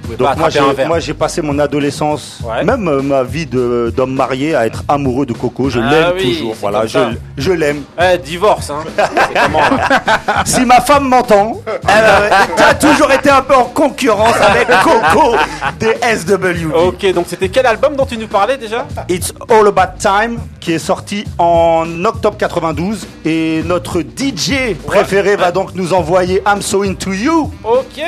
Elle 0.09 0.17
pas 0.17 0.25
Donc 0.31 0.37
moi 0.37 0.49
j'ai, 0.49 0.59
un 0.59 0.73
verre. 0.73 0.87
moi 0.87 0.99
j'ai 0.99 1.13
passé 1.13 1.41
mon 1.41 1.57
adolescence, 1.59 2.39
Ouais. 2.43 2.63
même 2.63 2.87
euh, 2.87 3.01
ma 3.01 3.23
vie 3.23 3.45
de, 3.45 3.93
d'homme 3.95 4.13
marié 4.13 4.55
à 4.55 4.65
être 4.65 4.83
amoureux 4.87 5.25
de 5.25 5.33
Coco. 5.33 5.69
Je 5.69 5.79
Ah 5.79 5.89
l'aime 5.89 6.13
oui, 6.17 6.33
toujours. 6.35 6.53
c'est 6.55 6.61
Voilà, 6.61 6.79
comme 6.79 6.87
je, 6.87 6.93
ça. 6.93 7.09
je 7.37 7.51
l'aime. 7.51 7.81
Eh, 8.01 8.17
divorce, 8.17 8.69
hein. 8.69 8.83
C'est 8.97 9.39
comment 9.45 9.59
là 9.59 10.43
si 10.45 10.65
ma 10.65 10.81
femme 10.81 11.07
m'entend, 11.07 11.61
elle 11.65 11.79
euh, 12.03 12.29
a 12.69 12.73
toujours 12.75 13.11
été 13.11 13.29
un 13.29 13.41
peu 13.41 13.55
en 13.55 13.65
concurrence 13.65 14.35
avec 14.35 14.67
Coco 14.83 15.35
des 15.79 15.95
SWV. 16.15 16.65
Ok, 16.87 17.13
donc 17.13 17.25
c'était 17.27 17.49
quel 17.49 17.65
album 17.65 17.95
dont 17.95 18.05
tu 18.05 18.17
nous 18.17 18.27
parlais 18.27 18.57
déjà? 18.57 18.85
It's 19.09 19.33
All 19.49 19.67
About 19.67 19.97
Time 19.99 20.39
qui 20.59 20.73
est 20.73 20.79
sorti 20.79 21.25
en 21.37 21.85
octobre 22.05 22.37
92 22.37 23.07
et 23.25 23.61
notre 23.65 24.01
DJ 24.01 24.75
préféré 24.85 25.35
va 25.35 25.51
donc 25.51 25.73
nous 25.75 25.93
envoyer 25.93 26.41
I'm 26.47 26.61
So 26.61 26.83
Into 26.83 27.13
You. 27.13 27.51
Ok. 27.63 28.01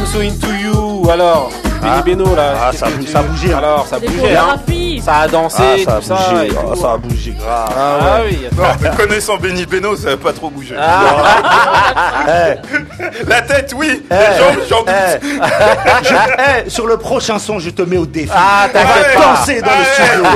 I'm 0.00 0.06
so 0.06 0.20
into 0.20 0.48
you. 0.54 1.10
Alors, 1.10 1.50
Ah. 1.82 2.02
Benny 2.02 2.16
Beno 2.16 2.34
là. 2.34 2.52
Ah, 2.62 2.70
ça 2.74 2.86
tu- 2.88 3.06
ça 3.06 3.20
a 3.20 3.22
bougé, 3.22 3.52
hein. 3.54 3.58
Alors, 3.58 3.86
ça 3.86 3.98
bougeait, 3.98 4.36
hein. 4.36 4.58
chorégraphies. 4.58 5.02
Ça 5.04 5.14
a 5.16 5.28
dansé, 5.28 5.62
Ah, 5.62 5.76
ça 5.84 5.92
a 5.96 6.00
tout 6.00 6.06
ça. 6.06 6.14
bougé, 6.14 6.46
et 6.46 6.50
ah, 6.56 6.60
tout. 6.74 6.80
ça 6.80 6.92
a 6.92 6.96
bougé 6.98 7.30
grave. 7.38 7.68
Ah 7.78 8.18
oui. 8.26 8.38
Non, 8.56 8.62
mais 8.82 8.90
connaissant 8.96 9.36
Benny 9.38 9.64
Beno, 9.66 9.96
ça 9.96 10.10
va 10.10 10.16
pas 10.18 10.32
trop 10.32 10.50
bouger. 10.50 10.74
Eh, 12.28 12.54
La 13.26 13.40
tête, 13.42 13.72
oui. 13.76 14.02
eh, 14.10 14.14
Les 14.14 14.38
jambes, 14.38 14.60
j'en 14.68 14.80
doute. 14.80 14.88
eh, 16.66 16.70
sur 16.70 16.86
le 16.86 16.96
prochain 16.98 17.38
son, 17.38 17.58
je 17.58 17.70
te 17.70 17.82
mets 17.82 17.96
au 17.96 18.06
défi. 18.06 18.30
Ah, 18.34 18.68
pas. 18.72 18.80
danser 19.36 19.60
dans 19.62 19.70
le 19.70 19.84
studio. 19.84 20.30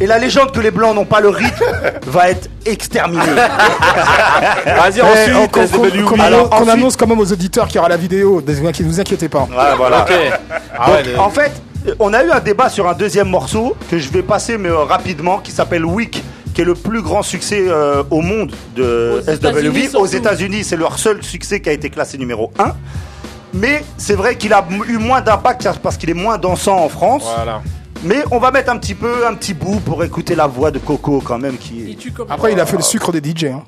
Et 0.00 0.06
la 0.06 0.18
légende 0.18 0.52
que 0.52 0.60
les 0.60 0.70
blancs 0.70 0.94
n'ont 0.94 1.04
pas 1.04 1.20
le 1.20 1.28
rythme 1.28 1.64
va 2.06 2.30
être 2.30 2.48
exterminée. 2.66 3.22
Vas-y, 4.66 5.02
ensuite, 5.02 5.34
on- 5.36 5.48
qu'on- 5.48 5.66
SWV. 5.66 6.02
qu'on- 6.02 6.10
qu'on 6.16 6.20
Alors, 6.20 6.40
annonce- 6.40 6.48
qu'on 6.50 6.56
ensuite- 6.56 6.68
annonce 6.70 6.96
quand 6.96 7.06
même 7.06 7.20
aux 7.20 7.32
auditeurs 7.32 7.66
qu'il 7.66 7.76
y 7.76 7.78
aura 7.78 7.88
la 7.88 7.96
vidéo. 7.96 8.42
Ne 8.46 8.84
vous 8.84 9.00
inquiétez 9.00 9.28
pas. 9.28 9.40
Ouais, 9.50 9.76
voilà. 9.76 10.06
Ah 10.78 10.86
Donc, 10.86 10.94
ouais, 10.96 11.02
les- 11.04 11.16
En 11.16 11.30
fait, 11.30 11.52
on 11.98 12.12
a 12.14 12.22
eu 12.24 12.30
un 12.30 12.40
débat 12.40 12.68
sur 12.68 12.88
un 12.88 12.94
deuxième 12.94 13.28
morceau 13.28 13.76
que 13.90 13.98
je 13.98 14.08
vais 14.10 14.22
passer 14.22 14.56
mais 14.58 14.68
euh, 14.68 14.84
rapidement 14.84 15.38
qui 15.38 15.50
s'appelle 15.52 15.84
Week 15.84 16.22
qui 16.54 16.60
est 16.60 16.64
le 16.64 16.74
plus 16.74 17.00
grand 17.00 17.22
succès 17.22 17.64
euh, 17.66 18.02
au 18.10 18.20
monde 18.20 18.52
de 18.76 19.22
Aux 19.26 19.30
SWV. 19.30 19.96
Aux 19.96 20.06
États-Unis, 20.06 20.64
c'est 20.64 20.76
leur 20.76 20.98
seul 20.98 21.22
succès 21.22 21.60
qui 21.60 21.68
a 21.70 21.72
été 21.72 21.88
classé 21.88 22.18
numéro 22.18 22.52
1. 22.58 22.72
Mais 23.54 23.82
c'est 23.98 24.14
vrai 24.14 24.36
qu'il 24.36 24.52
a 24.52 24.64
eu 24.88 24.98
moins 24.98 25.20
d'impact 25.22 25.68
parce 25.82 25.96
qu'il 25.96 26.10
est 26.10 26.14
moins 26.14 26.38
dansant 26.38 26.76
en 26.78 26.88
France. 26.88 27.24
Voilà. 27.36 27.60
Mais 28.04 28.24
on 28.32 28.38
va 28.38 28.50
mettre 28.50 28.70
un 28.70 28.78
petit 28.78 28.94
peu, 28.94 29.26
un 29.26 29.34
petit 29.34 29.54
bout 29.54 29.78
pour 29.80 30.02
écouter 30.02 30.34
la 30.34 30.46
voix 30.46 30.70
de 30.70 30.78
Coco 30.78 31.22
quand 31.24 31.38
même 31.38 31.56
qui 31.56 31.82
est. 31.82 31.96
Après, 32.28 32.52
il 32.52 32.60
a 32.60 32.66
fait 32.66 32.76
le 32.76 32.82
sucre 32.82 33.12
des 33.12 33.20
DJ. 33.20 33.44
Hein. 33.44 33.62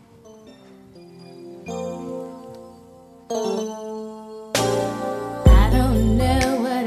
I 5.47 5.71
don't 5.71 6.19
know 6.19 6.63
what 6.63 6.85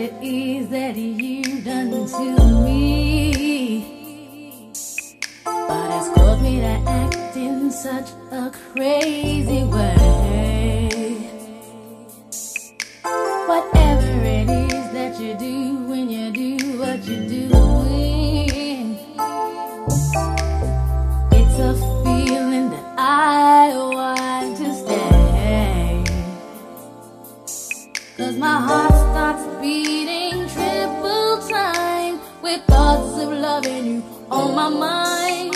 my 28.48 28.62
heart 28.70 28.96
starts 29.12 29.46
beating 29.62 30.48
triple 30.56 31.38
time 31.50 32.16
with 32.42 32.62
thoughts 32.72 33.22
of 33.24 33.30
loving 33.46 33.86
you 33.86 34.04
on 34.32 34.56
my 34.56 34.70
mind. 34.70 35.54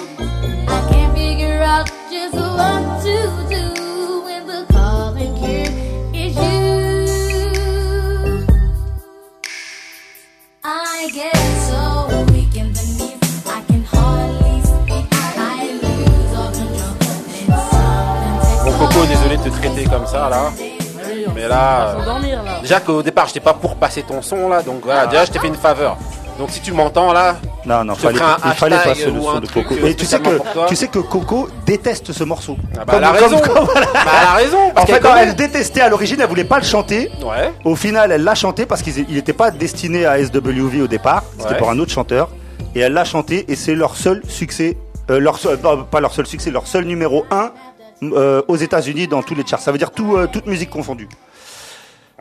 I 0.78 0.80
can't 0.92 1.14
figure 1.16 1.62
out 1.74 1.88
just 2.16 2.36
what 2.36 2.84
to 3.06 3.16
do 3.56 3.66
when 4.26 4.42
the 4.52 4.62
calling 4.76 5.34
here 5.38 5.72
is 6.24 6.34
you. 6.46 6.66
I 10.66 11.10
get 11.20 11.42
so 11.70 11.82
weak 12.34 12.54
in 12.62 12.74
the 12.78 12.86
knees, 12.98 13.48
I 13.58 13.62
can 13.70 13.84
hardly 13.86 14.52
te 19.44 19.50
traiter 19.50 19.90
comme 19.90 20.06
ça 20.06 20.30
là. 20.30 20.71
Mais 21.42 21.48
là, 21.48 21.96
là. 22.06 22.60
déjà 22.62 22.80
qu'au 22.80 23.02
départ, 23.02 23.28
j'étais 23.28 23.40
pas 23.40 23.54
pour 23.54 23.76
passer 23.76 24.04
ton 24.04 24.22
son 24.22 24.48
là, 24.50 24.62
donc 24.62 24.82
voilà, 24.84 25.08
déjà 25.08 25.26
je 25.26 25.32
t'ai 25.32 25.40
fait 25.40 25.48
une 25.48 25.56
faveur. 25.56 25.98
Donc 26.38 26.50
si 26.52 26.62
tu 26.62 26.72
m'entends 26.72 27.12
là, 27.14 27.36
Non, 27.66 27.84
non, 27.84 27.94
je 27.96 28.00
fallait, 28.00 28.22
un 28.22 28.38
il 28.46 28.52
fallait 28.54 28.78
le 29.06 29.12
ou 29.12 29.24
son 29.24 29.40
de 29.40 29.48
Coco. 29.48 29.76
euh, 29.76 29.88
Et 29.88 29.96
tu 29.96 30.06
sais, 30.06 30.20
que, 30.20 30.40
tu 30.68 30.76
sais 30.76 30.88
que 30.88 31.00
Coco 31.00 31.50
déteste 31.66 32.12
ce 32.14 32.24
morceau. 32.24 32.58
Ah 32.80 32.86
bah, 32.86 32.94
elle 32.98 33.04
a 33.04 33.12
raison. 33.12 33.42
Bah, 33.46 33.72
elle 33.94 34.28
a 34.28 34.34
raison, 34.34 34.58
parce 34.74 34.90
En 34.90 34.94
fait, 34.94 35.00
connaît. 35.02 35.24
elle 35.24 35.36
détestait 35.36 35.82
à 35.82 35.90
l'origine, 35.90 36.18
elle 36.22 36.28
voulait 36.30 36.44
pas 36.46 36.58
le 36.58 36.64
chanter. 36.64 37.12
Ouais. 37.24 37.52
Au 37.66 37.76
final, 37.76 38.12
elle 38.12 38.24
l'a 38.24 38.34
chanté 38.36 38.66
parce 38.66 38.82
qu'il 38.82 39.06
n'était 39.10 39.34
pas 39.34 39.52
destiné 39.52 40.06
à 40.06 40.18
SWV 40.24 40.82
au 40.82 40.88
départ. 40.88 41.24
C'était 41.38 41.52
Ouais. 41.54 41.58
pour 41.58 41.70
un 41.70 41.78
autre 41.80 41.92
chanteur. 41.92 42.30
Et 42.76 42.80
elle 42.80 42.94
l'a 42.94 43.04
chanté 43.06 43.46
et 43.52 43.56
c'est 43.56 43.76
leur 43.76 43.96
seul 43.96 44.22
succès. 44.28 44.78
euh, 45.10 45.20
leur 45.20 45.38
seul- 45.38 45.58
pas, 45.58 45.76
pas 45.78 46.00
leur 46.00 46.14
seul 46.14 46.26
succès, 46.26 46.50
leur 46.52 46.66
seul 46.68 46.86
numéro 46.86 47.26
1 47.32 47.52
aux 48.48 48.56
États-Unis 48.56 49.08
dans 49.08 49.22
tous 49.22 49.36
les 49.36 49.46
charts. 49.46 49.60
Ça 49.60 49.72
veut 49.72 49.78
dire 49.78 49.92
tout, 49.92 50.16
euh, 50.16 50.28
toute 50.32 50.48
musique 50.48 50.70
confondue. 50.70 51.08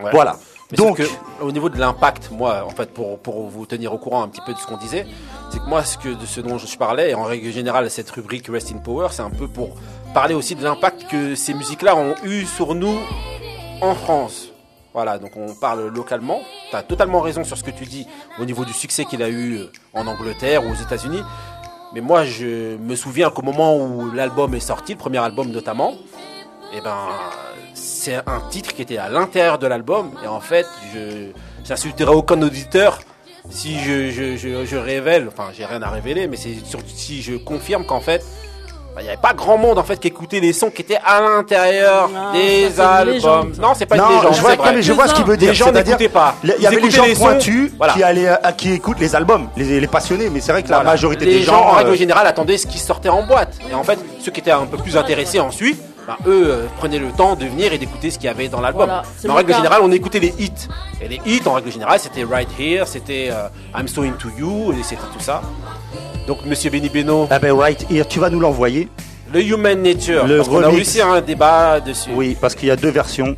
Ouais. 0.03 0.11
Voilà. 0.11 0.37
Mais 0.71 0.77
Donc, 0.77 0.97
que, 0.97 1.03
au 1.41 1.51
niveau 1.51 1.69
de 1.69 1.77
l'impact, 1.77 2.31
moi, 2.31 2.63
en 2.65 2.69
fait, 2.69 2.93
pour, 2.93 3.19
pour 3.19 3.49
vous 3.49 3.65
tenir 3.65 3.93
au 3.93 3.97
courant 3.97 4.23
un 4.23 4.29
petit 4.29 4.41
peu 4.45 4.53
de 4.53 4.57
ce 4.57 4.65
qu'on 4.65 4.77
disait, 4.77 5.05
c'est 5.49 5.59
que 5.59 5.65
moi, 5.65 5.83
ce, 5.83 5.97
que, 5.97 6.09
de 6.09 6.25
ce 6.25 6.39
dont 6.39 6.57
je 6.57 6.77
parlais, 6.77 7.11
et 7.11 7.13
en 7.13 7.23
règle 7.23 7.51
générale, 7.51 7.89
cette 7.89 8.09
rubrique 8.09 8.47
Rest 8.47 8.71
in 8.71 8.77
Power, 8.77 9.09
c'est 9.11 9.21
un 9.21 9.29
peu 9.29 9.47
pour 9.47 9.75
parler 10.13 10.33
aussi 10.33 10.55
de 10.55 10.63
l'impact 10.63 11.07
que 11.09 11.35
ces 11.35 11.53
musiques-là 11.53 11.95
ont 11.95 12.15
eu 12.23 12.45
sur 12.45 12.73
nous 12.73 12.97
en 13.81 13.95
France. 13.95 14.47
Voilà, 14.93 15.17
donc 15.17 15.31
on 15.35 15.53
parle 15.55 15.87
localement. 15.87 16.41
Tu 16.69 16.75
as 16.75 16.83
totalement 16.83 17.21
raison 17.21 17.43
sur 17.43 17.57
ce 17.57 17.63
que 17.63 17.71
tu 17.71 17.85
dis 17.85 18.05
au 18.39 18.45
niveau 18.45 18.65
du 18.65 18.73
succès 18.73 19.05
qu'il 19.05 19.23
a 19.23 19.29
eu 19.29 19.61
en 19.93 20.05
Angleterre 20.07 20.65
ou 20.65 20.71
aux 20.71 20.75
États-Unis. 20.75 21.23
Mais 21.93 22.01
moi, 22.01 22.23
je 22.25 22.77
me 22.77 22.95
souviens 22.95 23.29
qu'au 23.29 23.41
moment 23.41 23.75
où 23.77 24.11
l'album 24.11 24.53
est 24.53 24.61
sorti, 24.61 24.93
le 24.93 24.97
premier 24.97 25.17
album 25.17 25.49
notamment, 25.49 25.95
eh 26.73 26.81
ben, 26.81 26.95
c'est 28.01 28.15
un 28.15 28.41
titre 28.49 28.73
qui 28.73 28.81
était 28.81 28.97
à 28.97 29.09
l'intérieur 29.09 29.59
de 29.59 29.67
l'album. 29.67 30.09
Et 30.23 30.27
en 30.27 30.39
fait, 30.41 30.65
je 30.93 31.27
j'insulterai 31.63 32.09
aucun 32.11 32.41
auditeur 32.41 32.99
si 33.51 33.77
je, 33.79 34.09
je, 34.09 34.37
je, 34.37 34.65
je 34.65 34.75
révèle, 34.77 35.27
enfin, 35.31 35.49
j'ai 35.55 35.65
rien 35.65 35.81
à 35.83 35.89
révéler, 35.89 36.27
mais 36.27 36.35
c'est 36.37 36.55
surtout 36.65 36.85
si 36.95 37.21
je 37.21 37.35
confirme 37.35 37.85
qu'en 37.85 37.99
fait, 37.99 38.23
bah, 38.95 39.01
il 39.01 39.03
n'y 39.03 39.09
avait 39.09 39.21
pas 39.21 39.33
grand 39.33 39.57
monde 39.57 39.77
en 39.77 39.83
fait 39.83 39.99
qui 39.99 40.07
écoutait 40.09 40.39
les 40.39 40.51
sons 40.51 40.69
qui 40.69 40.81
étaient 40.81 40.99
à 41.05 41.21
l'intérieur 41.21 42.09
Non, 42.09 42.33
des 42.33 42.79
albums. 42.79 43.53
Non, 43.59 43.73
c'est 43.75 43.85
pas 43.85 43.95
non, 43.97 44.09
une 44.09 44.15
légende. 44.17 44.33
je 44.35 44.41
vois, 44.41 44.55
vrai. 44.55 44.65
non, 44.71 44.75
mais 44.75 44.81
je 44.81 44.93
vois 44.93 45.07
ce 45.07 45.13
qu'il 45.13 45.25
veut 45.25 45.37
dire. 45.37 45.49
Les 45.49 45.55
gens 45.55 45.71
n'écoutaient 45.71 46.09
pas. 46.09 46.35
Il 46.43 46.49
y 46.59 46.65
avait 46.67 46.75
les 46.75 46.81
écoutaient 46.81 46.91
gens 46.97 47.05
les 47.05 47.15
sons, 47.15 47.21
pointus 47.25 47.71
voilà. 47.77 47.93
qui, 47.93 48.03
allaient, 48.03 48.27
à- 48.27 48.51
qui 48.51 48.73
écoutent 48.73 48.99
les 48.99 49.15
albums, 49.15 49.47
les, 49.55 49.79
les 49.79 49.87
passionnés. 49.87 50.29
Mais 50.29 50.41
c'est 50.41 50.51
vrai 50.51 50.63
que 50.63 50.69
la 50.69 50.81
majorité 50.83 51.25
les 51.25 51.35
des 51.35 51.43
gens, 51.43 51.53
gens. 51.53 51.67
en 51.69 51.71
règle 51.73 51.91
euh, 51.91 51.95
générale, 51.95 52.25
attendaient 52.27 52.57
ce 52.57 52.65
qui 52.67 52.79
sortait 52.79 53.09
en 53.09 53.23
boîte. 53.23 53.59
Et 53.69 53.73
en 53.75 53.83
fait, 53.83 53.99
ceux 54.19 54.31
qui 54.31 54.39
étaient 54.41 54.51
un 54.51 54.65
peu 54.65 54.77
plus 54.77 54.97
intéressés 54.97 55.39
ensuite, 55.39 55.79
bah, 56.11 56.17
eux 56.27 56.43
euh, 56.47 56.65
prenaient 56.77 56.99
le 56.99 57.11
temps 57.11 57.35
de 57.35 57.45
venir 57.45 57.71
et 57.73 57.77
d'écouter 57.77 58.11
ce 58.11 58.17
qu'il 58.17 58.25
y 58.25 58.29
avait 58.29 58.47
dans 58.49 58.59
l'album. 58.61 58.85
Voilà, 58.85 59.03
en 59.29 59.35
règle 59.35 59.51
cas. 59.51 59.57
générale, 59.57 59.81
on 59.83 59.91
écoutait 59.91 60.19
les 60.19 60.33
hits. 60.39 60.51
Et 61.01 61.07
les 61.07 61.21
hits, 61.25 61.41
en 61.45 61.53
règle 61.53 61.71
générale, 61.71 61.99
c'était 61.99 62.23
Right 62.23 62.49
Here, 62.59 62.85
c'était 62.85 63.29
euh, 63.31 63.47
I'm 63.77 63.87
So 63.87 64.01
Into 64.03 64.29
You, 64.37 64.73
et 64.73 64.83
c'était 64.83 65.01
tout 65.13 65.19
ça. 65.23 65.41
Donc, 66.27 66.45
Monsieur 66.45 66.69
Benny 66.69 66.89
Beno, 66.89 67.27
Ah 67.31 67.39
ben 67.39 67.53
right 67.53 67.85
here, 67.89 68.05
tu 68.07 68.19
vas 68.19 68.29
nous 68.29 68.39
l'envoyer. 68.39 68.87
le 69.33 69.41
Human 69.41 69.81
Nature, 69.81 70.27
Le 70.27 70.37
parce 70.37 70.49
qu'on 70.49 70.63
a 70.63 70.69
aussi 70.69 71.01
un 71.01 71.21
débat 71.21 71.79
dessus. 71.79 72.11
Oui, 72.13 72.37
parce 72.39 72.55
qu'il 72.55 72.67
y 72.67 72.71
a 72.71 72.75
deux 72.75 72.89
versions. 72.91 73.35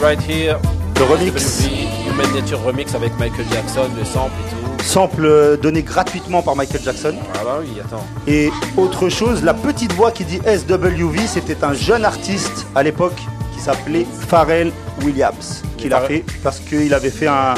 Right 0.00 0.18
Here, 0.26 0.58
Le 0.98 1.04
remix. 1.04 1.68
Human 2.08 2.34
Nature 2.34 2.62
Remix 2.64 2.94
avec 2.94 3.18
Michael 3.18 3.44
Jackson, 3.52 3.86
le 3.98 4.04
sample 4.06 4.32
et 4.46 4.50
tout. 4.50 4.82
Sample 4.82 5.24
euh, 5.26 5.56
donné 5.58 5.82
gratuitement 5.82 6.40
par 6.40 6.56
Michael 6.56 6.80
Jackson. 6.82 7.14
Ah 7.34 7.40
bah 7.44 7.58
oui, 7.60 7.68
attends. 7.78 8.06
Et 8.26 8.50
autre 8.78 9.10
chose, 9.10 9.44
la 9.44 9.52
petite 9.52 9.92
voix 9.92 10.10
qui 10.10 10.24
dit 10.24 10.38
SWV, 10.38 11.26
c'était 11.26 11.62
un 11.64 11.74
jeune 11.74 12.06
artiste 12.06 12.66
à 12.74 12.82
l'époque 12.82 13.20
qui 13.52 13.60
s'appelait 13.60 14.06
Pharrell 14.26 14.72
Williams, 15.04 15.62
qui 15.76 15.90
l'a 15.90 16.00
fait 16.00 16.24
parce 16.42 16.60
qu'il 16.60 16.94
avait 16.94 17.10
fait 17.10 17.26
un. 17.26 17.52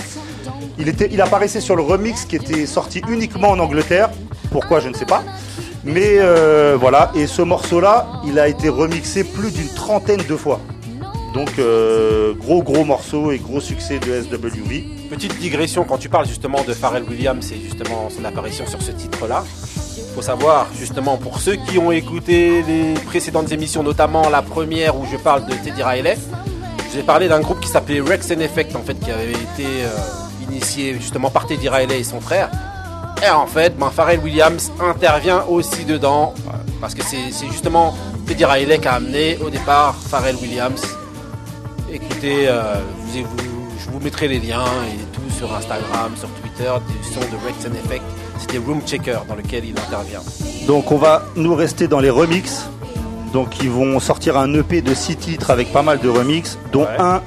Il, 0.79 0.89
était, 0.89 1.09
il 1.13 1.21
apparaissait 1.21 1.61
sur 1.61 1.77
le 1.77 1.83
remix 1.83 2.25
qui 2.25 2.35
était 2.35 2.67
sorti 2.67 3.03
uniquement 3.09 3.51
en 3.51 3.61
Angleterre. 3.61 4.11
Pourquoi, 4.51 4.81
je 4.81 4.89
ne 4.89 4.95
sais 4.95 5.07
pas. 5.07 5.23
Mais 5.85 6.17
euh, 6.19 6.77
voilà, 6.79 7.13
et 7.15 7.29
ce 7.29 7.43
morceau-là, 7.43 8.09
il 8.27 8.41
a 8.41 8.49
été 8.49 8.69
remixé 8.69 9.23
plus 9.23 9.53
d'une 9.53 9.69
trentaine 9.69 10.23
de 10.29 10.37
fois. 10.37 10.61
Donc, 11.35 11.59
euh, 11.59 12.35
gros, 12.35 12.63
gros 12.63 12.85
morceau 12.85 13.33
et 13.33 13.39
gros 13.39 13.61
succès 13.61 13.99
de 13.99 14.23
SWV. 14.23 14.85
Petite 15.09 15.39
digression, 15.39 15.85
quand 15.85 15.99
tu 15.99 16.09
parles 16.09 16.27
justement 16.27 16.63
de 16.63 16.73
Pharrell 16.75 17.05
Williams 17.05 17.51
et 17.53 17.61
justement 17.61 18.09
son 18.11 18.25
apparition 18.25 18.67
sur 18.67 18.83
ce 18.83 18.91
titre-là, 18.91 19.45
faut 20.13 20.23
savoir 20.23 20.67
justement 20.79 21.17
pour 21.17 21.41
ceux 21.41 21.57
qui 21.57 21.79
ont 21.79 21.91
écouté 21.91 22.63
les 22.63 22.95
précédentes 23.07 23.51
émissions, 23.51 23.83
notamment 23.83 24.29
la 24.29 24.43
première 24.43 24.97
où 24.97 25.07
je 25.11 25.17
parle 25.17 25.47
de 25.47 25.55
Teddy 25.55 25.83
Riley, 25.83 26.19
j'ai 26.95 27.03
parlé 27.03 27.29
d'un 27.29 27.41
groupe 27.41 27.61
qui 27.61 27.69
s'appelait 27.69 28.01
Rex 28.01 28.31
and 28.31 28.41
Effect, 28.41 28.77
en 28.77 28.83
fait, 28.83 28.95
qui 28.95 29.11
avait 29.11 29.31
été 29.31 29.65
euh, 29.65 29.89
initié 30.51 30.95
justement 30.95 31.31
par 31.31 31.47
Teddy 31.47 31.69
Riley 31.69 32.01
et 32.01 32.05
son 32.05 32.21
frère. 32.21 32.51
Et 33.25 33.31
en 33.31 33.47
fait, 33.47 33.79
ben, 33.79 33.91
Pharrell 33.91 34.21
Williams 34.21 34.71
intervient 34.81 35.45
aussi 35.49 35.87
dedans, 35.87 36.35
euh, 36.49 36.51
parce 36.81 36.95
que 36.95 37.03
c'est 37.03 37.47
justement 37.51 37.95
Teddy 38.27 38.45
Riley 38.45 38.79
qui 38.79 38.89
a 38.89 38.95
amené 38.95 39.39
au 39.39 39.49
départ 39.49 39.95
Pharrell 39.95 40.37
Williams. 40.37 40.83
Écoutez, 41.93 42.49
euh, 42.49 42.77
vous, 42.99 43.21
vous- 43.23 43.69
je 43.79 43.91
vous 43.91 44.01
mettrai 44.01 44.29
les 44.29 44.39
liens 44.39 44.65
et 44.89 44.99
tout 45.13 45.29
sur 45.37 45.55
Instagram, 45.55 46.13
sur 46.17 46.29
Twitter, 46.41 46.71
du 46.89 47.13
son 47.13 47.21
de 47.21 47.37
Rex 47.45 47.67
and 47.67 47.75
Effect. 47.85 48.03
C'était 48.39 48.59
Room 48.59 48.81
Checker 48.87 49.19
dans 49.29 49.35
lequel 49.35 49.65
il 49.65 49.79
intervient. 49.79 50.21
Donc 50.67 50.91
on 50.91 50.97
va 50.97 51.25
nous 51.37 51.55
rester 51.55 51.89
dans 51.89 52.01
les 52.01 52.11
remixes. 52.11 52.65
Donc 53.33 53.61
ils 53.63 53.71
vont 53.71 53.99
sortir 54.01 54.37
un 54.39 54.53
EP 54.55 54.81
de 54.83 54.95
6 54.95 55.17
titres 55.17 55.51
avec 55.51 55.73
pas 55.73 55.83
mal 55.83 55.99
de 56.01 56.09
remixes, 56.09 56.59
dont 56.73 56.87
un 56.99 57.21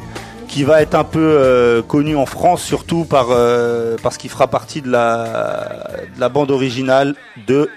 qui 0.48 0.64
va 0.64 0.82
être 0.82 0.96
un 0.96 1.04
peu 1.04 1.20
euh, 1.20 1.82
connu 1.82 2.16
en 2.16 2.26
France, 2.26 2.62
surtout 2.62 3.04
par, 3.04 3.28
euh, 3.32 3.98
parce 4.02 4.18
qu'il 4.18 4.30
fera 4.30 4.48
partie 4.48 4.82
de 4.82 4.90
la, 4.90 5.88
de 6.16 6.20
la 6.20 6.30
bande 6.30 6.50
originale 6.52 7.16
de 7.48 7.70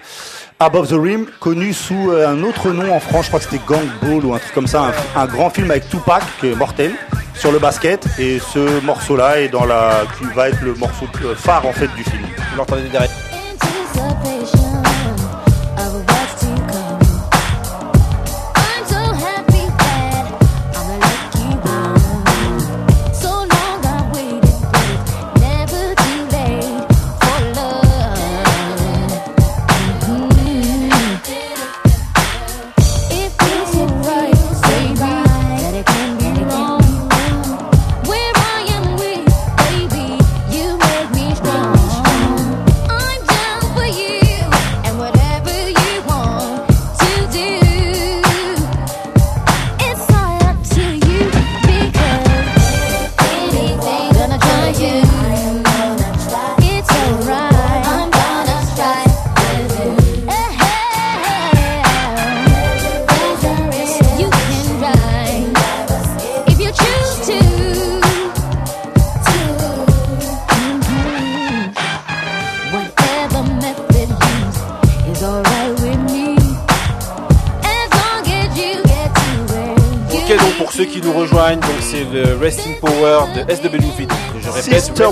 Above 0.60 0.88
the 0.88 1.00
Rim, 1.00 1.26
connu 1.38 1.72
sous 1.72 2.10
euh, 2.10 2.26
un 2.26 2.42
autre 2.42 2.70
nom 2.72 2.92
en 2.92 2.98
France, 2.98 3.26
je 3.26 3.28
crois 3.28 3.38
que 3.38 3.44
c'était 3.44 3.62
Gang 3.64 3.86
Ball 4.02 4.24
ou 4.24 4.34
un 4.34 4.38
truc 4.38 4.52
comme 4.52 4.66
ça, 4.66 4.90
un, 5.14 5.20
un 5.20 5.26
grand 5.26 5.50
film 5.50 5.70
avec 5.70 5.88
Tupac, 5.88 6.24
qui 6.40 6.48
est 6.48 6.54
mortel, 6.56 6.94
sur 7.34 7.52
le 7.52 7.60
basket, 7.60 8.04
et 8.18 8.40
ce 8.40 8.84
morceau-là 8.84 9.40
est 9.40 9.48
dans 9.48 9.64
la, 9.64 10.02
qui 10.18 10.24
va 10.34 10.48
être 10.48 10.60
le 10.62 10.74
morceau 10.74 11.06
euh, 11.22 11.36
phare 11.36 11.64
en 11.64 11.72
fait 11.72 11.86
du 11.94 12.02
film. 12.02 12.24
Vous 12.50 12.56
l'entendez 12.56 12.88
derrière. 12.90 13.08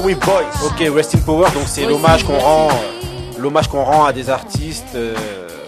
With 0.03 0.19
Boys. 0.25 0.67
Ok, 0.67 0.83
Resting 0.95 1.21
Power, 1.23 1.51
donc 1.53 1.65
c'est 1.67 1.85
l'hommage 1.87 2.25
qu'on 2.25 2.39
rend, 2.39 2.69
euh, 2.71 3.39
l'hommage 3.39 3.69
qu'on 3.69 3.85
rend 3.85 4.05
à 4.05 4.13
des 4.13 4.31
artistes, 4.31 4.95
euh, 4.95 5.15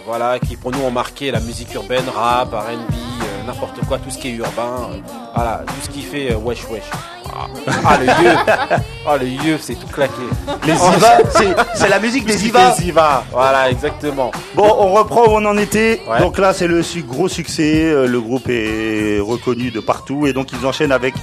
voilà, 0.05 0.39
qui 0.39 0.55
pour 0.55 0.71
nous 0.71 0.81
ont 0.81 0.91
marqué 0.91 1.31
la 1.31 1.39
musique 1.39 1.73
urbaine, 1.73 2.03
rap, 2.13 2.51
R&B, 2.53 2.93
euh, 2.93 3.47
n'importe 3.47 3.79
quoi, 3.87 3.97
tout 3.99 4.09
ce 4.09 4.17
qui 4.17 4.29
est 4.29 4.33
urbain, 4.33 4.89
euh, 4.91 4.97
voilà, 5.35 5.61
tout 5.67 5.73
ce 5.83 5.89
qui 5.89 6.01
fait 6.01 6.31
euh, 6.31 6.37
wesh 6.37 6.63
wesh. 6.69 6.83
Ah, 7.85 7.97
le 7.99 8.05
yeux, 8.07 8.35
ah 9.07 9.17
le 9.17 9.27
yeux, 9.27 9.57
c'est 9.61 9.75
tout 9.75 9.87
claqué. 9.87 10.13
Les 10.65 10.73
Iva, 10.73 11.17
c'est- 11.75 11.87
la 11.87 11.99
musique 11.99 12.25
des 12.25 12.35
qui 12.35 12.47
Iva. 12.47 12.71
fait 12.71 12.81
Ziva, 12.81 13.23
voilà, 13.31 13.69
exactement. 13.69 14.31
Bon, 14.55 14.65
on 14.79 14.91
reprend 14.93 15.21
où 15.25 15.31
on 15.35 15.45
en 15.45 15.57
était. 15.57 16.01
Ouais. 16.09 16.19
Donc 16.19 16.37
là, 16.39 16.53
c'est 16.53 16.67
le 16.67 16.81
su- 16.81 17.03
gros 17.03 17.27
succès. 17.29 17.93
Le 18.07 18.19
groupe 18.19 18.49
est 18.49 19.19
reconnu 19.21 19.69
de 19.71 19.79
partout. 19.79 20.25
Et 20.25 20.33
donc, 20.33 20.47
ils 20.51 20.65
enchaînent 20.65 20.91
avec 20.91 21.13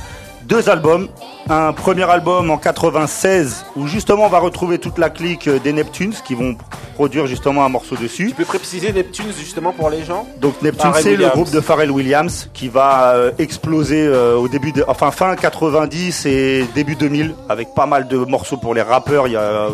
deux 0.47 0.69
albums. 0.69 1.09
Un 1.49 1.73
premier 1.73 2.03
album 2.05 2.51
en 2.51 2.59
96, 2.59 3.67
où 3.77 3.87
justement, 3.87 4.25
on 4.25 4.29
va 4.29 4.39
retrouver 4.39 4.79
toute 4.79 4.99
la 4.99 5.11
clique 5.11 5.47
euh, 5.47 5.59
des 5.61 5.73
Neptunes 5.73 6.15
qui 6.25 6.35
vont 6.35 6.57
produire 6.95 7.27
justement 7.27 7.65
un 7.65 7.69
morceau 7.69 7.95
dessus. 7.95 8.29
Tu 8.29 8.35
peux 8.35 8.45
préciser 8.45 8.93
Neptunes 8.93 9.33
justement 9.39 9.73
pour 9.73 9.91
les 9.91 10.05
gens? 10.05 10.27
Donc 10.41 10.61
Neptune, 10.63 10.81
Pharrell 10.81 11.03
c'est 11.05 11.17
le 11.17 11.29
groupe 11.29 11.51
de 11.51 11.61
Pharrell 11.61 11.91
Williams 11.91 12.51
qui 12.53 12.69
va 12.69 13.13
euh, 13.15 13.31
exploser 13.39 14.07
euh, 14.07 14.37
au 14.37 14.49
début 14.49 14.73
de, 14.73 14.85
enfin 14.89 15.11
fin 15.11 15.37
90 15.37 16.27
et 16.27 16.65
début 16.75 16.97
2000 16.97 17.35
avec 17.49 17.75
pas 17.75 17.87
mal 17.87 18.09
de 18.09 18.17
morceaux 18.17 18.57
pour 18.57 18.75
les 18.75 18.83
rappeurs. 18.83 19.29
Il 19.29 19.35
y 19.35 19.37
a 19.37 19.69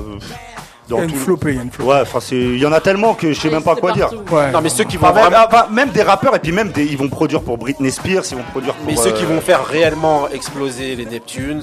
Il 0.99 1.01
y 1.01 1.03
a 1.03 1.05
une 1.05 1.13
tout- 1.13 1.19
flopée, 1.19 1.51
il 1.51 1.57
y 1.57 1.59
a 1.59 1.63
une 1.63 1.71
flopée. 1.71 1.91
Ouais, 1.91 2.01
enfin 2.03 2.19
c'est, 2.21 2.37
il 2.37 2.59
y 2.59 2.67
en 2.67 2.73
a 2.73 2.81
tellement 2.81 3.15
que 3.15 3.33
je 3.33 3.41
sais 3.41 3.51
même 3.51 3.63
pas 3.63 3.77
quoi 3.77 3.93
dire. 3.93 4.11
Ouais. 4.31 4.51
Non 4.51 4.61
mais 4.63 4.69
ceux 4.69 4.85
qui 4.85 4.97
vont 4.97 5.07
Enfin, 5.09 5.15
même, 5.23 5.31
vraiment, 5.33 5.47
enfin, 5.47 5.67
même 5.71 5.91
des 5.91 6.03
rappeurs 6.03 6.35
et 6.37 6.39
puis 6.39 6.53
même 6.53 6.71
des, 6.73 6.85
ils 6.85 6.97
vont 6.97 7.09
produire 7.09 7.41
pour 7.43 7.59
Britney 7.59 7.91
Spears, 7.91 8.25
ils 8.31 8.37
vont 8.37 8.43
produire 8.51 8.75
pour. 8.75 8.87
mais 8.87 8.97
ceux 8.97 9.13
qui 9.13 9.25
euh, 9.25 9.29
vont 9.29 9.41
faire 9.41 9.65
réellement 9.67 10.29
exploser 10.29 10.95
les 10.97 11.07
Neptunes, 11.07 11.63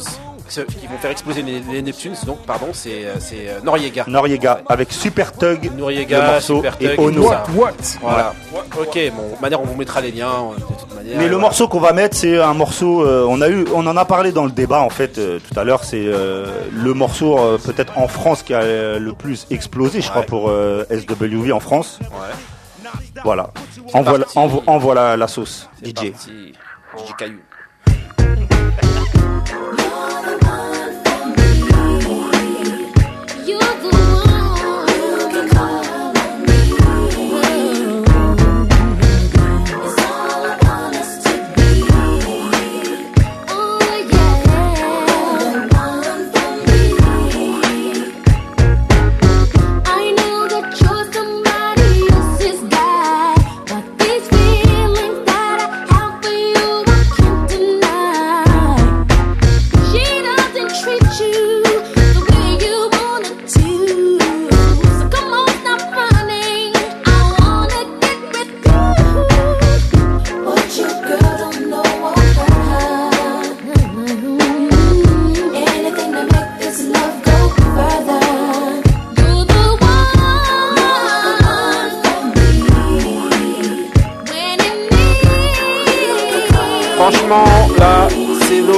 ceux 0.49 0.65
qui 0.65 0.87
vont 0.87 0.97
faire 0.97 1.11
exploser 1.11 1.41
les, 1.41 1.59
les 1.71 1.81
Neptunes, 1.81 2.15
donc 2.25 2.39
pardon, 2.45 2.67
c'est 2.73 3.05
euh, 3.05 3.15
euh, 3.33 3.59
Noriega. 3.63 4.05
Noriega 4.07 4.61
avec 4.67 4.91
Super 4.91 5.31
Tug, 5.33 5.71
Noriega, 5.77 6.19
le 6.19 6.31
morceau 6.33 6.55
Super 6.57 6.77
Tug 6.77 6.89
et 6.91 6.99
Ono. 6.99 7.29
ça. 7.29 7.43
What? 7.55 7.71
Voilà. 8.01 8.33
Ok, 8.79 8.99
bon, 9.15 9.37
manière 9.41 9.61
on 9.61 9.65
vous 9.65 9.75
mettra 9.75 10.01
les 10.01 10.11
liens 10.11 10.27
euh, 10.51 10.55
de 10.55 10.61
toute 10.61 10.95
manière. 10.95 11.17
Mais 11.17 11.23
le 11.25 11.29
voilà. 11.31 11.37
morceau 11.41 11.67
qu'on 11.67 11.79
va 11.79 11.93
mettre, 11.93 12.17
c'est 12.17 12.39
un 12.41 12.53
morceau. 12.53 13.03
euh, 13.05 13.25
on 13.29 13.41
a 13.41 13.49
eu, 13.49 13.65
on 13.73 13.85
en 13.87 13.95
a 13.97 14.05
parlé 14.05 14.31
dans 14.31 14.45
le 14.45 14.51
débat 14.51 14.79
en 14.81 14.89
fait 14.89 15.17
euh, 15.17 15.39
tout 15.39 15.59
à 15.59 15.63
l'heure. 15.63 15.83
C'est 15.83 16.03
euh, 16.05 16.45
le 16.73 16.93
morceau 16.93 17.37
euh, 17.37 17.57
peut-être 17.57 17.97
en 17.97 18.07
France 18.07 18.43
qui 18.43 18.53
a 18.53 18.61
euh, 18.61 18.99
le 18.99 19.13
plus 19.13 19.45
explosé, 19.51 20.01
je 20.01 20.09
crois, 20.09 20.23
pour 20.23 20.49
euh, 20.49 20.85
SWV 20.89 21.51
en 21.51 21.59
France. 21.59 21.99
Ouais. 22.01 22.89
Voilà. 23.23 23.51
Envoie, 23.93 24.19
envoie, 24.35 24.63
envoie 24.67 24.95
la, 24.95 25.17
la 25.17 25.27
sauce, 25.27 25.69
C'est 25.83 25.89
DJ. 25.89 26.11
parti. 26.11 26.53
DJ 26.97 27.13
Caillou. 27.17 27.39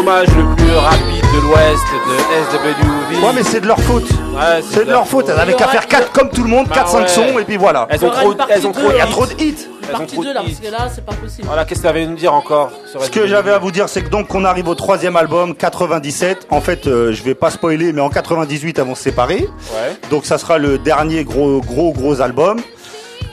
C'est 0.01 0.05
l'hommage 0.07 0.27
le 0.35 0.55
plus 0.55 0.75
rapide 0.75 1.21
de 1.33 1.41
l'Ouest 1.41 1.83
de 2.07 3.13
SWV. 3.13 3.25
Ouais, 3.25 3.33
mais 3.35 3.43
c'est 3.43 3.61
de 3.61 3.67
leur 3.67 3.79
faute. 3.79 4.03
Ouais, 4.33 4.61
C'est 4.63 4.85
de 4.85 4.91
leur 4.91 5.07
faute. 5.07 5.29
Elles 5.29 5.39
avaient 5.39 5.53
qu'à 5.53 5.67
faire 5.67 5.87
4 5.87 6.11
comme 6.11 6.29
tout 6.29 6.43
le 6.43 6.49
monde, 6.49 6.67
Bah 6.67 6.85
4-5 6.87 7.01
ouais. 7.01 7.07
sons 7.07 7.39
et 7.39 7.43
puis 7.43 7.57
voilà. 7.57 7.87
Elles 7.89 8.03
ont 8.03 8.07
Il 8.07 8.21
y 8.23 8.25
aura 8.25 8.35
trop, 8.35 8.45
elles 8.49 8.67
ont 8.67 8.71
trop, 8.71 8.89
Il 8.91 8.97
y 8.97 8.99
a 8.99 9.03
hein. 9.03 9.07
trop 9.09 9.25
de 9.27 9.33
hits. 9.33 9.55
elles 9.83 9.95
ont 9.95 9.97
Partie 9.99 10.13
trop 10.13 10.23
2 10.23 10.29
de 10.29 10.33
là, 10.33 10.41
hits. 10.41 10.55
parce 10.61 10.67
que 10.67 10.71
là, 10.71 10.89
c'est 10.93 11.05
pas 11.05 11.13
possible. 11.13 11.47
Voilà, 11.47 11.65
qu'est-ce 11.65 11.79
que 11.81 11.85
tu 11.85 11.89
avais 11.89 12.03
à 12.03 12.05
nous 12.07 12.15
dire 12.15 12.33
encore 12.33 12.71
Ce 12.99 13.09
que 13.09 13.27
j'avais 13.27 13.51
à 13.51 13.59
vous 13.59 13.71
dire, 13.71 13.89
c'est 13.89 14.01
que 14.01 14.09
donc 14.09 14.27
qu'on 14.27 14.45
arrive 14.45 14.67
au 14.67 14.75
troisième 14.75 15.15
album, 15.15 15.53
97. 15.55 16.47
En 16.49 16.61
fait, 16.61 16.87
euh, 16.87 17.11
je 17.13 17.21
vais 17.23 17.35
pas 17.35 17.51
spoiler, 17.51 17.93
mais 17.93 18.01
en 18.01 18.09
98, 18.09 18.79
elles 18.79 18.85
vont 18.85 18.95
se 18.95 19.03
séparer. 19.03 19.47
Ouais. 19.73 19.97
Donc 20.09 20.25
ça 20.25 20.37
sera 20.37 20.57
le 20.57 20.77
dernier 20.77 21.23
gros 21.23 21.61
gros 21.61 21.91
gros 21.93 22.21
album. 22.21 22.59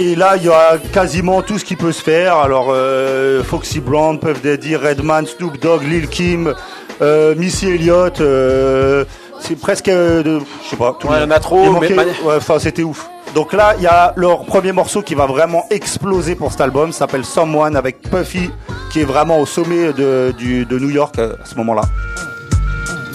Et 0.01 0.15
là, 0.15 0.37
il 0.37 0.45
y 0.45 0.49
a 0.49 0.79
quasiment 0.93 1.43
tout 1.43 1.59
ce 1.59 1.65
qui 1.65 1.75
peut 1.75 1.91
se 1.93 2.03
faire. 2.03 2.37
Alors, 2.37 2.69
euh, 2.71 3.43
Foxy 3.43 3.81
Brown, 3.81 4.19
Puff 4.21 4.41
Daddy, 4.43 4.77
Redman, 4.77 5.27
Snoop 5.27 5.61
Dogg, 5.61 5.83
Lil 5.83 6.07
Kim, 6.09 6.55
euh, 7.03 7.35
Missy 7.35 7.67
Elliott, 7.71 8.21
euh, 8.21 9.05
c'est 9.41 9.57
presque, 9.59 9.89
euh, 9.89 10.23
de, 10.23 10.39
je 10.65 10.71
sais 10.71 10.77
pas. 10.77 10.97
tout 11.01 11.09
le 11.09 11.15
monde. 11.15 11.23
il 11.23 11.29
y 11.29 11.33
en 11.33 11.37
a 11.37 11.41
trop, 11.41 11.65
Il 11.65 11.71
manquait- 11.73 11.95
mais- 11.97 12.05
ouais, 12.05 12.37
enfin, 12.37 12.59
c'était 12.61 12.85
ouf. 12.85 13.09
Donc 13.35 13.53
là, 13.53 13.75
il 13.77 13.83
y 13.83 13.87
a 13.89 14.13
leur 14.17 14.45
premier 14.45 14.71
morceau 14.73 15.03
qui 15.03 15.15
va 15.17 15.27
vraiment 15.27 15.65
exploser 15.71 16.35
pour 16.37 16.53
cet 16.53 16.61
album, 16.61 16.93
ça 16.93 17.01
s'appelle 17.01 17.25
Someone 17.25 17.77
avec 17.77 18.01
Puffy, 18.03 18.51
qui 18.93 19.01
est 19.01 19.05
vraiment 19.05 19.41
au 19.41 19.47
sommet 19.47 19.93
de, 19.93 20.33
du, 20.39 20.65
de 20.65 20.79
New 20.79 20.91
York 20.91 21.19
à 21.19 21.45
ce 21.45 21.55
moment-là. 21.57 21.83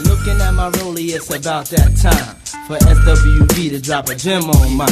Looking 0.05 0.39
at 0.41 0.51
my 0.51 0.69
rollie, 0.81 1.11
it's 1.15 1.31
about 1.31 1.63
that 1.69 1.89
time 1.99 2.35
for 2.67 2.77
SWV 2.77 3.71
to 3.71 3.79
drop 3.79 4.09
a 4.09 4.17
gem 4.17 4.43
on 4.49 4.69
mine. 4.69 4.87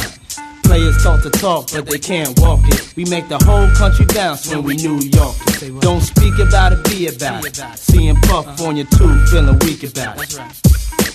Players 0.63 1.03
talk 1.03 1.21
to 1.23 1.29
talk, 1.29 1.69
but 1.71 1.85
they 1.87 1.99
can't 1.99 2.39
walk 2.39 2.61
it. 2.65 2.93
We 2.95 3.05
make 3.05 3.27
the 3.27 3.37
whole 3.43 3.69
country 3.75 4.05
bounce 4.05 4.47
when 4.49 4.63
we 4.63 4.75
New 4.75 4.99
York 4.99 5.35
it. 5.47 5.81
Don't 5.81 6.01
speak 6.01 6.39
about 6.39 6.73
it, 6.73 6.83
be 6.85 7.07
about 7.07 7.45
it. 7.45 7.55
Seeing 7.75 8.15
Puff 8.15 8.61
on 8.61 8.77
your 8.77 8.87
tube, 8.87 9.27
feeling 9.27 9.59
weak 9.59 9.83
about 9.83 10.21
it. 10.21 10.39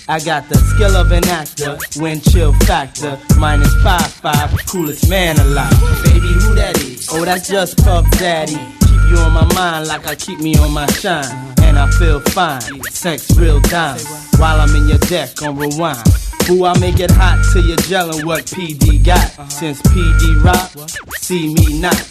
I 0.09 0.19
got 0.19 0.47
the 0.47 0.55
skill 0.55 0.95
of 0.95 1.11
an 1.11 1.27
actor, 1.27 1.77
wind 1.99 2.23
chill 2.23 2.53
factor, 2.65 3.19
minus 3.37 3.73
five 3.83 4.07
five, 4.07 4.49
coolest 4.65 5.09
man 5.09 5.37
alive. 5.39 5.71
Baby, 6.03 6.27
who 6.27 6.55
that 6.55 6.81
is? 6.81 7.09
Oh, 7.11 7.25
that's 7.25 7.49
just 7.49 7.83
Puff 7.83 8.09
Daddy. 8.11 8.55
Keep 8.55 9.01
you 9.09 9.17
on 9.17 9.33
my 9.33 9.53
mind 9.53 9.87
like 9.87 10.07
I 10.07 10.15
keep 10.15 10.39
me 10.39 10.55
on 10.57 10.71
my 10.71 10.87
shine, 10.87 11.25
and 11.61 11.77
I 11.77 11.89
feel 11.91 12.21
fine. 12.21 12.61
Sex 12.91 13.35
real 13.37 13.59
dime 13.61 13.99
while 14.37 14.61
I'm 14.61 14.73
in 14.75 14.87
your 14.87 14.99
deck 14.99 15.41
on 15.41 15.57
rewind. 15.57 16.26
Boo, 16.47 16.63
I 16.63 16.79
make 16.79 17.01
it 17.01 17.11
hot 17.11 17.43
till 17.51 17.65
you're 17.65 17.75
gelling 17.75 18.23
what 18.23 18.45
PD 18.45 19.03
got. 19.03 19.51
Since 19.51 19.81
PD 19.81 20.41
rock, 20.41 20.71
see 21.19 21.53
me 21.53 21.81
not. 21.81 22.01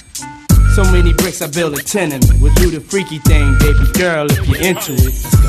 So 0.74 0.84
many 0.92 1.14
bricks, 1.14 1.40
I 1.40 1.46
build 1.46 1.72
a 1.78 1.82
tenement. 1.82 2.30
We'll 2.38 2.52
do 2.54 2.70
the 2.70 2.80
freaky 2.80 3.18
thing, 3.20 3.56
baby 3.58 3.90
girl, 3.94 4.26
if 4.30 4.46
you're 4.46 4.60
into 4.60 4.92
it. 4.92 5.04
Let's 5.04 5.36
go. 5.40 5.48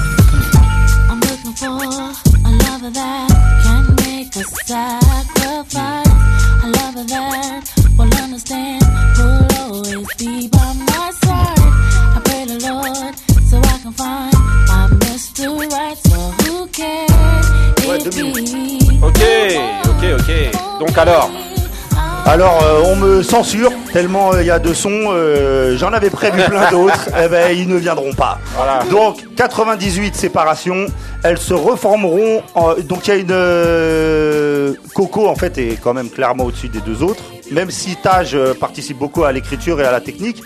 I'm 1.11 1.19
looking 1.19 1.51
for 1.51 1.67
a 1.67 2.51
lover 2.63 2.89
that 2.91 3.27
can 3.65 3.95
make 3.95 4.33
a 4.37 4.43
sacrifice. 4.43 5.06
Donc 20.87 20.97
alors, 20.97 21.29
Alors, 22.25 22.59
euh, 22.63 22.81
on 22.85 22.95
me 22.95 23.21
censure 23.23 23.71
tellement 23.93 24.33
euh, 24.33 24.41
il 24.41 24.47
y 24.47 24.51
a 24.51 24.59
de 24.59 24.73
sons. 24.73 24.89
euh, 25.11 25.77
J'en 25.77 25.93
avais 25.93 26.09
prévu 26.09 26.41
plein 26.43 26.69
d'autres. 26.71 27.09
eh 27.23 27.27
ben, 27.27 27.51
ils 27.57 27.67
ne 27.67 27.75
viendront 27.77 28.13
pas. 28.13 28.37
Voilà. 28.55 28.79
Donc, 28.89 29.17
98 29.35 30.15
séparation. 30.15 30.85
Elles 31.23 31.37
se 31.37 31.53
reformeront. 31.53 32.41
en- 32.55 32.73
donc, 32.75 33.07
il 33.07 33.09
y 33.09 33.13
a 33.13 33.15
une 33.17 33.27
euh, 33.31 34.73
Coco 34.93 35.27
en 35.27 35.35
fait 35.35 35.57
est 35.57 35.77
quand 35.81 35.93
même 35.93 36.09
clairement 36.09 36.45
au-dessus 36.45 36.69
des 36.69 36.81
deux 36.81 37.03
autres. 37.03 37.23
Même 37.51 37.71
si 37.71 37.95
Taj 37.95 38.35
participe 38.59 38.97
beaucoup 38.97 39.23
à 39.23 39.31
l'écriture 39.31 39.79
et 39.81 39.85
à 39.85 39.91
la 39.91 40.01
technique. 40.01 40.41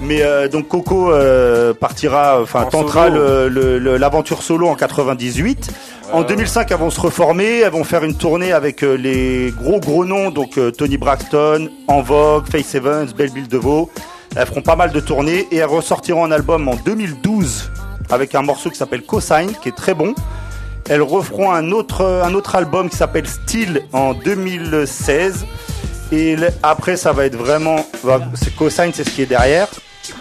Mais 0.00 0.22
euh, 0.22 0.48
donc 0.48 0.66
Coco 0.66 1.12
euh, 1.12 1.72
partira, 1.74 2.40
enfin 2.42 2.62
En 2.62 2.66
tentera 2.66 3.08
l'aventure 3.08 4.42
solo 4.42 4.66
en 4.68 4.74
98. 4.74 5.70
En 6.12 6.22
2005, 6.22 6.70
elles 6.70 6.76
vont 6.76 6.90
se 6.90 7.00
reformer, 7.00 7.60
elles 7.60 7.70
vont 7.72 7.84
faire 7.84 8.04
une 8.04 8.14
tournée 8.16 8.52
avec 8.52 8.84
euh, 8.84 8.94
les 8.96 9.50
gros 9.56 9.80
gros 9.80 10.04
noms, 10.04 10.30
donc 10.30 10.58
euh, 10.58 10.70
Tony 10.70 10.98
Braxton, 10.98 11.70
En 11.88 12.02
Vogue, 12.02 12.44
Faith 12.50 12.74
Evans, 12.74 13.08
Belle 13.16 13.30
Bill 13.30 13.48
DeVoe. 13.48 13.88
Elles 14.36 14.46
feront 14.46 14.60
pas 14.62 14.76
mal 14.76 14.92
de 14.92 15.00
tournées 15.00 15.46
et 15.50 15.56
elles 15.56 15.64
ressortiront 15.64 16.24
un 16.24 16.30
album 16.30 16.68
en 16.68 16.74
2012 16.76 17.70
avec 18.10 18.34
un 18.34 18.42
morceau 18.42 18.68
qui 18.68 18.76
s'appelle 18.76 19.02
Cosign, 19.02 19.52
qui 19.62 19.70
est 19.70 19.76
très 19.76 19.94
bon. 19.94 20.14
Elles 20.90 21.00
referont 21.02 21.50
un 21.50 21.70
autre, 21.72 22.04
un 22.24 22.34
autre 22.34 22.56
album 22.56 22.90
qui 22.90 22.96
s'appelle 22.96 23.26
Still 23.26 23.82
en 23.92 24.12
2016. 24.12 25.46
Et 26.12 26.36
après, 26.62 26.96
ça 26.98 27.12
va 27.12 27.24
être 27.24 27.36
vraiment. 27.36 27.86
va- 28.04 28.20
C'est 28.34 28.54
Cosign, 28.54 28.90
c'est 28.94 29.04
ce 29.04 29.10
qui 29.10 29.22
est 29.22 29.26
derrière. 29.26 29.68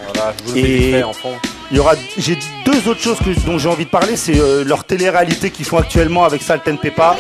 voilà, 0.06 0.34
je 0.46 0.52
vous 0.52 0.56
le 0.56 1.04
en 1.04 1.14
fond. 1.14 1.34
Il 1.72 1.78
y 1.78 1.80
aura, 1.80 1.94
j'ai 2.18 2.38
deux 2.66 2.90
autres 2.90 3.00
choses 3.02 3.18
que, 3.20 3.30
dont 3.46 3.58
j'ai 3.58 3.70
envie 3.70 3.86
de 3.86 3.90
parler, 3.90 4.18
c'est 4.18 4.38
euh, 4.38 4.64
leur 4.66 4.84
télé-réalité 4.84 5.52
qu'ils 5.52 5.66
font 5.66 5.78
actuellement 5.78 6.26
avec 6.26 6.42
Salt 6.42 6.62
and 6.70 6.76
Pepper, 6.76 7.12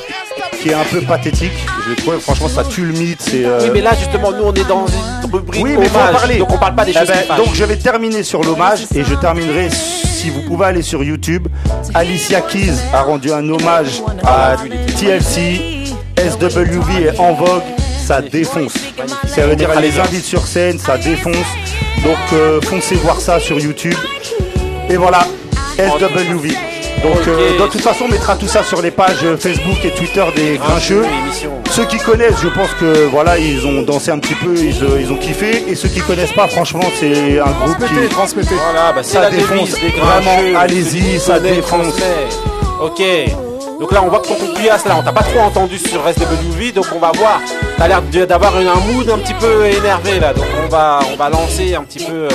qui 0.61 0.69
est 0.69 0.73
un 0.73 0.83
peu 0.83 0.99
pathétique. 1.01 1.53
Je 1.87 1.93
trouve, 1.95 2.19
franchement, 2.19 2.49
ça 2.49 2.63
tue 2.65 2.83
le 2.85 2.91
mythe. 2.91 3.21
C'est, 3.21 3.45
euh, 3.45 3.59
Oui, 3.63 3.69
mais 3.73 3.81
là 3.81 3.91
justement, 3.97 4.31
nous 4.33 4.43
on 4.43 4.53
est 4.53 4.67
dans 4.67 4.85
une 4.87 5.31
rubrique 5.31 5.63
oui, 5.63 5.75
mais 5.79 5.87
faut 5.87 5.97
en 5.99 6.11
parler. 6.11 6.37
donc 6.37 6.51
on 6.51 6.57
parle 6.57 6.75
pas 6.75 6.83
des 6.83 6.91
Eh 6.91 6.99
choses 6.99 7.07
ben, 7.07 7.37
donc 7.37 7.53
je 7.53 7.63
vais 7.63 7.77
terminer 7.77 8.23
sur 8.23 8.43
l'hommage 8.43 8.81
et 8.93 9.03
je 9.05 9.15
terminerai 9.15 9.69
si 9.69 10.29
vous 10.29 10.41
pouvez 10.41 10.65
aller 10.65 10.81
sur 10.81 11.01
YouTube. 11.01 11.47
Alicia 11.93 12.41
Keys 12.41 12.73
a 12.93 13.03
rendu 13.03 13.31
un 13.31 13.47
hommage 13.47 14.01
à 14.25 14.57
TLC, 14.99 15.61
SWV 16.17 17.03
et 17.13 17.19
En 17.19 17.33
Vogue. 17.33 17.63
Ça 18.05 18.21
défonce. 18.21 18.73
Ça 19.27 19.47
veut 19.47 19.55
dire 19.55 19.69
elle 19.73 19.83
les 19.83 19.97
invite 19.97 20.25
sur 20.25 20.45
scène, 20.45 20.77
ça 20.77 20.97
défonce. 20.97 21.35
Donc 22.03 22.17
euh, 22.33 22.61
foncez 22.61 22.95
voir 22.95 23.19
ça 23.19 23.39
sur 23.39 23.59
YouTube. 23.59 23.95
Et 24.89 24.97
voilà, 24.97 25.21
SWV. 25.77 26.49
Donc 27.03 27.27
euh, 27.27 27.57
de 27.57 27.67
toute 27.67 27.81
façon, 27.81 28.05
on 28.05 28.07
mettra 28.09 28.35
tout 28.35 28.47
ça 28.47 28.63
sur 28.63 28.81
les 28.81 28.91
pages 28.91 29.23
euh, 29.23 29.35
Facebook 29.37 29.83
et 29.83 29.89
Twitter 29.91 30.23
des 30.35 30.57
Grincheux. 30.57 31.05
Ceux 31.71 31.85
qui 31.85 31.97
connaissent, 31.97 32.39
je 32.41 32.49
pense 32.49 32.69
que 32.79 33.07
voilà, 33.07 33.37
ils 33.39 33.65
ont 33.65 33.81
dansé 33.81 34.11
un 34.11 34.19
petit 34.19 34.35
peu, 34.35 34.55
ils, 34.55 34.83
euh, 34.83 35.01
ils 35.01 35.11
ont 35.11 35.15
kiffé. 35.15 35.63
Et 35.67 35.75
ceux 35.75 35.87
qui 35.89 36.01
connaissent 36.01 36.33
pas, 36.33 36.47
franchement, 36.47 36.83
c'est 36.99 37.39
un 37.39 37.51
groupe 37.51 37.77
qui 37.87 38.07
transmettez. 38.09 38.53
Voilà, 38.55 38.93
bah, 38.93 39.03
ça 39.03 39.21
la 39.21 39.29
défonce. 39.31 39.71
devise 39.71 39.93
des 39.93 39.99
Vraiment, 39.99 40.59
allez-y, 40.59 41.19
ça 41.19 41.39
défonce. 41.39 41.95
Ok. 42.81 43.01
Donc 43.81 43.91
là, 43.93 44.03
on 44.03 44.09
voit 44.09 44.19
que 44.19 44.27
ton 44.27 44.35
là, 44.85 44.95
on 44.99 45.01
t'a 45.01 45.11
pas 45.11 45.23
trop 45.23 45.39
entendu 45.39 45.79
sur 45.79 46.01
SWV, 46.07 46.71
donc 46.71 46.85
on 46.95 46.99
va 46.99 47.11
voir. 47.15 47.41
T'as 47.79 47.87
l'air 47.87 48.03
d'avoir 48.27 48.59
une- 48.61 48.67
un 48.67 48.75
mood 48.75 49.09
un 49.09 49.17
petit 49.17 49.33
peu 49.33 49.65
énervé 49.65 50.19
là, 50.19 50.33
donc 50.35 50.45
on 50.63 50.69
va, 50.69 50.99
on 51.11 51.15
va 51.15 51.29
lancer 51.31 51.73
un 51.73 51.81
petit 51.83 52.05
peu 52.05 52.25
euh, 52.25 52.29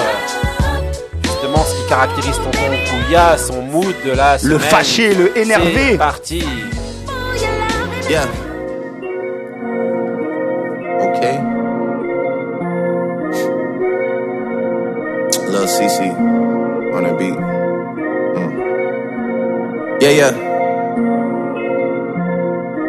justement 1.23 1.59
ce 1.65 1.77
qui 1.77 1.89
caractérise 1.89 2.35
ton 2.39 2.51
ton 2.51 3.07
Cuyasse, 3.07 3.47
son 3.47 3.63
mood 3.63 3.95
de 4.05 4.11
la 4.11 4.39
Le 4.43 4.59
fâché, 4.59 5.15
le 5.15 5.39
énervé. 5.39 5.93
C'est 5.93 5.99
parti. 5.99 6.45
Yeah. 8.11 8.25
Okay. 11.01 11.39
Lil 15.49 15.69
CC 15.69 16.11
on 16.93 17.03
the 17.03 17.17
beat. 17.17 17.37
Mm. 18.35 20.01
Yeah, 20.01 20.11
yeah. 20.11 20.31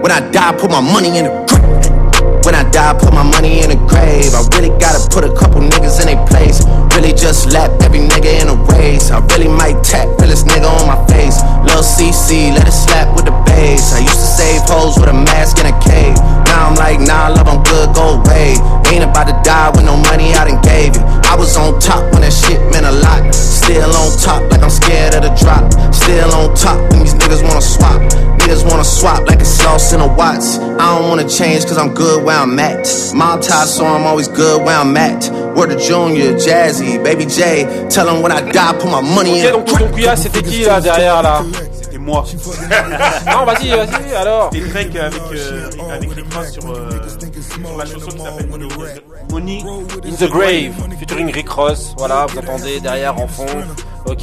When 0.00 0.10
I 0.10 0.20
die, 0.30 0.56
put 0.56 0.70
my 0.70 0.80
money 0.80 1.18
in 1.18 1.24
the 1.24 1.44
grave. 1.44 2.44
When 2.46 2.54
I 2.54 2.64
die, 2.70 2.96
put 2.98 3.12
my 3.12 3.22
money 3.22 3.60
in 3.60 3.68
the 3.68 3.76
grave. 3.76 4.32
I 4.32 4.40
really 4.56 4.72
gotta 4.80 5.00
put 5.12 5.24
a 5.24 5.32
couple 5.36 5.60
niggas 5.60 6.00
in 6.00 6.08
their 6.08 6.24
place. 6.26 6.64
Really 6.96 7.12
just 7.12 7.52
lap 7.52 7.70
every 7.82 8.00
nigga 8.00 8.40
in 8.40 8.48
a 8.48 8.56
race. 8.72 9.10
I 9.10 9.20
really 9.36 9.48
might 9.48 9.84
tap 9.84 10.08
realest 10.18 10.46
nigga 10.46 10.64
on 10.64 10.88
my 10.88 10.96
face. 11.12 11.36
Lil 11.68 11.84
CC, 11.84 12.48
let 12.56 12.66
it 12.66 12.72
slap 12.72 13.14
with 13.14 13.26
the 13.26 13.39
I 13.54 13.98
used 13.98 14.20
to 14.20 14.28
save 14.38 14.62
hoes 14.70 14.98
with 14.98 15.08
a 15.08 15.12
mask 15.12 15.58
in 15.58 15.66
a 15.66 15.76
cave. 15.80 16.14
Now 16.46 16.68
I'm 16.70 16.74
like, 16.76 17.00
nah, 17.00 17.28
love, 17.28 17.48
I'm 17.48 17.62
good, 17.62 17.94
go 17.94 18.20
away. 18.22 18.54
Ain't 18.90 19.04
about 19.04 19.26
to 19.26 19.36
die 19.42 19.70
with 19.70 19.84
no 19.84 19.96
money 19.96 20.32
I 20.34 20.46
done 20.48 20.60
gave 20.62 20.94
you. 20.96 21.02
I 21.26 21.36
was 21.36 21.56
on 21.56 21.78
top 21.80 22.02
when 22.12 22.22
that 22.22 22.32
shit 22.32 22.58
meant 22.72 22.86
a 22.86 22.92
lot. 22.92 23.34
Still 23.34 23.90
on 23.90 24.16
top, 24.18 24.42
like 24.50 24.62
I'm 24.62 24.70
scared 24.70 25.14
of 25.14 25.22
the 25.22 25.32
drop. 25.38 25.66
Still 25.94 26.30
on 26.32 26.54
top 26.54 26.78
when 26.90 27.00
these 27.00 27.14
niggas 27.14 27.42
wanna 27.42 27.60
swap. 27.62 28.00
Niggas 28.40 28.68
wanna 28.68 28.84
swap 28.84 29.26
like 29.28 29.40
it's 29.40 29.50
sauce 29.50 29.92
in 29.92 30.00
a 30.00 30.06
Watts. 30.08 30.58
I 30.58 30.98
don't 30.98 31.08
wanna 31.08 31.28
change 31.28 31.64
cause 31.66 31.78
I'm 31.78 31.94
good 31.94 32.24
where 32.24 32.36
I'm 32.38 32.58
at. 32.58 32.86
Mob 33.14 33.42
tie, 33.42 33.64
so 33.66 33.84
I'm 33.86 34.04
always 34.06 34.28
good 34.28 34.62
where 34.64 34.76
I'm 34.76 34.96
at. 34.96 35.30
Word 35.54 35.70
to 35.70 35.76
Junior, 35.78 36.32
Jazzy, 36.34 37.02
Baby 37.02 37.26
J. 37.26 37.86
Tell 37.90 38.06
them 38.06 38.22
when 38.22 38.32
I 38.32 38.40
die, 38.50 38.72
put 38.74 38.86
my 38.90 39.00
money 39.02 39.42
Ok, 39.42 39.46
in. 39.46 39.52
donc 39.52 39.64
ton 39.66 39.88
Cuyasse, 39.92 40.22
c'était 40.22 40.42
qui 40.42 40.64
là 40.64 40.80
derrière 40.80 41.22
là 41.22 41.42
moi. 42.10 42.24
Non, 43.30 43.44
vas-y, 43.44 43.68
vas-y, 43.70 44.14
alors. 44.14 44.50
C'était 44.52 44.68
Drake 44.68 44.96
avec, 44.96 45.22
euh, 45.32 45.68
avec 45.92 46.16
les 46.16 46.22
crasses 46.24 46.52
sur, 46.52 46.70
euh, 46.70 46.90
sur 47.60 47.76
la 47.78 47.86
chanson 47.86 48.10
qui 48.10 48.22
s'appelle 48.22 48.46
Money. 48.48 48.68
Money 49.30 49.62
In 50.06 50.14
the 50.26 50.28
Grave, 50.30 50.72
featuring 50.98 51.32
Rick 51.32 51.48
Ross. 51.48 51.94
Voilà, 51.98 52.26
vous 52.28 52.38
entendez 52.38 52.80
derrière 52.80 53.18
en 53.18 53.26
fond. 53.28 53.46
Ok. 54.06 54.22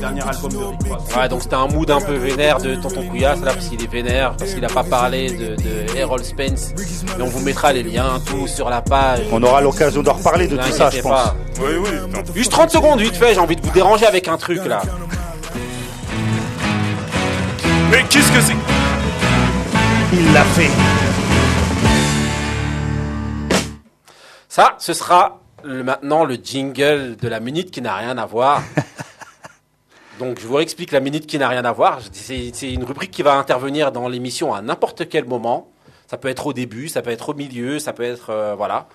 Dernier 0.00 0.22
album 0.22 0.50
de 0.52 0.58
Rick 0.58 0.92
Ross. 0.92 1.16
Ouais, 1.16 1.28
donc 1.28 1.42
c'était 1.42 1.54
un 1.56 1.66
mood 1.66 1.90
un 1.90 2.00
peu 2.00 2.14
vénère 2.14 2.58
de 2.58 2.74
Tonton 2.76 3.02
Couillasse 3.08 3.40
là, 3.40 3.52
parce 3.52 3.66
qu'il 3.68 3.82
est 3.82 3.90
vénère, 3.90 4.36
parce 4.36 4.52
qu'il 4.54 4.64
a 4.64 4.68
pas 4.68 4.84
parlé 4.84 5.30
de, 5.30 5.56
de 5.56 5.96
Errol 5.98 6.22
Spence. 6.24 6.72
Mais 7.16 7.22
on 7.24 7.28
vous 7.28 7.40
mettra 7.40 7.72
les 7.72 7.82
liens, 7.82 8.20
tout 8.26 8.46
sur 8.46 8.70
la 8.70 8.82
page. 8.82 9.20
On 9.32 9.42
aura 9.42 9.60
l'occasion 9.60 10.02
d'en 10.02 10.12
reparler 10.14 10.46
de 10.46 10.56
tout 10.56 10.70
ça, 10.72 10.90
je 10.90 11.00
pense. 11.00 11.10
pas. 11.10 11.34
Oui, 11.60 11.72
oui. 11.82 11.90
Juste 12.34 12.52
30 12.52 12.70
secondes, 12.70 13.00
vite 13.00 13.16
fait, 13.16 13.34
j'ai 13.34 13.40
envie 13.40 13.56
de 13.56 13.62
vous 13.62 13.72
déranger 13.72 14.06
avec 14.06 14.28
un 14.28 14.36
truc 14.36 14.64
là. 14.66 14.82
Mais 17.94 18.02
qu'est-ce 18.10 18.32
que 18.32 18.40
c'est 18.40 18.56
Il 20.12 20.32
l'a 20.32 20.42
fait. 20.42 20.68
Ça, 24.48 24.74
ce 24.80 24.92
sera 24.92 25.38
le- 25.62 25.84
maintenant 25.84 26.24
le 26.24 26.34
jingle 26.34 27.14
de 27.14 27.28
la 27.28 27.38
minute 27.38 27.70
qui 27.70 27.80
n'a 27.80 27.94
rien 27.94 28.18
à 28.18 28.26
voir. 28.26 28.62
Donc, 30.18 30.40
je 30.40 30.46
vous 30.48 30.54
réexplique 30.56 30.90
la 30.90 30.98
minute 30.98 31.28
qui 31.28 31.38
n'a 31.38 31.48
rien 31.48 31.64
à 31.64 31.70
voir. 31.70 32.00
C'est 32.10 32.50
c'est 32.52 32.72
une 32.72 32.82
rubrique 32.82 33.12
qui 33.12 33.22
va 33.22 33.34
intervenir 33.36 33.92
dans 33.92 34.08
l'émission 34.08 34.52
à 34.52 34.60
n'importe 34.60 35.08
quel 35.08 35.24
moment. 35.26 35.68
Ça 36.08 36.16
peut 36.16 36.28
être 36.28 36.48
au 36.48 36.52
début, 36.52 36.88
ça 36.88 37.00
peut 37.00 37.10
être 37.10 37.28
au 37.28 37.34
milieu, 37.34 37.78
ça 37.78 37.92
peut 37.92 38.02
être 38.02 38.30
euh, 38.30 38.56
voilà. 38.56 38.88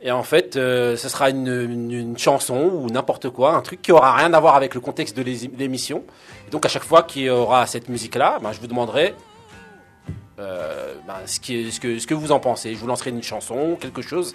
Et 0.00 0.12
en 0.12 0.22
fait, 0.22 0.56
euh, 0.56 0.96
ce 0.96 1.08
sera 1.08 1.28
une, 1.30 2.14
chanson 2.18 2.70
ou 2.72 2.86
n'importe 2.88 3.30
quoi, 3.30 3.54
un 3.54 3.62
truc 3.62 3.82
qui 3.82 3.90
aura 3.90 4.14
rien 4.14 4.32
à 4.32 4.38
voir 4.40 4.54
avec 4.54 4.74
le 4.74 4.80
contexte 4.80 5.16
de 5.16 5.22
l'é- 5.22 5.50
l'émission. 5.58 6.04
Donc, 6.52 6.64
à 6.64 6.68
chaque 6.68 6.84
fois 6.84 7.02
qu'il 7.02 7.22
y 7.22 7.30
aura 7.30 7.66
cette 7.66 7.88
musique-là, 7.88 8.38
ben, 8.40 8.52
je 8.52 8.60
vous 8.60 8.68
demanderai 8.68 9.14
euh, 10.38 10.94
ben, 11.06 11.16
ce, 11.26 11.40
qui 11.40 11.72
ce, 11.72 11.80
que, 11.80 11.98
ce 11.98 12.06
que 12.06 12.14
vous 12.14 12.30
en 12.30 12.38
pensez. 12.38 12.74
Je 12.74 12.78
vous 12.78 12.86
lancerai 12.86 13.10
une 13.10 13.22
chanson, 13.24 13.76
quelque 13.80 14.02
chose, 14.02 14.34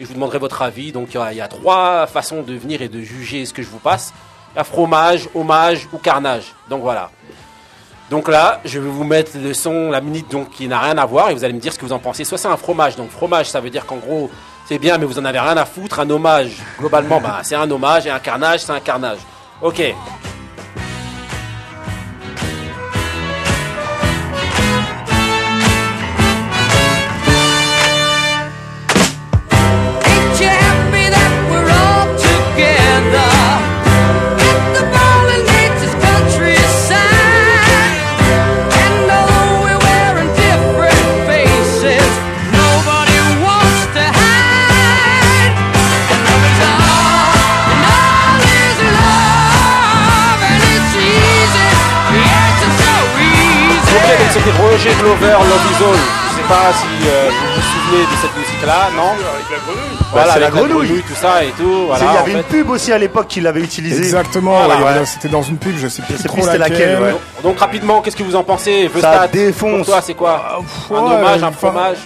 et 0.00 0.04
je 0.04 0.08
vous 0.08 0.14
demanderai 0.14 0.38
votre 0.38 0.62
avis. 0.62 0.92
Donc 0.92 1.08
il 1.12 1.18
y, 1.18 1.20
a, 1.20 1.32
il 1.32 1.36
y 1.36 1.40
a 1.42 1.48
trois 1.48 2.06
façons 2.06 2.40
de 2.42 2.54
venir 2.54 2.80
et 2.80 2.88
de 2.88 3.00
juger 3.02 3.44
ce 3.44 3.52
que 3.52 3.62
je 3.62 3.68
vous 3.68 3.78
passe. 3.80 4.14
Il 4.54 4.56
y 4.56 4.60
a 4.60 4.64
fromage, 4.64 5.28
hommage 5.34 5.88
ou 5.92 5.98
carnage. 5.98 6.54
Donc 6.70 6.80
voilà. 6.80 7.10
Donc 8.10 8.28
là, 8.28 8.60
je 8.64 8.78
vais 8.78 8.88
vous 8.88 9.04
mettre 9.04 9.32
le 9.38 9.52
son, 9.54 9.90
la 9.90 10.00
minute 10.00 10.30
donc 10.30 10.50
qui 10.50 10.68
n'a 10.68 10.78
rien 10.78 10.96
à 10.96 11.04
voir, 11.04 11.28
et 11.30 11.34
vous 11.34 11.44
allez 11.44 11.54
me 11.54 11.60
dire 11.60 11.72
ce 11.72 11.78
que 11.78 11.84
vous 11.84 11.92
en 11.92 11.98
pensez. 11.98 12.24
Soit 12.24 12.38
c'est 12.38 12.48
un 12.48 12.56
fromage, 12.56 12.96
donc 12.96 13.10
fromage, 13.10 13.50
ça 13.50 13.60
veut 13.60 13.70
dire 13.70 13.84
qu'en 13.86 13.96
gros, 13.96 14.30
c'est 14.66 14.78
bien, 14.78 14.98
mais 14.98 15.04
vous 15.04 15.18
en 15.18 15.24
avez 15.24 15.38
rien 15.38 15.56
à 15.56 15.64
foutre. 15.64 16.00
Un 16.00 16.10
hommage, 16.10 16.56
globalement, 16.78 17.20
bah, 17.20 17.40
c'est 17.42 17.54
un 17.54 17.70
hommage, 17.70 18.06
et 18.06 18.10
un 18.10 18.18
carnage, 18.18 18.60
c'est 18.60 18.72
un 18.72 18.80
carnage. 18.80 19.18
Ok. 19.60 19.82
Roger 54.50 54.90
Glover, 55.00 55.32
Love 55.38 55.66
is 55.70 55.82
All. 55.84 55.96
Je 56.32 56.36
sais 56.36 56.48
pas 56.48 56.72
si 56.72 57.08
euh, 57.08 57.30
vous 57.30 57.54
vous 57.54 57.60
souvenez 57.62 58.04
de 58.04 58.16
cette 58.20 58.36
musique-là, 58.36 58.88
non 58.96 59.10
Avec 59.12 59.50
la 59.50 59.58
grenouille 59.58 59.98
Voilà, 60.10 60.32
c'est 60.32 60.40
la 60.40 60.50
grenouille. 60.50 61.02
tout 61.02 61.14
ça 61.14 61.44
et 61.44 61.50
tout. 61.50 61.86
Voilà, 61.86 62.04
Il 62.04 62.06
y 62.06 62.08
en 62.08 62.20
avait 62.20 62.32
fait. 62.32 62.38
une 62.38 62.44
pub 62.44 62.70
aussi 62.70 62.92
à 62.92 62.98
l'époque 62.98 63.28
qu'il 63.28 63.46
avait 63.46 63.60
utilisée. 63.60 63.98
Exactement, 64.02 64.64
Voilà, 64.64 64.76
ouais, 64.80 64.98
ouais. 65.00 65.06
c'était 65.06 65.28
dans 65.28 65.42
une 65.42 65.58
pub, 65.58 65.76
je 65.78 65.86
sais 65.88 66.02
plus 66.02 66.16
sais 66.16 66.26
trop 66.28 66.42
plus 66.42 66.58
laquelle, 66.58 67.00
ouais. 67.00 67.14
Donc 67.42 67.58
rapidement, 67.60 68.00
qu'est-ce 68.00 68.16
que 68.16 68.22
vous 68.24 68.34
en 68.36 68.42
pensez 68.42 68.88
Ça 68.88 68.94
Vestat, 68.94 69.28
défonce. 69.28 69.76
Pour 69.78 69.86
toi, 69.86 70.00
c'est 70.02 70.14
quoi? 70.14 70.58
Pff, 70.60 70.90
Un 70.90 70.94
ouais, 71.02 71.14
hommage, 71.16 71.42
un 71.42 71.52
fromage? 71.52 71.98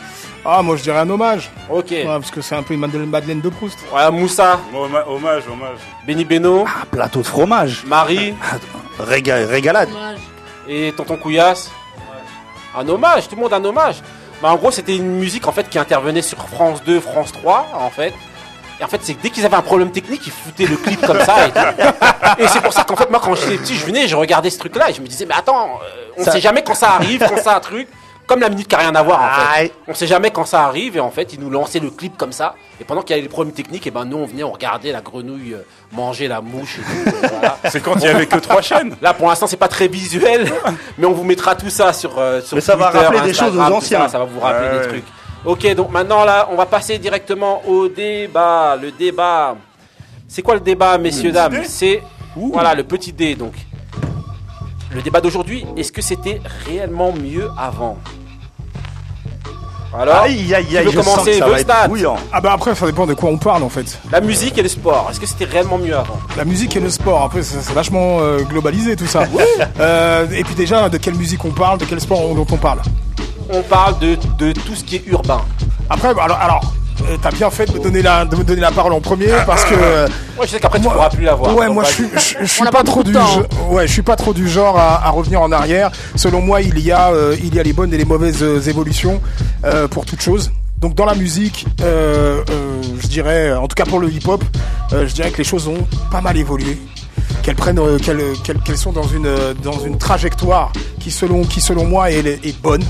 Ah, 0.44 0.62
moi 0.62 0.76
je 0.76 0.82
dirais 0.82 0.98
un 0.98 1.10
hommage. 1.10 1.50
Ok. 1.70 1.86
Ouais, 1.90 2.04
parce 2.04 2.30
que 2.30 2.40
c'est 2.40 2.54
un 2.54 2.62
peu 2.62 2.74
une 2.74 2.80
Madeleine 2.80 3.40
de 3.40 3.48
Proust. 3.48 3.78
Voilà, 3.90 4.10
Moussa, 4.12 4.60
Hommage, 4.72 5.42
hommage. 5.50 5.78
Benny 6.06 6.24
Beno, 6.24 6.64
Ah, 6.68 6.84
plateau 6.90 7.20
de 7.20 7.26
fromage. 7.26 7.82
Marie 7.86 8.34
Réga- 9.00 9.46
régalade. 9.48 9.88
Et 10.68 10.92
Tonton 10.96 11.16
Couillasse. 11.16 11.70
Un 12.76 12.88
hommage, 12.88 13.28
tout 13.28 13.36
le 13.36 13.42
monde 13.42 13.52
un 13.52 13.64
hommage. 13.64 13.96
Bah, 14.42 14.50
en 14.50 14.56
gros, 14.56 14.70
c'était 14.70 14.96
une 14.96 15.16
musique 15.16 15.46
en 15.48 15.52
fait 15.52 15.68
qui 15.68 15.78
intervenait 15.78 16.22
sur 16.22 16.38
France 16.48 16.82
2, 16.84 17.00
France 17.00 17.32
3, 17.32 17.68
en 17.74 17.90
fait. 17.90 18.12
Et 18.78 18.84
en 18.84 18.88
fait, 18.88 19.00
c'est 19.02 19.14
que 19.14 19.22
dès 19.22 19.30
qu'ils 19.30 19.46
avaient 19.46 19.56
un 19.56 19.62
problème 19.62 19.90
technique, 19.90 20.26
ils 20.26 20.32
foutaient 20.32 20.66
le 20.66 20.76
clip 20.76 21.00
comme 21.06 21.20
ça. 21.20 21.46
Et, 21.46 21.50
tout. 21.50 21.58
Et 22.42 22.48
c'est 22.48 22.60
pour 22.60 22.74
ça 22.74 22.84
qu'en 22.84 22.96
fait, 22.96 23.08
moi, 23.10 23.20
quand 23.22 23.34
j'étais 23.34 23.56
petit, 23.56 23.74
je 23.74 23.86
venais, 23.86 24.06
je 24.06 24.14
regardais 24.16 24.50
ce 24.50 24.58
truc-là 24.58 24.90
et 24.90 24.92
je 24.92 25.00
me 25.00 25.06
disais, 25.06 25.24
mais 25.24 25.34
attends, 25.34 25.80
euh, 25.82 26.12
on 26.18 26.24
Ça- 26.24 26.32
sait 26.32 26.40
jamais 26.40 26.62
quand 26.62 26.74
ça 26.74 26.90
arrive, 26.90 27.24
quand 27.26 27.38
ça 27.38 27.52
a 27.52 27.56
un 27.56 27.60
truc. 27.60 27.88
Comme 28.26 28.40
la 28.40 28.48
minute 28.48 28.66
qui 28.66 28.74
a 28.74 28.78
rien 28.78 28.94
à 28.94 29.02
voir, 29.02 29.22
en 29.22 29.54
fait. 29.54 29.72
On 29.86 29.94
sait 29.94 30.06
jamais 30.06 30.30
quand 30.30 30.44
ça 30.44 30.64
arrive 30.64 30.96
et 30.96 31.00
en 31.00 31.10
fait, 31.10 31.32
ils 31.32 31.40
nous 31.40 31.50
lançaient 31.50 31.78
le 31.78 31.90
clip 31.90 32.16
comme 32.16 32.32
ça. 32.32 32.54
Et 32.80 32.84
pendant 32.84 33.02
qu'il 33.02 33.10
y 33.10 33.14
avait 33.14 33.22
les 33.22 33.28
problèmes 33.28 33.54
techniques, 33.54 33.86
et 33.86 33.90
ben 33.92 34.04
nous, 34.04 34.16
on 34.16 34.26
venait, 34.26 34.42
on 34.42 34.50
regardait 34.50 34.90
la 34.90 35.00
grenouille 35.00 35.54
euh, 35.54 35.62
manger 35.92 36.26
la 36.26 36.40
mouche 36.40 36.78
et 36.78 36.82
tout. 37.10 37.16
et 37.24 37.28
voilà. 37.30 37.58
C'est 37.70 37.80
quand 37.80 37.94
il 37.96 38.02
y 38.02 38.08
avait 38.08 38.26
que 38.26 38.38
trois 38.38 38.60
chaînes. 38.70 38.96
Là, 39.00 39.14
pour 39.14 39.28
l'instant, 39.28 39.46
c'est 39.46 39.56
pas 39.56 39.68
très 39.68 39.86
visuel, 39.88 40.52
mais 40.98 41.06
on 41.06 41.12
vous 41.12 41.22
mettra 41.24 41.54
tout 41.54 41.70
ça 41.70 41.92
sur, 41.92 42.18
euh, 42.18 42.40
sur 42.40 42.56
Mais 42.56 42.60
ça 42.60 42.74
va 42.74 42.90
rappeler 42.90 43.20
des 43.20 43.34
choses 43.34 43.56
aux 43.56 43.60
anciens. 43.60 44.00
Ça, 44.02 44.08
ça 44.08 44.18
va 44.18 44.24
vous 44.24 44.40
rappeler 44.40 44.66
Ouais, 44.66 44.72
des 44.72 44.78
ouais. 44.78 44.88
trucs. 44.88 45.04
Ok, 45.44 45.74
donc 45.76 45.92
maintenant 45.92 46.24
là, 46.24 46.48
on 46.50 46.56
va 46.56 46.66
passer 46.66 46.98
directement 46.98 47.62
au 47.68 47.86
débat. 47.88 48.76
Le 48.80 48.90
débat. 48.90 49.56
C'est 50.26 50.42
quoi 50.42 50.54
le 50.54 50.60
débat, 50.60 50.98
messieurs, 50.98 51.30
dames? 51.30 51.62
C'est 51.64 52.02
voilà 52.34 52.74
le 52.74 52.82
petit 52.82 53.12
dé. 53.12 53.36
Donc, 53.36 53.54
le 54.96 55.02
débat 55.02 55.20
d'aujourd'hui. 55.20 55.64
Est-ce 55.76 55.92
que 55.92 56.02
c'était 56.02 56.40
réellement 56.66 57.12
mieux 57.12 57.48
avant 57.56 57.96
Alors, 59.98 60.16
Aïe, 60.16 60.52
aïe, 60.54 60.76
aïe, 60.76 60.86
je 60.90 60.96
sens 61.00 61.04
commencer 61.06 61.30
que 61.32 61.38
ça 61.38 61.48
va 61.48 61.60
être 61.60 61.88
bouillant. 61.88 62.16
Ah 62.32 62.40
bah 62.40 62.52
après, 62.52 62.74
ça 62.74 62.86
dépend 62.86 63.06
de 63.06 63.14
quoi 63.14 63.30
on 63.30 63.38
parle 63.38 63.62
en 63.62 63.68
fait. 63.68 63.98
la 64.10 64.20
musique 64.20 64.58
et 64.58 64.62
le 64.62 64.68
sport. 64.68 65.08
Est-ce 65.10 65.20
que 65.20 65.26
c'était 65.26 65.44
réellement 65.44 65.78
mieux 65.78 65.96
avant 65.96 66.18
La 66.36 66.44
musique 66.44 66.74
et 66.76 66.80
le 66.80 66.90
sport, 66.90 67.22
après 67.22 67.42
c'est 67.42 67.72
vachement 67.72 68.18
euh, 68.20 68.40
globalisé 68.42 68.96
tout 68.96 69.06
ça. 69.06 69.24
Euh, 69.80 70.26
et 70.32 70.42
puis 70.44 70.54
déjà, 70.54 70.88
de 70.88 70.96
quelle 70.98 71.14
musique 71.14 71.44
on 71.44 71.50
parle, 71.52 71.78
de 71.78 71.84
quel 71.84 72.00
sport 72.00 72.20
on- 72.28 72.34
dont 72.34 72.46
on 72.50 72.56
parle? 72.56 72.80
On 73.50 73.62
parle 73.62 73.98
de, 74.00 74.16
de 74.38 74.52
tout 74.52 74.74
ce 74.74 74.82
qui 74.82 74.96
est 74.96 75.04
urbain. 75.06 75.40
Après, 75.88 76.08
alors, 76.08 76.38
alors 76.40 76.74
euh, 77.02 77.16
t'as 77.20 77.30
bien 77.30 77.50
fait 77.50 77.66
de 77.66 77.72
me 77.72 77.82
donner 77.82 78.02
la, 78.02 78.24
de 78.24 78.36
me 78.36 78.44
donner 78.44 78.60
la 78.60 78.70
parole 78.70 78.92
en 78.92 79.00
premier 79.00 79.28
parce 79.46 79.64
que. 79.64 79.74
euh, 79.76 80.06
Ouais, 80.38 80.46
je 80.46 80.52
sais 80.52 80.60
qu'après 80.60 80.78
tu 80.78 80.84
pourras 80.84 81.08
plus 81.08 81.24
la 81.24 81.34
voir. 81.34 81.56
Ouais, 81.56 81.68
moi 81.68 81.82
je 81.84 81.92
suis, 81.92 82.08
je, 82.14 82.34
je 82.42 82.44
suis 82.44 82.64
pas, 82.64 82.70
pas 82.70 82.82
trop 82.84 83.02
du, 83.02 83.12
ouais, 83.70 83.86
je 83.86 83.92
suis 83.92 84.02
pas 84.02 84.16
trop 84.16 84.34
du 84.34 84.46
genre 84.48 84.78
à, 84.78 85.06
à 85.06 85.10
revenir 85.10 85.40
en 85.40 85.50
arrière. 85.50 85.90
Selon 86.14 86.42
moi, 86.42 86.60
il 86.60 86.78
y 86.80 86.92
a, 86.92 87.08
euh, 87.08 87.34
il 87.42 87.54
y 87.54 87.58
a 87.58 87.62
les 87.62 87.72
bonnes 87.72 87.94
et 87.94 87.96
les 87.96 88.04
mauvaises 88.04 88.42
euh, 88.42 88.60
évolutions 88.60 89.20
euh, 89.64 89.88
pour 89.88 90.04
toute 90.04 90.20
chose. 90.20 90.52
Donc 90.78 90.94
dans 90.94 91.06
la 91.06 91.14
musique, 91.14 91.64
euh, 91.80 92.42
euh, 92.50 92.82
je 93.00 93.06
dirais, 93.06 93.54
en 93.54 93.66
tout 93.66 93.74
cas 93.74 93.86
pour 93.86 93.98
le 93.98 94.10
hip-hop, 94.10 94.44
euh, 94.92 95.06
je 95.06 95.14
dirais 95.14 95.30
que 95.30 95.38
les 95.38 95.44
choses 95.44 95.68
ont 95.68 95.86
pas 96.12 96.20
mal 96.20 96.36
évolué. 96.36 96.78
Qu'elles 97.42 97.56
prennent, 97.56 97.78
euh, 97.78 97.98
qu'elles, 97.98 98.22
qu'elles, 98.44 98.58
qu'elles 98.60 98.78
sont 98.78 98.92
dans 98.92 99.06
une 99.06 99.26
euh, 99.26 99.54
dans 99.54 99.78
une 99.84 99.98
trajectoire 99.98 100.72
qui 100.98 101.10
selon 101.10 101.44
qui 101.44 101.60
selon 101.60 101.84
moi 101.86 102.10
est, 102.10 102.26
est 102.26 102.60
bonne. 102.60 102.82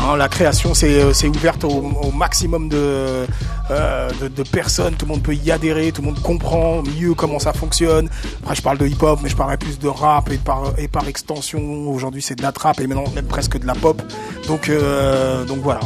Hein, 0.00 0.16
la 0.16 0.28
création 0.28 0.72
c'est 0.74 1.02
euh, 1.02 1.12
c'est 1.12 1.28
ouverte 1.28 1.64
au, 1.64 1.68
au 1.68 2.10
maximum 2.10 2.68
de, 2.68 3.26
euh, 3.70 4.10
de 4.20 4.28
de 4.28 4.42
personnes. 4.42 4.94
Tout 4.94 5.04
le 5.04 5.12
monde 5.12 5.22
peut 5.22 5.34
y 5.34 5.50
adhérer, 5.50 5.92
tout 5.92 6.00
le 6.00 6.08
monde 6.08 6.22
comprend 6.22 6.82
mieux 6.98 7.14
comment 7.14 7.38
ça 7.38 7.52
fonctionne. 7.52 8.08
Après 8.42 8.54
je 8.54 8.62
parle 8.62 8.78
de 8.78 8.86
hip-hop, 8.86 9.20
mais 9.22 9.28
je 9.28 9.36
parlerai 9.36 9.58
plus 9.58 9.78
de 9.78 9.88
rap 9.88 10.30
et 10.32 10.38
par 10.38 10.72
et 10.78 10.88
par 10.88 11.06
extension. 11.06 11.60
Aujourd'hui 11.88 12.22
c'est 12.22 12.34
de 12.34 12.42
la 12.42 12.52
trap 12.52 12.80
et 12.80 12.86
maintenant 12.86 13.04
même 13.14 13.26
presque 13.26 13.58
de 13.58 13.66
la 13.66 13.74
pop. 13.74 14.00
Donc 14.48 14.70
euh, 14.70 15.44
donc 15.44 15.58
voilà. 15.62 15.80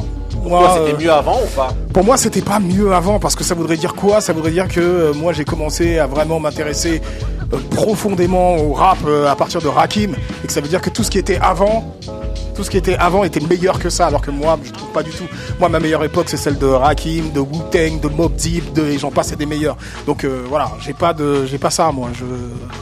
Pourquoi 0.49 0.69
Moi, 0.69 0.79
c'était 0.79 0.95
euh, 0.95 1.05
mieux 1.05 1.13
avant 1.13 1.41
ou 1.43 1.57
pas? 1.57 1.75
Pour 1.93 2.05
moi, 2.05 2.17
c'était 2.17 2.41
pas 2.41 2.61
mieux 2.61 2.93
avant 2.93 3.19
parce 3.19 3.35
que 3.35 3.43
ça 3.43 3.55
voudrait 3.57 3.77
dire 3.77 3.95
quoi? 3.95 4.21
Ça 4.21 4.33
voudrait 4.33 4.53
dire 4.53 4.69
que 4.69 4.81
euh, 4.81 5.13
moi, 5.13 5.33
j'ai 5.33 5.45
commencé 5.45 5.99
à 5.99 6.07
vraiment 6.07 6.39
m'intéresser 6.39 7.03
euh, 7.53 7.57
profondément 7.71 8.57
au 8.57 8.73
rap 8.73 8.99
euh, 9.07 9.29
à 9.29 9.35
partir 9.35 9.61
de 9.61 9.67
Rakim 9.67 10.13
et 10.45 10.47
que 10.47 10.53
ça 10.53 10.61
veut 10.61 10.69
dire 10.69 10.81
que 10.81 10.91
tout 10.91 11.03
ce 11.03 11.11
qui 11.11 11.19
était 11.19 11.39
avant, 11.43 11.97
tout 12.55 12.63
ce 12.63 12.71
qui 12.71 12.77
était 12.77 12.95
avant 12.95 13.25
était 13.25 13.41
meilleur 13.41 13.81
que 13.81 13.91
ça, 13.91 14.07
alors 14.07 14.21
que 14.21 14.31
moi, 14.31 14.57
je 14.63 14.71
trouve 14.71 14.91
pas 14.91 15.03
du 15.03 15.11
tout. 15.11 15.25
Moi, 15.59 15.69
ma 15.69 15.81
meilleure 15.81 16.05
époque, 16.05 16.27
c'est 16.29 16.37
celle 16.37 16.59
de 16.59 16.67
Rakim, 16.67 17.33
de 17.33 17.41
Wu 17.41 17.59
Tang, 17.73 18.01
de 18.01 18.09
Mob 18.09 18.37
Deep, 18.37 18.73
de 18.73 18.85
et 18.85 18.99
j'en 18.99 19.11
passe, 19.11 19.29
c'est 19.31 19.37
des 19.37 19.47
meilleurs. 19.47 19.77
Donc 20.07 20.23
euh, 20.23 20.45
voilà, 20.49 20.71
j'ai 20.81 20.95
pas 20.95 21.13
de, 21.13 21.45
j'ai 21.45 21.59
pas 21.59 21.71
ça, 21.71 21.91
moi. 21.91 22.11
Je, 22.15 22.25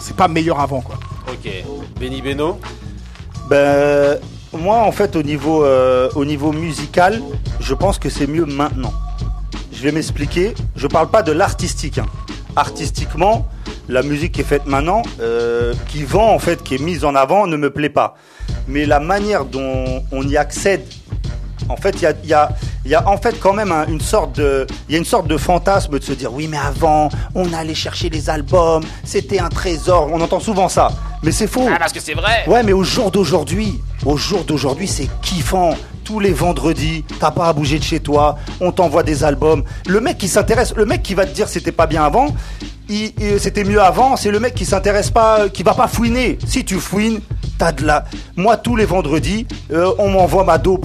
c'est 0.01 0.17
pas 0.17 0.29
meilleur 0.29 0.61
avant, 0.61 0.83
quoi. 0.83 0.97
Ok. 1.29 1.51
Benny 1.99 2.21
Beno? 2.21 2.59
Ben, 3.49 4.19
moi, 4.59 4.79
en 4.79 4.93
fait, 4.93 5.17
au 5.17 5.23
niveau, 5.23 5.65
euh, 5.65 6.09
au 6.15 6.25
niveau 6.25 6.53
musical, 6.53 7.21
je 7.61 7.75
pense 7.75 7.99
que 7.99 8.09
c'est 8.11 8.27
mieux 8.27 8.45
maintenant. 8.47 8.93
Je 9.73 9.83
vais 9.83 9.93
m'expliquer. 9.93 10.55
Je 10.77 10.87
parle 10.87 11.09
pas 11.11 11.23
de 11.23 11.33
l'artistique. 11.33 11.99
hein. 11.99 12.07
Artistiquement, 12.57 13.47
la 13.89 14.03
musique 14.03 14.33
qui 14.33 14.41
est 14.43 14.45
faite 14.45 14.67
maintenant, 14.67 15.03
euh, 15.21 15.75
qui 15.89 16.05
vend 16.05 16.33
en 16.33 16.39
fait, 16.39 16.63
qui 16.63 16.77
est 16.77 16.81
mise 16.83 17.05
en 17.05 17.15
avant, 17.15 17.47
ne 17.47 17.57
me 17.57 17.71
plaît 17.71 17.89
pas. 17.91 18.17
Mais 18.69 18.87
la 18.87 19.01
manière 19.01 19.45
dont 19.45 20.03
on 20.13 20.23
y 20.23 20.37
accède, 20.37 20.85
en 21.69 21.77
fait, 21.77 21.97
il 22.01 22.29
y 22.29 22.33
a- 22.33 22.49
il 22.85 22.91
y 22.91 22.95
a 22.95 23.09
en 23.09 23.17
fait 23.17 23.39
quand 23.41 23.53
même 23.53 23.73
un- 23.73 23.87
une 23.87 24.01
sorte 24.01 24.37
de, 24.37 24.67
il 24.89 24.93
y 24.93 24.97
a 24.97 24.99
une 24.99 25.05
sorte 25.05 25.27
de 25.27 25.37
fantasme 25.37 25.99
de 25.99 26.05
se 26.05 26.13
dire 26.13 26.33
oui 26.33 26.49
mais 26.49 26.59
avant 26.59 27.09
on 27.35 27.53
allait 27.53 27.75
chercher 27.75 28.11
les 28.11 28.29
albums, 28.31 28.83
c'était 29.05 29.39
un 29.41 29.49
trésor, 29.49 30.09
on 30.13 30.21
entend 30.21 30.41
souvent 30.41 30.69
ça, 30.69 30.89
mais 31.23 31.33
c'est 31.33 31.47
faux. 31.47 31.67
Ah, 31.71 31.77
parce 31.79 31.93
que 31.93 32.01
c'est 32.01 32.15
vrai. 32.15 32.45
Ouais, 32.47 32.63
mais 32.63 32.73
au 32.73 32.85
jour 32.85 33.11
d'aujourd'hui, 33.11 33.81
au 34.05 34.17
jour 34.17 34.45
d'aujourd'hui, 34.45 34.87
c'est 34.89 35.09
kiffant. 35.23 35.75
Tous 36.05 36.21
les 36.21 36.35
vendredis, 36.35 37.03
t'as 37.19 37.31
pas 37.31 37.49
à 37.49 37.53
bouger 37.55 37.79
de 37.79 37.83
chez 37.85 37.99
toi, 37.99 38.37
on 38.61 38.73
t'envoie 38.73 39.03
des 39.03 39.25
albums. 39.25 39.65
Le 39.89 40.01
mec 40.01 40.19
qui 40.19 40.29
s'intéresse, 40.29 40.75
le 40.77 40.85
mec 40.85 41.03
qui 41.03 41.15
va 41.15 41.25
te 41.25 41.35
dire 41.35 41.49
c'était 41.49 41.73
pas 41.73 41.87
bien 41.87 42.05
avant, 42.05 42.27
c'était 43.39 43.65
mieux 43.65 43.81
avant, 43.81 44.17
c'est 44.17 44.31
le 44.31 44.39
mec 44.39 44.55
qui 44.55 44.67
s'intéresse 44.67 45.11
pas, 45.11 45.49
qui 45.49 45.63
va 45.63 45.73
pas 45.73 45.89
fouiner. 45.89 46.39
Si 46.47 46.63
tu 46.65 46.79
fouines, 46.79 47.21
t'as 47.59 47.73
de 47.73 47.85
la. 47.87 48.05
Moi, 48.37 48.59
tous 48.59 48.77
les 48.77 48.85
vendredis, 48.85 49.47
euh, 49.73 49.93
on 49.99 50.11
m'envoie 50.11 50.45
ma 50.45 50.59
dope. 50.59 50.85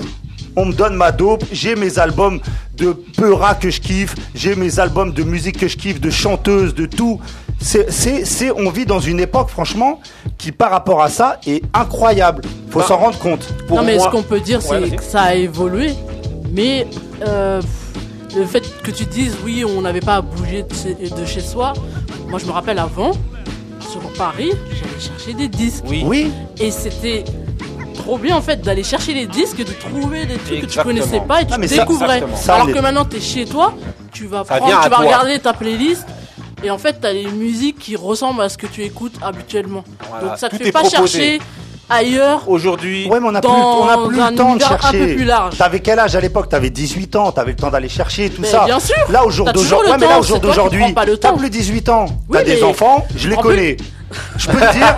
On 0.56 0.66
me 0.66 0.74
donne 0.74 0.96
ma 0.96 1.12
dope, 1.12 1.44
j'ai 1.52 1.76
mes 1.76 2.00
albums 2.00 2.40
de 2.78 2.94
peura 3.18 3.56
que 3.56 3.70
je 3.70 3.80
kiffe, 3.82 4.16
j'ai 4.36 4.56
mes 4.56 4.80
albums 4.80 5.12
de 5.14 5.24
musique 5.24 5.58
que 5.60 5.68
je 5.68 5.78
kiffe, 5.78 6.00
de 6.02 6.10
chanteuses, 6.10 6.74
de 6.74 6.86
tout. 6.86 7.20
C'est, 7.62 7.92
c'est, 7.92 8.24
c'est, 8.26 8.52
on 8.52 8.70
vit 8.70 8.86
dans 8.86 9.00
une 9.02 9.20
époque, 9.20 9.50
franchement, 9.50 10.00
qui 10.38 10.52
par 10.54 10.72
rapport 10.72 11.02
à 11.02 11.10
ça 11.10 11.40
est 11.46 11.62
incroyable. 11.74 12.42
Faut 12.70 12.80
Bah, 12.80 12.86
s'en 12.88 12.98
rendre 12.98 13.20
compte. 13.20 13.54
non, 13.70 13.84
mais 13.84 14.00
ce 14.00 14.08
qu'on 14.08 14.24
peut 14.24 14.40
dire, 14.40 14.62
c'est 14.62 14.80
Ouais, 14.80 14.90
que 14.92 15.04
ça 15.04 15.24
a 15.24 15.36
évolué. 15.36 15.94
Mais 16.54 16.88
euh, 17.28 17.62
le 18.36 18.46
fait 18.46 18.64
que 18.82 18.92
tu 18.92 19.06
dises, 19.06 19.36
oui, 19.44 19.66
on 19.66 19.82
n'avait 19.82 20.00
pas 20.00 20.16
à 20.16 20.22
bouger 20.22 20.64
de 20.64 20.74
chez, 20.74 20.94
de 21.10 21.26
chez 21.26 21.42
soi. 21.42 21.74
Moi, 22.30 22.40
je 22.40 22.46
me 22.46 22.52
rappelle 22.52 22.80
avant, 22.80 23.12
sur 23.92 24.02
Paris, 24.18 24.52
j'allais 24.72 25.00
chercher 25.00 25.34
des 25.34 25.48
disques. 25.50 25.84
Oui. 25.88 26.04
Oui. 26.06 26.32
Et 26.60 26.72
c'était 26.72 27.26
trop 28.00 28.18
bien, 28.18 28.36
en 28.36 28.42
fait, 28.42 28.62
d'aller 28.62 28.84
chercher 28.84 29.14
les 29.14 29.28
disques, 29.28 29.58
de 29.60 29.74
trouver 29.74 30.26
des 30.26 30.38
trucs 30.38 30.62
que 30.62 30.66
tu 30.66 30.80
connaissais 30.80 31.22
pas 31.28 31.42
et 31.42 31.46
tu 31.46 31.54
Ah, 31.54 31.68
ça- 31.68 31.76
découvrais. 31.80 32.24
Ça, 32.36 32.56
Alors 32.56 32.68
que 32.72 32.80
maintenant, 32.80 33.06
t'es 33.06 33.20
chez 33.20 33.46
toi, 33.46 33.74
tu 34.12 34.26
vas 34.26 34.44
prendre, 34.44 34.66
tu 34.66 34.72
vas 34.72 34.96
toi. 34.96 34.98
regarder 35.06 35.40
ta 35.40 35.54
playlist. 35.54 36.06
Et 36.64 36.70
en 36.72 36.78
fait, 36.78 36.98
t'as 37.00 37.14
les 37.14 37.28
musiques 37.28 37.80
qui 37.80 37.96
ressemblent 37.96 38.42
à 38.42 38.50
ce 38.50 38.58
que 38.58 38.68
tu 38.68 38.84
écoutes 38.84 39.14
habituellement. 39.22 39.84
Voilà, 40.10 40.28
Donc 40.30 40.38
ça 40.38 40.50
te 40.50 40.58
fait 40.58 40.72
pas 40.74 40.82
proposé. 40.82 40.98
chercher 41.20 41.40
ailleurs. 41.90 42.44
Aujourd'hui, 42.48 43.08
Ouais, 43.10 43.20
mais 43.22 43.28
on 43.28 43.32
plus, 43.32 43.38
a 43.38 43.42
plus 44.08 44.22
un 44.22 44.32
le 44.32 44.36
temps 44.38 44.44
de 44.46 44.50
univers 44.60 44.68
un 44.74 44.78
chercher. 44.80 45.00
peu 45.08 45.16
plus 45.16 45.24
large. 45.24 45.58
T'avais 45.58 45.80
quel 45.80 46.00
âge 46.00 46.16
à 46.16 46.20
l'époque? 46.20 46.50
T'avais 46.50 46.70
18 46.70 47.16
ans, 47.16 47.32
t'avais 47.32 47.52
le 47.52 47.58
temps 47.58 47.70
d'aller 47.70 47.88
chercher 47.90 48.30
tout 48.30 48.42
Mais 48.42 48.48
ça. 48.50 48.66
bien 48.66 48.80
sûr. 48.80 48.96
Là, 49.10 49.26
au 49.26 49.30
jour 49.30 49.52
d'aujourd'hui, 49.54 49.92
ouais, 49.92 49.98
mais 50.00 50.08
là, 50.08 50.20
au 50.20 50.24
jour 50.24 50.40
d'aujourd'hui, 50.40 50.84
t'as 51.22 51.32
plus 51.32 51.50
18 51.50 51.88
ans. 51.90 52.06
Oui, 52.28 52.38
T'as 52.38 52.44
des 52.44 52.62
enfants, 52.64 53.06
je 53.16 53.30
les 53.30 53.36
En 53.36 53.42
connais. 53.42 53.78
Je 54.38 54.48
peux 54.48 54.60
te 54.60 54.72
dire, 54.74 54.96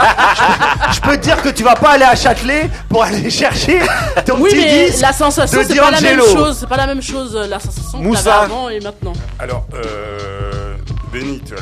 je 0.94 1.00
peux, 1.02 1.18
te 1.18 1.22
dire 1.22 1.42
que 1.42 1.50
tu 1.50 1.64
vas 1.64 1.76
pas 1.76 1.92
aller 1.92 2.04
à 2.06 2.16
Châtelet 2.16 2.70
pour 2.90 3.04
aller 3.04 3.30
chercher 3.30 3.80
ton 4.26 4.40
Oui, 4.40 4.50
petit 4.52 4.64
mais 4.66 4.86
disque 4.90 5.02
la 5.02 5.14
sensation, 5.14 5.60
de 5.60 5.64
c'est 5.68 5.76
pas 5.76 5.92
la 5.92 6.02
même 6.02 6.18
D'Angelo. 6.18 6.38
chose. 6.38 6.58
C'est 6.60 6.70
pas 6.70 6.78
la 6.78 6.88
même 6.88 7.02
chose, 7.02 7.36
euh, 7.36 7.48
la 7.48 7.60
sensation 7.60 8.00
que 8.00 8.04
Moussa. 8.04 8.24
t'avais 8.24 8.46
avant 8.46 8.70
et 8.70 8.80
maintenant. 8.80 9.14
Alors, 9.40 9.66
euh, 9.74 10.76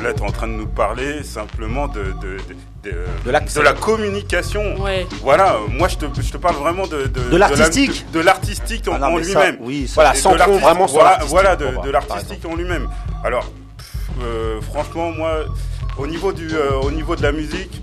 là, 0.04 0.14
tu 0.14 0.22
es 0.22 0.26
en 0.28 0.32
train 0.32 0.48
de 0.48 0.54
nous 0.54 0.68
parler 0.68 1.24
simplement 1.24 1.88
de, 1.88 2.04
de, 2.22 2.38
de, 2.84 2.92
de- 2.92 2.92
De 3.26 3.32
de 3.56 3.62
la 3.62 3.74
communication. 3.74 4.80
Ouais. 4.82 5.08
Voilà, 5.24 5.54
euh, 5.56 5.58
moi, 5.70 5.88
je 5.88 5.96
te, 5.98 6.06
je 6.22 6.32
te 6.32 6.38
parle 6.38 6.56
vraiment 6.56 6.86
de... 6.88 7.10
L'artistique. 7.36 8.06
la- 8.06 8.12
De, 8.14 8.20
de 8.20 8.24
l'artistique 8.26 8.88
en, 8.88 8.94
Ah 8.96 9.00
non, 9.00 9.08
en 9.08 9.16
mais 9.18 9.24
ça, 9.24 9.40
lui-même. 9.46 9.58
oui, 9.62 9.88
ça- 9.88 9.94
Voilà, 9.96 10.12
Et 10.12 10.14
de 10.14 10.18
centrons 10.20 10.38
l'artiste- 10.38 10.62
vraiment 10.62 10.88
sur 10.88 10.94
voilà, 11.00 11.10
l'artistique, 11.12 11.32
Voilà, 11.34 11.56
de, 11.56 11.66
par 11.66 11.86
l'artistique 11.92 12.46
en 12.46 12.56
lui-même. 12.56 12.88
Alors, 13.24 13.46
pff, 13.78 13.88
euh, 14.24 14.62
franchement, 14.72 15.12
moi, 15.12 15.40
au 16.00 16.08
niveau, 16.08 16.32
du, 16.34 16.48
euh, 16.54 16.74
au 16.82 16.92
niveau 16.92 17.16
de 17.16 17.22
la 17.24 17.32
musique... 17.32 17.82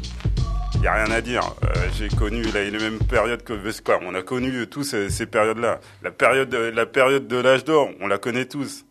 Il 0.75 0.81
n'y 0.81 0.89
a 0.89 1.05
rien 1.05 1.11
à 1.15 1.21
dire. 1.23 1.41
Euh, 1.65 1.69
J'ai 1.97 2.09
connu 2.09 2.43
les 2.43 2.71
mêmes 2.71 2.99
périodes 2.99 3.43
que 3.43 3.55
Vespa. 3.55 3.99
On 4.03 4.15
a 4.15 4.21
connu 4.23 4.67
tous 4.69 4.85
ces, 4.85 5.27
périodes-là. 5.27 5.81
La 6.03 6.11
période, 6.11 6.51
de- 6.51 6.59
la 6.75 6.85
période 6.85 7.27
de 7.27 7.37
l'âge 7.39 7.65
d'or, 7.65 7.89
on 8.01 8.07
la 8.07 8.19
connaît 8.19 8.45
tous. 8.45 8.85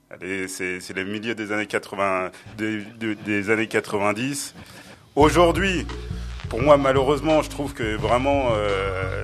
C'est 0.47 0.95
les 0.95 1.05
milieux 1.05 1.35
des 1.35 1.51
années 1.51 1.67
80, 1.67 2.31
des, 2.57 2.79
de- 2.99 3.13
des 3.13 3.49
années 3.51 3.67
90. 3.67 4.55
Aujourd'hui, 5.15 5.85
pour 6.49 6.61
moi, 6.61 6.75
malheureusement, 6.77 7.43
je 7.43 7.49
trouve 7.51 7.73
que 7.73 7.95
vraiment, 7.95 8.49
euh, 8.53 9.23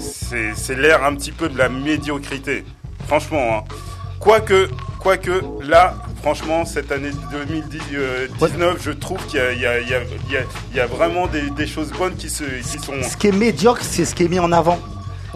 c'est 0.00 0.76
l'ère 0.76 1.04
un 1.04 1.16
petit 1.16 1.32
peu 1.32 1.48
de 1.48 1.58
la 1.58 1.68
médiocrité. 1.68 2.64
Franchement, 3.06 3.58
hein. 3.58 3.74
Quoique, 4.24 4.68
quoique, 4.98 5.42
là, 5.62 5.94
franchement, 6.22 6.64
cette 6.64 6.90
année 6.90 7.10
2019, 7.30 8.78
je 8.82 8.90
trouve 8.90 9.18
qu'il 9.26 9.38
y, 9.38 9.42
a- 9.42 9.52
il 9.52 9.60
y, 9.60 9.66
a- 9.66 9.78
il 9.80 9.88
y, 10.74 10.78
a- 10.80 10.84
y 10.84 10.88
vraiment 10.88 11.26
des, 11.26 11.50
des 11.50 11.66
choses 11.66 11.90
bonnes 11.92 12.14
qui, 12.16 12.28
se, 12.30 12.44
qui 12.44 12.78
sont. 12.78 12.94
Ce 13.02 13.16
qui 13.16 13.28
est 13.28 13.32
médiocre, 13.32 13.82
c'est 13.82 14.04
ce 14.04 14.14
qui 14.14 14.24
est 14.24 14.28
mis 14.28 14.38
en 14.40 14.50
avant. 14.52 14.78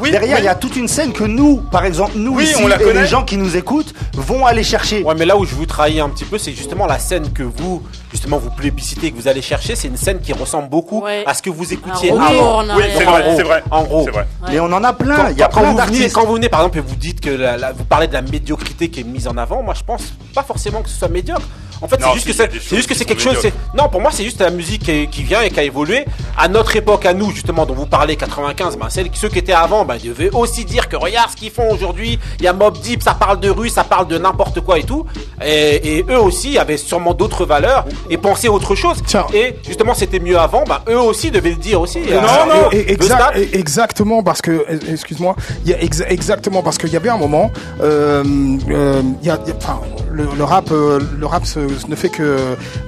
Oui, 0.01 0.13
Derrière, 0.13 0.37
oui. 0.37 0.43
il 0.43 0.45
y 0.45 0.49
a 0.49 0.55
toute 0.55 0.77
une 0.77 0.87
scène 0.87 1.13
que 1.13 1.25
nous, 1.25 1.57
par 1.57 1.85
exemple, 1.85 2.13
nous 2.15 2.37
Oui, 2.37 2.45
ici, 2.45 2.55
on 2.63 2.69
la 2.69 2.81
et 2.81 2.85
connaît. 2.85 3.03
les 3.03 3.09
gens 3.09 3.25
qui 3.25 3.37
nous 3.37 3.57
écoutent, 3.57 3.93
vont 4.15 4.47
aller 4.47 4.63
chercher. 4.63 5.03
Ouais, 5.03 5.15
mais 5.19 5.27
là 5.27 5.37
où 5.37 5.45
je 5.45 5.55
vous 5.57 5.67
trahis 5.67 5.99
un 5.99 6.09
petit 6.09 6.25
peu, 6.25 6.39
c'est 6.39 6.53
justement 6.53 6.87
la 6.87 7.01
scène 7.01 7.33
que 7.33 7.43
vous, 7.43 7.83
justement, 8.19 8.39
vous 8.39 8.51
plébiscitez, 8.51 9.11
que 9.13 9.17
vous 9.17 9.29
allez 9.29 9.43
chercher. 9.43 9.77
C'est 9.77 9.89
une 9.89 9.97
scène 9.97 10.21
qui 10.21 10.33
ressemble 10.33 10.69
beaucoup 10.69 11.03
Ouais. 11.03 11.23
à 11.27 11.35
ce 11.35 11.43
que 11.43 11.51
vous 11.51 11.73
écoutiez 11.73 12.11
Un 12.11 12.15
retour 12.27 12.41
avant. 12.61 12.73
en 12.73 12.77
Oui, 12.77 12.83
c'est 12.97 13.05
vrai, 13.05 13.23
gros, 13.23 13.37
c'est 13.37 13.43
vrai. 13.45 13.63
En 13.71 13.83
gros. 13.85 14.07
Vrai. 14.11 14.27
Mais 14.49 14.61
on 14.61 14.65
en 14.73 14.83
a 14.85 14.93
plein. 14.93 15.17
Quand, 15.17 15.29
Il 15.31 15.39
y 15.39 15.43
a 15.43 15.47
quand 15.49 15.61
plein 15.61 15.71
vous 15.71 15.77
venez, 15.77 15.87
d'artistes. 15.93 16.15
quand 16.15 16.27
vous 16.27 16.35
venez, 16.35 16.49
par 16.49 16.61
exemple, 16.61 16.79
et 16.79 16.83
vous 16.83 16.97
dites 16.97 17.21
que 17.21 17.31
la- 17.31 17.57
la- 17.57 17.73
vous 17.73 17.85
parlez 17.85 18.09
de 18.09 18.13
la 18.15 18.23
médiocrité 18.23 18.89
qui 18.91 19.01
est 19.01 19.05
mise 19.05 19.29
en 19.29 19.37
avant, 19.37 19.63
moi 19.63 19.75
je 19.75 19.85
pense 19.85 20.03
pas 20.35 20.43
forcément 20.43 20.83
que 20.83 20.89
ce 20.89 20.99
soit 20.99 21.09
médiocre. 21.09 21.43
En 21.81 21.87
fait, 21.87 22.01
c'est 22.03 22.13
juste 22.15 22.27
que 22.27 22.33
c'est 22.33 22.77
juste 22.77 22.89
que 22.89 23.05
quelque 23.05 23.23
chose. 23.23 23.37
Non, 23.73 23.89
pour 23.89 24.01
moi, 24.01 24.11
c'est 24.13 24.25
juste 24.25 24.41
la 24.41 24.51
musique 24.51 24.83
qui, 24.83 25.07
qui 25.07 25.23
vient 25.23 25.43
et 25.43 25.51
qui 25.51 25.61
a 25.61 25.63
évolué. 25.63 26.07
À 26.37 26.49
notre 26.49 26.75
époque, 26.75 27.07
à 27.07 27.15
nous, 27.15 27.31
justement, 27.31 27.67
dont 27.67 27.75
vous 27.75 27.87
parlez 27.87 28.17
95, 28.17 28.77
ben, 28.77 28.89
celles, 28.91 29.09
ceux 29.13 29.29
qui 29.29 29.39
étaient 29.39 29.53
avant, 29.53 29.85
ben, 29.85 29.95
ils 30.03 30.09
devaient 30.09 30.31
aussi 30.35 30.65
dire 30.65 30.89
que 30.89 30.97
regarde 30.97 31.31
ce 31.31 31.37
qu'ils 31.37 31.53
font 31.53 31.71
aujourd'hui. 31.73 32.19
Il 32.41 32.45
y 32.45 32.49
a 32.49 32.53
Mob 32.53 32.77
Deep, 32.81 33.01
ça 33.05 33.15
parle 33.15 33.39
de 33.39 33.49
rue, 33.49 33.69
ça 33.69 33.85
parle 33.85 34.09
de 34.09 34.19
n'importe 34.19 34.61
quoi 34.61 34.81
et 34.81 34.83
tout. 34.83 35.07
Et, 35.45 35.99
et 35.99 36.05
eux 36.11 36.19
aussi 36.19 36.59
avaient 36.59 36.79
sûrement 36.79 37.15
d'autres 37.15 37.45
valeurs 37.45 37.85
et 38.11 38.17
pensaient 38.19 38.49
autre 38.49 38.75
chose. 38.75 38.99
Tiens. 39.07 39.27
Et 39.35 39.57
justement, 39.67 39.95
c'était 39.95 40.21
mieux 40.21 40.39
avant. 40.39 40.65
Ben, 40.65 40.81
eux 40.89 40.99
aussi 41.01 41.31
devaient 41.31 41.51
le 41.51 41.57
dire 41.57 41.81
aussi. 41.81 41.99
Non, 42.01 42.07
Euh, 42.17 42.21
non, 42.49 42.71
et- 42.73 42.93
exact- 42.93 43.37
et- 43.37 43.59
exactement 43.59 44.23
parce 44.23 44.41
que, 44.43 44.51
euh, 44.51 44.79
excuse-moi, 44.91 45.37
il 45.65 45.71
y 45.71 45.75
a 45.75 45.79
exa- 45.79 46.07
exactement 46.09 46.63
parce 46.63 46.79
qu'il 46.79 46.91
y 46.93 46.97
avait 46.97 47.09
un 47.09 47.17
moment, 47.19 47.51
euh, 47.83 48.23
euh, 48.71 49.03
y 49.23 49.31
a, 49.31 49.39
il 49.45 49.49
y 49.49 49.53
a- 49.53 49.57
enfin, 49.57 49.81
le, 50.13 50.27
le 50.37 50.45
rap, 50.45 50.71
le 50.71 51.27
rap 51.27 51.47
se- 51.47 51.61
ne 51.89 51.95
fait 51.95 52.09
que 52.09 52.37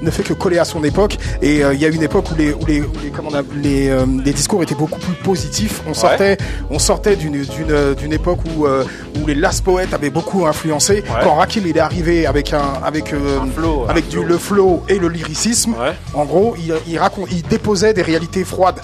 ne 0.02 0.10
fait 0.10 0.22
que 0.22 0.32
coller 0.32 0.58
à 0.58 0.64
son 0.64 0.82
époque 0.84 1.16
et 1.42 1.62
euh, 1.64 1.74
il 1.74 1.80
y 1.80 1.84
a 1.84 1.88
une 1.88 2.02
époque 2.02 2.26
où 2.32 2.34
les 2.36 2.52
où 2.52 2.64
les, 2.66 2.80
où 2.80 2.90
les, 3.02 3.10
comment 3.10 3.28
on 3.30 3.34
appelle, 3.34 3.60
les, 3.60 3.90
les 4.24 4.32
discours 4.32 4.62
étaient 4.62 4.74
beaucoup 4.74 4.98
plus 4.98 5.14
positifs. 5.22 5.82
On 5.88 5.94
sortait 5.94 6.36
on 6.70 6.78
sortait 6.78 7.16
d'une 7.16 7.42
d'une 7.44 7.94
d'une 7.94 8.12
époque 8.12 8.40
où 8.56 8.66
où 8.66 9.26
les 9.26 9.34
last 9.34 9.62
poètes 9.64 9.92
avaient 9.94 10.10
beaucoup 10.10 10.46
influencé. 10.46 11.04
Quand 11.22 11.34
Rakim 11.36 11.62
il 11.66 11.76
est 11.76 11.80
arrivé 11.80 12.26
avec 12.26 12.52
un 12.52 12.72
avec 12.84 13.12
flow, 13.54 13.86
avec 13.88 14.04
un 14.06 14.08
du 14.08 14.16
flow. 14.16 14.24
le 14.24 14.38
flow 14.38 14.82
et 14.88 14.98
le 14.98 15.08
lyricisme. 15.10 15.72
Ouais. 15.72 15.94
En 16.14 16.24
gros, 16.24 16.54
il, 16.58 16.74
il 16.88 16.98
raconte, 16.98 17.28
il 17.30 17.42
déposait 17.42 17.92
des 17.94 18.02
réalités 18.02 18.44
froides. 18.44 18.80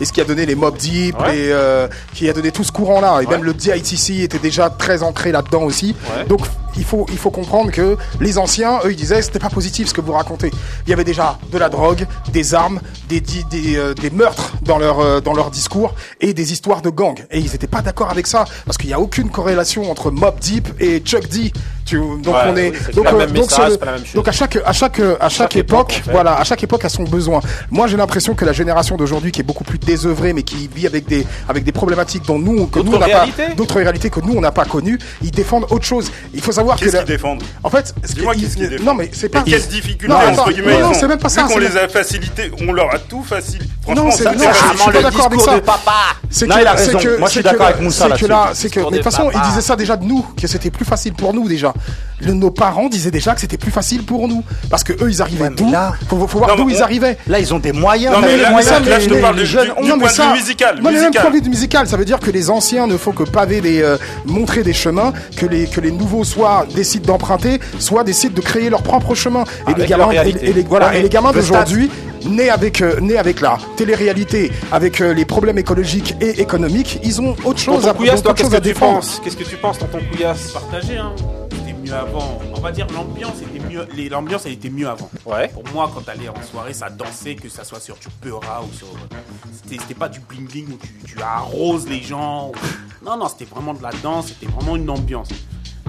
Et 0.00 0.04
ce 0.04 0.12
qui 0.12 0.20
a 0.20 0.24
donné 0.24 0.44
les 0.46 0.54
Mob 0.54 0.76
Deep, 0.76 1.18
Ouais. 1.20 1.32
les, 1.32 1.48
euh, 1.52 1.88
qui 2.14 2.28
a 2.28 2.32
donné 2.32 2.52
tout 2.52 2.64
ce 2.64 2.72
courant-là. 2.72 3.20
Et 3.22 3.26
Ouais. 3.26 3.32
même 3.32 3.44
le 3.44 3.54
DITC 3.54 4.22
était 4.22 4.38
déjà 4.38 4.68
très 4.70 5.02
ancré 5.02 5.32
là-dedans 5.32 5.62
aussi. 5.62 5.96
Ouais. 6.16 6.24
Donc 6.26 6.40
il 6.76 6.84
faut, 6.84 7.06
il 7.10 7.18
faut 7.18 7.30
comprendre 7.30 7.70
que 7.70 7.96
les 8.20 8.38
anciens, 8.38 8.80
eux, 8.84 8.92
ils 8.92 8.96
disaient 8.96 9.22
c'était 9.22 9.38
pas 9.38 9.50
positif 9.50 9.88
ce 9.88 9.94
que 9.94 10.00
vous 10.00 10.12
racontez. 10.12 10.50
Il 10.86 10.90
y 10.90 10.92
avait 10.92 11.04
déjà 11.04 11.38
de 11.52 11.58
la 11.58 11.68
drogue, 11.68 12.06
des 12.32 12.54
armes, 12.54 12.80
des, 13.08 13.20
des, 13.20 13.76
euh, 13.76 13.94
des 13.94 14.10
meurtres 14.10 14.52
dans 14.62 14.78
leur, 14.78 15.00
euh, 15.00 15.20
dans 15.20 15.34
leur 15.34 15.50
discours 15.50 15.94
et 16.20 16.34
des 16.34 16.52
histoires 16.52 16.82
de 16.82 16.90
gangs. 16.90 17.24
Et 17.30 17.38
ils 17.38 17.54
étaient 17.54 17.66
pas 17.66 17.82
d'accord 17.82 18.10
avec 18.10 18.26
ça 18.26 18.44
parce 18.64 18.78
qu'il 18.78 18.88
n'y 18.88 18.94
a 18.94 19.00
aucune 19.00 19.30
corrélation 19.30 19.90
entre 19.90 20.10
Mob 20.10 20.38
Deep 20.40 20.68
et 20.80 21.00
Chuck 21.00 21.28
D. 21.28 21.52
Tu, 21.84 21.96
donc 21.96 22.34
Ouais, 22.34 22.42
on 22.46 22.56
est 22.56 22.70
oui, 22.70 22.94
donc, 22.94 23.06
euh, 23.06 23.26
donc, 23.26 23.30
message, 23.32 23.72
à 24.24 24.32
chaque 24.32 24.56
à 24.64 24.72
chaque 24.72 25.00
à 25.20 25.28
chaque, 25.28 25.56
époque, 25.56 25.92
époque, 25.94 26.00
en 26.02 26.04
fait. 26.04 26.12
voilà, 26.12 26.38
à 26.38 26.44
chaque 26.44 26.62
époque 26.62 26.84
a 26.84 26.88
son 26.88 27.02
besoin. 27.02 27.40
Moi, 27.70 27.88
j'ai 27.88 27.96
l'impression 27.96 28.34
que 28.34 28.44
la 28.44 28.52
génération 28.52 28.96
d'aujourd'hui, 28.96 29.32
qui 29.32 29.40
est 29.40 29.44
beaucoup 29.44 29.64
plus 29.64 29.78
désœuvrée, 29.78 30.32
mais 30.32 30.42
qui 30.44 30.68
vit 30.72 30.86
avec 30.86 31.06
des 31.06 31.26
avec 31.48 31.64
des 31.64 31.72
problématiques 31.72 32.24
dont 32.26 32.38
nous 32.38 32.66
que 32.68 32.78
nous 32.78 32.92
on 32.92 32.98
n'a 32.98 33.08
pas 33.08 33.26
d'autres 33.56 33.76
réalités 33.80 34.10
que 34.10 34.20
nous 34.20 34.34
on 34.36 34.40
n'a 34.40 34.52
pas 34.52 34.64
connues, 34.64 34.98
ils 35.22 35.30
défendent 35.32 35.66
autre 35.70 35.84
chose. 35.84 36.10
Il 36.32 36.40
faut 36.40 36.52
savoir 36.52 36.69
que 36.76 36.80
Qu'est-ce 36.80 36.92
la- 36.96 36.98
qu'ils 37.02 37.08
défendent 37.14 37.42
en 37.62 37.70
fait, 37.70 37.94
ce 38.04 38.12
Dis-moi 38.14 38.34
qu'est-ce 38.34 38.56
qu'ils 38.56 38.68
défendent. 38.68 38.86
non 38.86 38.94
mais 38.94 39.10
c'est 39.12 39.28
pas 39.28 39.42
Et 39.46 39.50
quelles 39.50 39.66
difficultés 39.68 40.08
Non, 40.08 40.16
attends, 40.16 40.42
entre 40.42 40.52
guillemets 40.52 40.74
non, 40.74 40.80
non, 40.80 40.88
ont 40.90 40.94
c'est 40.94 41.08
même 41.08 41.18
pas 41.18 41.28
ça, 41.28 41.42
Vu 41.44 41.48
qu'on 41.54 41.58
les 41.58 41.76
a 41.76 41.88
facilités, 41.88 42.50
on 42.66 42.72
leur 42.72 42.94
a 42.94 42.98
tout 42.98 43.22
facilité. 43.22 43.66
Non, 43.88 44.10
Franchement, 44.10 44.10
c'est 44.12 44.24
d'accord 44.24 45.26
avec 45.26 45.38
discours 45.38 45.42
ça. 45.44 45.54
de 45.56 45.60
papa. 45.60 45.92
C'est 46.28 46.46
Non, 46.46 46.54
que 46.56 46.60
il 46.60 46.66
a 46.66 46.76
c'est 46.76 46.86
raison. 46.86 46.98
que 46.98 47.18
Moi, 47.18 47.28
je 47.28 47.32
suis 47.32 47.42
d'accord 47.42 47.58
que 47.58 47.64
avec 47.64 47.76
là- 47.78 47.82
Moussa 47.82 48.04
que 48.04 48.08
là-dessus. 48.10 48.26
là, 48.28 48.50
c'est 48.54 48.70
que 48.70 48.80
mais 48.80 48.86
de 48.86 48.90
toute 48.96 49.04
façon, 49.04 49.26
papa. 49.26 49.42
ils 49.44 49.48
disaient 49.48 49.60
ça 49.62 49.76
déjà 49.76 49.96
de 49.96 50.04
nous, 50.04 50.24
que 50.40 50.46
c'était 50.46 50.70
plus 50.70 50.84
facile 50.84 51.12
pour 51.14 51.34
nous 51.34 51.48
déjà. 51.48 51.72
Le- 52.20 52.34
nos 52.34 52.50
parents 52.50 52.88
disaient 52.88 53.10
déjà 53.10 53.34
que 53.34 53.40
c'était 53.40 53.56
plus 53.56 53.70
facile 53.70 54.04
pour 54.04 54.28
nous 54.28 54.44
parce 54.68 54.84
que 54.84 54.92
eux 54.92 55.08
ils 55.10 55.22
arrivaient 55.22 55.48
d'où 55.50 55.70
là- 55.72 55.94
faut, 56.08 56.26
faut 56.28 56.38
voir 56.38 56.54
d'où 56.54 56.68
ils 56.68 56.82
arrivaient. 56.82 57.16
Là, 57.26 57.38
ils 57.40 57.52
ont 57.54 57.58
des 57.58 57.72
moyens. 57.72 58.14
Non, 58.14 58.20
Là, 58.20 58.26
mais 58.28 58.36
les 58.36 58.42
là, 58.42 58.50
les- 58.50 59.00
je 59.00 59.08
te 59.08 59.14
les- 59.14 59.20
parle 59.20 59.36
les 59.36 59.42
du- 59.42 59.48
jeunes 59.48 59.64
du- 59.64 59.70
ont- 59.72 59.82
du 59.82 59.88
Non, 59.88 59.96
mais 59.96 60.08
ça-. 60.08 60.26
Non, 60.26 60.90
mais 60.90 60.92
même 61.00 61.12
point 61.12 61.30
de 61.30 61.42
vue 61.44 61.48
musical, 61.50 61.86
ça 61.88 61.96
veut 61.96 62.04
dire 62.04 62.20
que 62.20 62.30
les 62.30 62.50
anciens 62.50 62.86
ne 62.86 62.96
font 62.98 63.12
que 63.12 63.22
paver 63.24 63.60
des, 63.60 63.82
euh, 63.82 63.96
montrer 64.26 64.62
des 64.62 64.74
chemins, 64.74 65.12
que 65.36 65.46
les, 65.46 65.66
que 65.66 65.80
les 65.80 65.90
nouveaux 65.90 66.24
soit 66.50 66.66
décident 66.74 67.12
d'emprunter, 67.12 67.60
soit 67.78 68.04
décident 68.04 68.34
de 68.34 68.40
créer 68.40 68.70
leur 68.70 68.82
propre 68.82 69.14
chemin. 69.14 69.44
Et 69.68 69.74
les 69.78 69.86
gamins, 69.86 70.10
et, 70.12 70.28
et 70.42 70.52
les, 70.52 70.64
d'aujourd'hui, 71.32 71.90
nés 72.26 72.50
avec, 72.50 72.82
euh, 72.82 73.18
avec 73.18 73.40
la 73.40 73.58
télé-réalité, 73.76 74.50
avec 74.72 75.00
euh, 75.00 75.14
les 75.14 75.24
problèmes 75.24 75.58
écologiques 75.58 76.14
et 76.20 76.40
économiques, 76.40 76.98
ils 77.02 77.20
ont 77.20 77.34
autre 77.44 77.58
chose 77.58 77.82
tonton 77.82 77.90
à, 77.90 77.94
Couillasse, 77.94 78.22
toi, 78.22 78.34
qu'est-ce 78.34 78.50
que 78.50 78.56
tu 78.56 78.74
penses? 78.74 79.20
Qu'est-ce 79.22 79.36
que 79.36 79.44
tu 79.44 79.56
penses, 79.56 79.78
tonton 79.78 80.00
Couillasse? 80.10 80.52
Partagé, 80.52 80.96
hein 80.96 81.14
avant. 81.92 82.40
On 82.54 82.60
va 82.60 82.72
dire 82.72 82.86
l'ambiance 82.92 83.36
était 83.42 83.64
mieux. 83.64 83.86
L'ambiance 84.10 84.46
elle 84.46 84.52
était 84.52 84.70
mieux 84.70 84.88
avant. 84.88 85.10
Pour 85.24 85.64
moi, 85.72 85.90
quand 85.92 86.02
t'allais 86.02 86.28
en 86.28 86.42
soirée, 86.42 86.74
ça 86.74 86.90
dansait, 86.90 87.34
que 87.34 87.48
ça 87.48 87.64
soit 87.64 87.80
sur 87.80 87.98
tu 87.98 88.08
peuras 88.20 88.62
ou 88.62 88.72
sur. 88.74 88.88
C'était 89.68 89.94
pas 89.94 90.08
du 90.08 90.20
bling 90.20 90.46
bling 90.46 90.68
où 90.72 91.06
tu, 91.06 91.20
arroses 91.20 91.88
les 91.88 92.02
gens. 92.02 92.52
Non, 93.04 93.16
non, 93.16 93.28
c'était 93.28 93.44
vraiment 93.44 93.74
de 93.74 93.82
la 93.82 93.90
danse. 94.02 94.28
C'était 94.28 94.50
vraiment 94.52 94.76
une 94.76 94.90
ambiance. 94.90 95.28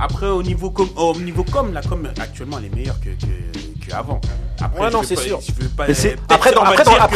Après, 0.03 0.27
au 0.27 0.41
niveau 0.41 0.71
com, 0.71 0.89
au 0.95 1.13
la 1.73 1.81
com 1.83 2.09
actuellement, 2.19 2.57
elle 2.57 2.65
est 2.65 2.75
meilleure 2.75 2.99
qu'avant. 3.87 4.19
que, 4.19 4.27
que. 4.27 4.50
Après, 4.61 4.89
non, 4.91 5.01
c'est 5.03 5.17
sûr. 5.17 5.39
Après, 6.29 6.51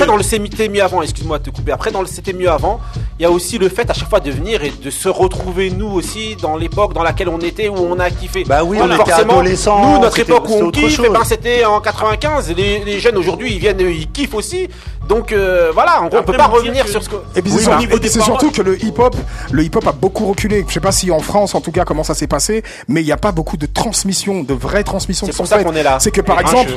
dans, 0.06 0.16
le 0.16 0.24
c'était 0.24 0.70
mieux 0.70 0.84
avant, 0.84 1.02
excuse-moi 1.02 1.40
de 1.40 1.50
couper. 1.50 1.72
Après, 1.72 1.92
dans 1.92 2.06
c'était 2.06 2.34
mieux 2.34 2.50
avant, 2.50 2.80
il 3.20 3.24
y 3.24 3.26
a 3.26 3.32
aussi 3.32 3.58
le 3.58 3.70
fait 3.70 3.90
à 3.90 3.94
chaque 3.94 4.10
fois 4.10 4.20
de 4.20 4.32
venir 4.32 4.64
et 4.64 4.72
de 4.72 4.90
se 4.90 5.10
retrouver 5.10 5.70
nous 5.70 5.88
aussi 5.88 6.36
dans 6.36 6.56
l'époque 6.56 6.94
dans 6.94 7.04
laquelle 7.04 7.30
on 7.30 7.40
était 7.40 7.68
où 7.68 7.78
on 7.78 8.00
a 8.00 8.10
kiffé. 8.10 8.44
Bah 8.44 8.64
oui, 8.64 8.78
on, 8.82 8.90
on 8.90 9.00
était 9.00 9.12
adolescents. 9.12 9.94
Nous, 9.94 10.00
notre 10.00 10.20
époque 10.20 10.50
où 10.50 10.54
on 10.54 10.72
kiffe, 10.72 11.02
eh 11.04 11.10
ben, 11.10 11.24
c'était 11.24 11.66
en 11.66 11.82
95. 11.82 12.54
Les, 12.56 13.00
jeunes 13.00 13.18
aujourd'hui, 13.18 13.54
ils 13.54 13.60
viennent, 13.60 13.80
ils 13.80 14.12
kiffent 14.12 14.34
aussi. 14.34 14.68
Donc 15.08 15.32
euh, 15.32 15.72
voilà, 15.74 16.02
en 16.02 16.08
gros, 16.08 16.18
on 16.20 16.24
peut 16.24 16.34
pas 16.34 16.48
revenir 16.48 16.88
sur 16.88 17.04
ce 17.04 17.10
que. 17.10 17.16
Et 17.36 17.42
puis 17.42 17.52
oui, 17.52 17.64
c'est 18.04 18.22
surtout 18.22 18.52
que 18.52 18.62
le 18.62 18.84
hip-hop, 18.84 19.16
le 19.52 19.64
hip-hop 19.64 19.86
a 19.88 19.92
beaucoup 19.92 20.26
reculé. 20.26 20.62
Je 20.62 20.66
ne 20.66 20.72
sais 20.72 20.80
pas 20.80 20.92
si 20.92 21.12
en 21.12 21.20
France, 21.20 21.54
en 21.54 21.62
tout 21.62 21.72
cas, 21.72 21.86
comment 21.86 22.04
ça 22.04 22.16
s'est 22.16 22.28
passé, 22.28 22.64
mais 22.88 23.02
il 23.02 23.06
n'y 23.06 23.12
a 23.12 23.18
pas 23.18 23.32
beaucoup 23.32 23.58
de 23.58 23.66
transmission, 23.66 24.42
de 24.44 24.54
vraie 24.54 24.84
transmission. 24.84 25.28
C'est 25.28 25.36
pour 25.36 25.48
ça 25.48 25.64
qu'on 25.64 25.76
est 25.76 25.84
là. 25.84 26.00
C'est 26.00 26.12
que 26.12 26.22
par 26.22 26.40
exemple, 26.40 26.72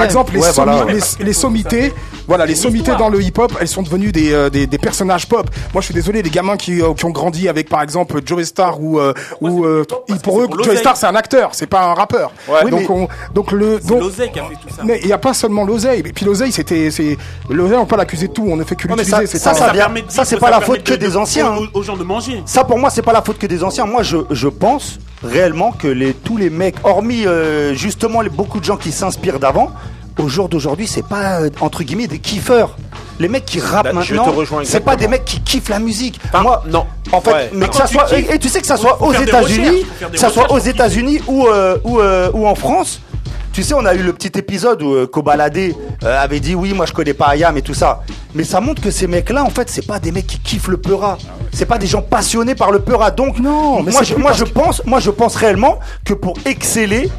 par 0.00 0.06
exemple, 0.06 0.32
les, 0.34 0.40
ouais, 0.40 0.52
voilà, 0.54 0.84
les, 0.84 1.24
les 1.24 2.54
sommités, 2.54 2.92
dans 2.96 3.08
le 3.08 3.22
hip-hop, 3.22 3.52
elles 3.60 3.68
sont 3.68 3.82
devenues 3.82 4.12
euh, 4.16 4.48
des, 4.48 4.66
des, 4.66 4.78
personnages 4.78 5.26
pop. 5.26 5.50
Moi, 5.74 5.80
je 5.80 5.86
suis 5.86 5.94
désolé, 5.94 6.22
les 6.22 6.30
gamins 6.30 6.56
qui, 6.56 6.80
euh, 6.80 6.92
ont 7.04 7.10
grandi 7.10 7.48
avec, 7.48 7.68
par 7.68 7.82
exemple, 7.82 8.20
Joe 8.24 8.44
Star 8.44 8.80
ou, 8.80 8.98
euh, 8.98 9.12
ou 9.40 9.64
pour 10.22 10.40
eux, 10.40 10.48
pour 10.48 10.64
Joe 10.64 10.76
Star, 10.76 10.96
c'est 10.96 11.06
un 11.06 11.16
acteur, 11.16 11.50
c'est 11.52 11.66
pas 11.66 11.82
un 11.82 11.94
rappeur. 11.94 12.32
Oui, 12.48 12.70
donc, 12.70 12.88
mais, 12.88 13.08
donc 13.34 13.52
le, 13.52 13.78
qui 13.78 13.92
a 13.94 14.44
fait 14.44 14.54
tout 14.54 14.74
ça. 14.74 14.82
Mais 14.84 15.00
il 15.02 15.06
n'y 15.06 15.12
a 15.12 15.18
pas 15.18 15.34
seulement 15.34 15.64
l'oseille. 15.64 16.00
Et 16.00 16.12
puis 16.12 16.24
l'oseille, 16.24 16.52
c'était, 16.52 16.90
c'est, 16.90 17.16
l'oseille, 17.48 17.78
on 17.78 17.86
peut 17.86 17.96
l'accuser 17.96 18.28
de 18.28 18.32
tout, 18.32 18.46
on 18.48 18.56
ne 18.56 18.64
fait 18.64 18.76
que 18.76 18.88
l'utiliser. 18.88 19.26
Ça, 19.26 19.54
ça, 19.54 19.72
ça, 20.08 20.24
c'est 20.24 20.38
pas 20.38 20.50
la 20.50 20.60
faute 20.60 20.82
que 20.82 20.94
des 20.94 21.16
anciens. 21.16 21.52
Hein. 21.52 21.66
Aux 21.74 21.82
gens 21.82 21.96
de 21.96 22.04
manger. 22.04 22.42
Ça, 22.46 22.64
pour 22.64 22.78
moi, 22.78 22.90
c'est 22.90 23.02
pas 23.02 23.12
la 23.12 23.22
faute 23.22 23.38
que 23.38 23.46
des 23.46 23.62
anciens. 23.62 23.86
Moi, 23.86 24.02
je, 24.02 24.18
je 24.30 24.48
pense 24.48 24.98
réellement 25.22 25.72
que 25.72 25.88
les, 25.88 26.14
tous 26.14 26.36
les 26.36 26.50
mecs, 26.50 26.76
hormis 26.84 27.26
euh, 27.26 27.74
justement 27.74 28.22
beaucoup 28.30 28.60
de 28.60 28.64
gens 28.64 28.76
qui 28.76 28.92
s'inspirent 28.92 29.38
d'avant, 29.38 29.70
au 30.18 30.28
jour 30.28 30.48
d'aujourd'hui, 30.48 30.86
c'est 30.86 31.06
pas 31.06 31.40
euh, 31.40 31.50
entre 31.60 31.82
guillemets 31.82 32.06
des 32.06 32.18
kiffeurs. 32.18 32.76
Les 33.18 33.28
mecs 33.28 33.44
qui 33.44 33.60
rappent 33.60 33.92
maintenant, 33.92 34.32
c'est 34.64 34.80
pas 34.80 34.96
des 34.96 35.08
mecs 35.08 35.26
qui 35.26 35.40
kiffent 35.40 35.68
la 35.68 35.78
musique. 35.78 36.18
Moi, 36.40 36.62
non. 36.68 36.86
En 37.12 37.20
fait, 37.20 37.50
mais 37.52 37.68
que 37.68 37.74
ça 37.74 37.86
soit 37.86 38.06
et, 38.16 38.38
tu 38.38 38.48
sais 38.48 38.60
que 38.60 38.66
ça 38.66 38.76
soit 38.76 39.02
aux 39.02 39.12
États-Unis, 39.12 39.84
soit 40.14 40.50
aux 40.50 40.58
États-Unis 40.58 41.20
ou 41.26 41.46
euh, 41.46 42.30
ou 42.32 42.46
en 42.46 42.54
France, 42.54 43.00
tu 43.60 43.66
sais, 43.66 43.74
on 43.74 43.84
a 43.84 43.94
eu 43.94 44.02
le 44.02 44.14
petit 44.14 44.38
épisode 44.38 44.80
où 44.80 44.94
euh, 44.94 45.06
Kobalade 45.06 45.58
euh, 45.58 46.22
avait 46.22 46.40
dit 46.40 46.54
oui, 46.54 46.72
moi 46.72 46.86
je 46.86 46.94
connais 46.94 47.12
pas 47.12 47.26
Ayam 47.26 47.54
et 47.58 47.60
tout 47.60 47.74
ça. 47.74 48.02
Mais 48.34 48.42
ça 48.42 48.58
montre 48.58 48.80
que 48.80 48.90
ces 48.90 49.06
mecs-là, 49.06 49.44
en 49.44 49.50
fait, 49.50 49.68
c'est 49.68 49.86
pas 49.86 49.98
des 49.98 50.12
mecs 50.12 50.26
qui 50.26 50.38
kiffent 50.38 50.68
le 50.68 50.78
peura. 50.78 51.18
C'est 51.52 51.66
pas 51.66 51.76
des 51.76 51.86
gens 51.86 52.00
passionnés 52.00 52.54
par 52.54 52.70
le 52.70 52.78
peura. 52.78 53.10
Donc, 53.10 53.38
non, 53.38 53.82
moi, 53.82 54.02
je 54.32 54.44
pense, 54.44 54.82
moi, 54.86 54.98
je 54.98 55.10
pense 55.10 55.36
réellement 55.36 55.78
que 56.06 56.14
pour 56.14 56.38
exceller, 56.46 57.10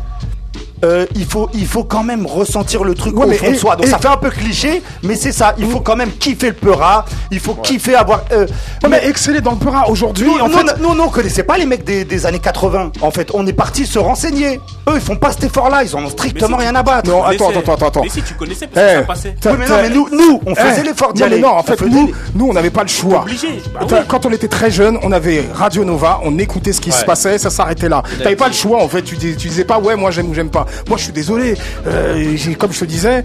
euh, 0.83 1.05
il, 1.15 1.25
faut, 1.25 1.49
il 1.53 1.67
faut 1.67 1.83
quand 1.83 2.03
même 2.03 2.25
ressentir 2.25 2.83
le 2.83 2.95
truc 2.95 3.15
ouais, 3.15 3.25
au 3.25 3.31
fond 3.31 3.45
et, 3.45 3.51
de 3.51 3.57
soi. 3.57 3.75
Donc 3.75 3.85
et, 3.85 3.89
ça 3.89 3.99
fait 3.99 4.07
un 4.07 4.17
peu 4.17 4.29
cliché, 4.29 4.81
mais 5.03 5.15
c'est 5.15 5.31
ça. 5.31 5.53
Il 5.57 5.67
faut 5.67 5.79
quand 5.79 5.95
même 5.95 6.11
kiffer 6.11 6.47
le 6.47 6.53
peura. 6.53 7.05
Il 7.29 7.39
faut 7.39 7.53
ouais. 7.53 7.61
kiffer 7.61 7.95
avoir. 7.95 8.23
Euh, 8.31 8.47
mais, 8.83 8.89
mais, 8.89 9.07
exceller 9.07 9.41
dans 9.41 9.51
le 9.51 9.57
peura 9.57 9.89
aujourd'hui. 9.89 10.25
Nous, 10.25 10.39
en 10.39 10.47
nous, 10.49 10.57
fait... 10.57 11.01
on 11.01 11.09
connaissait 11.09 11.43
pas 11.43 11.57
les 11.57 11.65
mecs 11.65 11.83
des, 11.83 12.03
des, 12.03 12.25
années 12.25 12.39
80. 12.39 12.93
En 13.01 13.11
fait, 13.11 13.29
on 13.33 13.45
est 13.45 13.53
parti 13.53 13.85
se 13.85 13.99
renseigner. 13.99 14.59
Eux, 14.89 14.93
ils 14.95 15.01
font 15.01 15.15
pas 15.15 15.31
cet 15.31 15.43
effort-là. 15.43 15.83
Ils 15.83 15.95
en 15.95 16.03
ont 16.03 16.09
strictement 16.09 16.57
si 16.57 16.65
rien 16.65 16.75
à 16.75 16.83
battre. 16.83 17.09
Non, 17.09 17.23
attends, 17.23 17.49
attends, 17.49 17.73
attends, 17.73 17.87
attends. 17.87 18.01
Mais 18.03 18.09
si 18.09 18.23
tu 18.23 18.33
connaissais, 18.33 18.67
parce 18.67 18.85
que 18.85 18.91
eh, 18.91 18.99
ça 18.99 19.03
passait. 19.03 19.35
Oui, 19.45 19.51
mais 19.59 19.67
non, 19.67 19.75
mais 19.81 19.89
nous, 19.89 20.09
nous, 20.11 20.41
on 20.45 20.53
eh, 20.53 20.55
faisait 20.55 20.83
l'effort 20.83 21.13
d'y 21.13 21.23
aller. 21.23 21.39
Non, 21.39 21.49
en 21.49 21.63
fait, 21.63 21.79
nous, 21.81 22.11
nous, 22.33 22.47
on 22.47 22.53
n'avait 22.53 22.71
pas 22.71 22.83
le 22.83 22.89
choix. 22.89 23.21
Obligé. 23.21 23.61
Bah, 23.73 23.81
oui. 23.83 23.97
Quand 24.07 24.25
on 24.25 24.31
était 24.31 24.47
très 24.47 24.71
jeune, 24.71 24.97
on 25.03 25.11
avait 25.11 25.45
Radio 25.53 25.85
Nova. 25.85 26.21
On 26.23 26.37
écoutait 26.39 26.73
ce 26.73 26.81
qui 26.81 26.91
se 26.91 27.05
passait. 27.05 27.37
Ça 27.37 27.51
s'arrêtait 27.51 27.89
là. 27.89 28.01
T'avais 28.23 28.35
pas 28.35 28.47
le 28.47 28.53
choix. 28.53 28.81
En 28.81 28.87
fait, 28.87 29.03
tu 29.03 29.15
disais 29.15 29.65
pas 29.65 29.79
ouais, 29.79 29.95
moi 29.95 30.11
j'aime 30.11 30.29
ou 30.29 30.33
j'aime 30.33 30.49
pas. 30.49 30.65
Moi, 30.87 30.97
je 30.97 31.03
suis 31.03 31.13
désolé. 31.13 31.55
Euh, 31.87 32.35
comme 32.57 32.71
je 32.71 32.79
te 32.79 32.85
disais, 32.85 33.23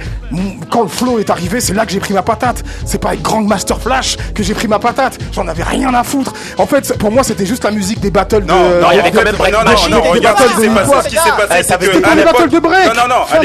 quand 0.71 0.83
le 0.83 0.89
flow 0.89 1.19
est 1.19 1.31
arrivé, 1.31 1.61
c'est 1.61 1.75
là 1.75 1.87
que 1.87 1.93
j'ai 1.93 2.01
pris 2.01 2.15
ma 2.15 2.23
patate. 2.23 2.63
C'est 2.85 3.01
pas 3.01 3.09
avec 3.09 3.23
Grand 3.23 3.43
Master 3.43 3.81
Flash 3.81 4.17
que 4.35 4.43
j'ai 4.43 4.55
pris 4.55 4.69
ma 4.69 4.79
patate. 4.79 5.19
J'en 5.33 5.47
avais 5.49 5.63
rien 5.63 5.93
à 5.95 6.05
foutre. 6.05 6.33
En 6.59 6.67
fait, 6.67 6.97
pour 6.99 7.11
moi, 7.11 7.23
c'était 7.23 7.47
juste 7.47 7.65
la 7.65 7.71
musique 7.71 8.01
des 8.01 8.11
battles 8.11 8.45
non, 8.47 8.55
de. 8.55 8.81
Non, 8.81 8.89
il 8.93 8.97
y 8.97 9.01
avait 9.01 9.11
quand 9.11 9.25
même 9.25 9.37
break. 9.37 9.53
Non, 9.53 9.65
non, 9.65 9.73
non, 9.91 10.03
regarde 10.11 10.39
ce 10.39 10.55
qui 10.55 10.63
s'est 10.63 10.69
passé. 10.69 10.93
Ce 11.05 11.09
qui 11.09 11.17
s'est 11.17 11.31
passé, 11.31 12.01
c'est 12.03 12.15
les 12.17 12.25
battles 12.25 12.49
de 12.49 12.59
break. 12.59 12.87
Non, 12.87 13.03
non, 13.03 13.09
non. 13.09 13.37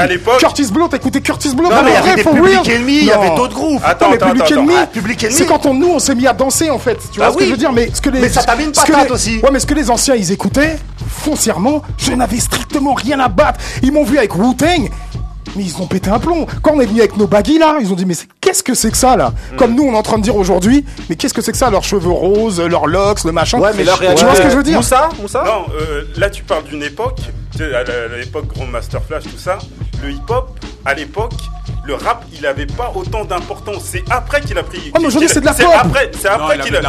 À 0.00 0.06
l'époque, 0.06 0.38
Curtis 0.38 0.70
Blow, 0.72 0.88
t'écoutais 0.88 1.20
Curtis 1.20 1.54
Blow? 1.54 1.70
Non, 1.70 1.76
bah, 1.76 1.82
mais 1.84 1.90
il 1.90 1.94
y 1.94 1.96
avait 1.96 2.22
des 2.22 2.30
Public 2.30 2.68
Enemy, 2.68 2.98
il 2.98 3.04
y 3.04 3.12
avait 3.12 3.34
d'autres 3.34 3.54
groupes. 3.54 3.82
Attends, 3.84 4.12
attends, 4.12 4.26
ah, 4.30 4.86
Public 4.86 5.24
Enemy. 5.24 5.34
C'est 5.36 5.46
quand 5.46 5.66
on 5.66 5.74
nous, 5.74 5.88
on 5.88 5.98
s'est 5.98 6.14
mis 6.14 6.26
à 6.26 6.32
danser 6.32 6.70
en 6.70 6.78
fait. 6.78 6.98
Tu 7.12 7.18
bah 7.18 7.26
vois 7.26 7.34
ce 7.34 7.38
que 7.38 7.44
je 7.44 7.50
veux 7.50 7.56
dire? 7.56 7.72
Mais 7.72 7.90
ce 7.92 8.00
que 8.00 9.74
les 9.74 9.90
anciens, 9.90 10.14
ils 10.14 10.32
écoutaient, 10.32 10.78
foncièrement, 11.10 11.82
je 11.98 12.12
n'avais 12.12 12.38
strictement 12.38 12.94
rien 12.94 13.20
à 13.20 13.28
battre. 13.28 13.60
Ils 13.82 13.92
m'ont 13.92 14.04
vu 14.04 14.18
avec 14.18 14.34
Wu-Tang. 14.34 14.90
Mais 15.56 15.64
ils 15.64 15.82
ont 15.82 15.86
pété 15.86 16.10
un 16.10 16.20
plomb. 16.20 16.46
Quand 16.62 16.74
on 16.74 16.80
est 16.80 16.86
venu 16.86 17.00
avec 17.00 17.16
nos 17.16 17.26
baguilles 17.26 17.58
là, 17.58 17.78
ils 17.80 17.90
ont 17.90 17.96
dit 17.96 18.06
mais 18.06 18.14
qu'est-ce 18.40 18.62
que 18.62 18.74
c'est 18.74 18.90
que 18.90 18.96
ça 18.96 19.16
là. 19.16 19.30
Mm. 19.30 19.56
Comme 19.56 19.74
nous 19.74 19.82
on 19.82 19.92
est 19.92 19.96
en 19.96 20.02
train 20.02 20.18
de 20.18 20.22
dire 20.22 20.36
aujourd'hui, 20.36 20.84
mais 21.08 21.16
qu'est-ce 21.16 21.34
que 21.34 21.42
c'est 21.42 21.50
que 21.50 21.58
ça 21.58 21.70
Leurs 21.70 21.82
cheveux 21.82 22.10
roses, 22.10 22.60
leurs 22.60 22.86
locks, 22.86 23.24
le 23.24 23.32
machin. 23.32 23.58
Ouais, 23.58 23.72
mais. 23.76 23.84
Tu 23.84 24.24
vois 24.24 24.36
ce 24.36 24.42
que 24.42 24.50
je 24.50 24.56
veux 24.56 24.62
dire 24.62 24.76
Moussa, 24.76 25.08
Non, 25.44 25.66
euh, 25.74 26.04
là 26.16 26.30
tu 26.30 26.44
parles 26.44 26.64
d'une 26.64 26.82
époque, 26.84 27.18
à 27.58 28.16
l'époque 28.16 28.46
Grand 28.54 28.66
Master 28.66 29.02
Flash, 29.02 29.24
tout 29.24 29.38
ça. 29.38 29.58
Le 30.04 30.12
hip-hop, 30.12 30.58
à 30.84 30.94
l'époque, 30.94 31.34
le 31.84 31.94
rap, 31.94 32.24
il 32.32 32.42
n'avait 32.42 32.66
pas 32.66 32.92
autant 32.94 33.24
d'importance. 33.24 33.82
C'est 33.84 34.04
après 34.10 34.40
qu'il 34.40 34.56
a 34.56 34.62
pris. 34.62 34.92
Oh, 34.96 35.04
aujourd'hui, 35.04 35.28
c'est 35.28 35.40
de 35.40 35.46
la 35.46 35.52
après, 35.52 36.10
c'est 36.18 36.28
après 36.28 36.58
qu'il 36.60 36.76
a. 36.76 36.82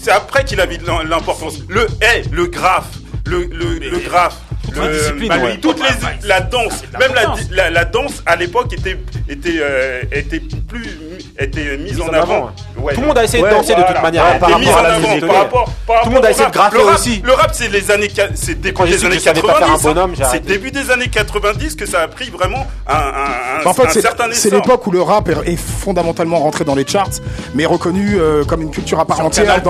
C'est 0.00 0.10
après 0.10 0.44
qu'il 0.44 0.60
a 0.60 0.66
mis 0.66 0.78
l'importance. 1.08 1.60
Le, 1.68 1.86
hey, 2.02 2.24
le 2.30 2.46
graphe 2.46 2.98
le, 3.26 3.44
le, 3.44 3.98
graphe, 3.98 4.40
le, 4.74 5.28
bah, 5.28 5.38
ouais. 5.38 5.58
toutes 5.58 5.78
les, 5.80 6.28
la 6.28 6.40
danse, 6.40 6.82
même 6.98 7.12
la, 7.14 7.34
la, 7.50 7.70
la 7.70 7.84
danse 7.84 8.22
à 8.26 8.36
l'époque 8.36 8.72
était, 8.72 8.98
était, 9.28 9.58
euh, 9.60 10.02
était 10.12 10.40
plus 10.40 10.98
été 11.38 11.68
euh, 11.68 11.78
mise 11.78 12.00
en, 12.00 12.08
avant. 12.08 12.48
Hein. 12.48 12.52
tout 12.94 13.00
le 13.00 13.06
monde 13.06 13.18
a 13.18 13.24
essayé 13.24 13.42
de 13.42 13.48
danser 13.48 13.74
de 13.74 13.82
toute 13.82 14.02
manière. 14.02 14.24
Hein, 14.24 14.38
par 14.38 14.50
rapport 14.50 15.68
à 15.88 16.02
tout 16.02 16.08
le 16.08 16.14
monde 16.14 16.24
a 16.24 16.30
essayé 16.30 16.46
de 16.46 16.52
graffer 16.52 16.78
aussi. 16.78 17.22
Le 17.24 17.32
rap, 17.32 17.50
c'est 17.52 17.68
les 17.68 17.90
années, 17.90 18.08
c'est 18.34 18.60
début 18.60 18.84
des 18.84 19.04
années 19.04 19.18
90. 19.18 20.22
C'est 20.30 20.44
début 20.44 20.70
des 20.70 20.90
années 20.90 21.08
90 21.08 21.76
que 21.76 21.86
ça 21.86 22.02
a 22.02 22.08
pris 22.08 22.30
vraiment 22.30 22.66
un, 22.86 23.66
en 23.66 23.74
fait, 23.74 24.00
C'est 24.32 24.50
l'époque 24.50 24.86
où 24.86 24.90
le 24.90 25.02
rap 25.02 25.28
est 25.28 25.56
fondamentalement 25.56 26.38
rentré 26.38 26.64
dans 26.64 26.74
les 26.74 26.86
charts, 26.86 27.20
mais 27.54 27.66
reconnu 27.66 28.16
euh, 28.18 28.44
comme 28.44 28.62
une 28.62 28.70
culture 28.70 29.00
à 29.00 29.06
part 29.06 29.20
entière 29.20 29.60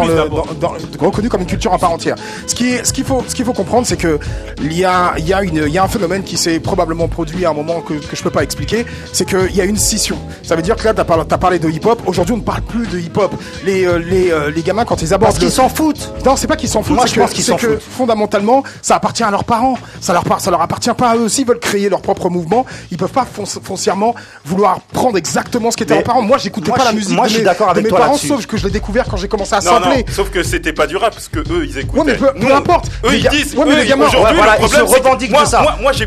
reconnu 1.01 1.29
comme 1.29 1.41
une 1.41 1.47
culture 1.47 1.73
à 1.73 1.79
part 1.79 1.93
entière. 1.93 2.17
Ce 2.47 2.55
qu'il 2.55 3.05
faut 3.05 3.53
comprendre, 3.53 3.87
c'est 3.87 3.97
que 3.97 4.19
il 4.63 4.73
y 4.73 4.85
a 4.85 5.15
un 5.15 5.89
phénomène 5.89 6.23
qui 6.23 6.37
s'est 6.37 6.61
probablement 6.61 7.09
produit 7.09 7.45
à 7.45 7.51
un 7.51 7.55
moment 7.55 7.81
que, 7.81 7.95
que 7.95 8.17
je 8.17 8.23
peux 8.23 8.31
pas 8.31 8.43
expliquer, 8.43 8.87
c'est 9.13 9.29
qu'il 9.29 9.55
y 9.55 9.61
a 9.61 9.65
une 9.65 9.77
scission. 9.77 10.19
Ça 10.43 10.57
veut 10.57 10.63
dire 10.63 10.77
que 10.77 10.85
là, 10.85 10.95
t'as 10.95 11.05
pas, 11.05 11.40
parlé 11.41 11.59
de 11.59 11.69
hip-hop. 11.69 12.03
Aujourd'hui, 12.07 12.35
on 12.35 12.39
ne 12.39 12.43
parle 12.43 12.63
plus 12.63 12.87
de 12.87 12.99
hip-hop. 12.99 13.33
Les, 13.65 13.85
euh, 13.85 13.97
les, 13.99 14.31
euh, 14.31 14.51
les 14.51 14.63
gamins, 14.63 14.85
quand 14.85 15.03
ils 15.03 15.13
abordent. 15.13 15.33
Parce 15.33 15.43
qu'ils 15.43 15.51
s'en 15.51 15.69
foutent 15.69 16.13
Non, 16.25 16.37
c'est 16.37 16.47
pas 16.47 16.57
qu'ils 16.57 16.69
s'en 16.69 16.83
foutent. 16.83 16.97
Moi, 16.97 17.07
je 17.07 17.15
pense 17.19 17.33
qu'ils 17.33 17.45
s'en 17.45 17.59
foutent. 17.59 17.81
Fondamentalement, 17.81 18.63
ça 18.83 18.97
appartient 18.97 19.23
à 19.23 19.31
leurs 19.31 19.45
parents. 19.45 19.77
Ça 20.01 20.13
leur, 20.13 20.25
ça 20.41 20.51
leur 20.51 20.61
appartient 20.61 20.93
pas 20.97 21.11
à 21.11 21.17
eux. 21.17 21.29
S'ils 21.29 21.47
veulent 21.47 21.59
créer 21.59 21.89
leur 21.89 22.03
propre 22.03 22.31
mouvement, 22.31 22.67
ils 22.91 22.97
peuvent 22.97 23.11
pas 23.11 23.27
foncièrement 23.63 24.15
vouloir 24.45 24.81
prendre 24.93 25.17
exactement 25.17 25.71
ce 25.71 25.77
qu'étaient 25.77 25.95
leurs 25.95 26.05
parents. 26.05 26.23
Moi, 26.23 26.39
j'écoutais 26.39 26.71
pas 26.71 26.85
la 26.85 26.93
musique. 26.93 27.17
Moi, 27.17 27.27
je 27.27 27.35
suis 27.35 27.43
d'accord 27.43 27.71
avec 27.71 27.85
mes 27.85 27.91
parents, 27.91 28.17
sauf 28.17 28.47
que 28.47 28.57
je 28.57 28.67
l'ai 28.67 28.73
découvert 28.73 29.07
quand 29.07 29.17
j'ai 29.17 29.29
commencé 29.29 29.55
à 29.55 29.61
sampler. 29.61 30.05
Sauf 30.13 30.31
que 30.31 30.43
c'était 30.43 30.73
pas 30.73 30.87
du 30.87 30.97
rap, 30.97 31.15
parce 31.15 31.29
que 31.29 31.41
eux, 31.41 31.65
ils 31.65 31.79
écoutaient. 31.79 32.01
Ouais, 32.01 32.07
mais 32.07 32.15
peu, 32.15 32.33
peu 32.39 32.55
importe. 32.55 32.91
Eux, 33.05 33.15
ils 33.15 33.29
disent. 33.29 33.55
Ouais, 33.55 33.65
mais 33.67 33.77
les 33.77 33.87
gamins, 33.87 34.07
aujourd'hui, 34.07 34.37
le 34.37 34.57
problème, 34.59 34.87
c'est 34.89 35.01
que 35.01 35.31
moi, 35.31 35.45
moi, 35.63 35.77
moi 35.81 35.93
j'ai 35.93 36.07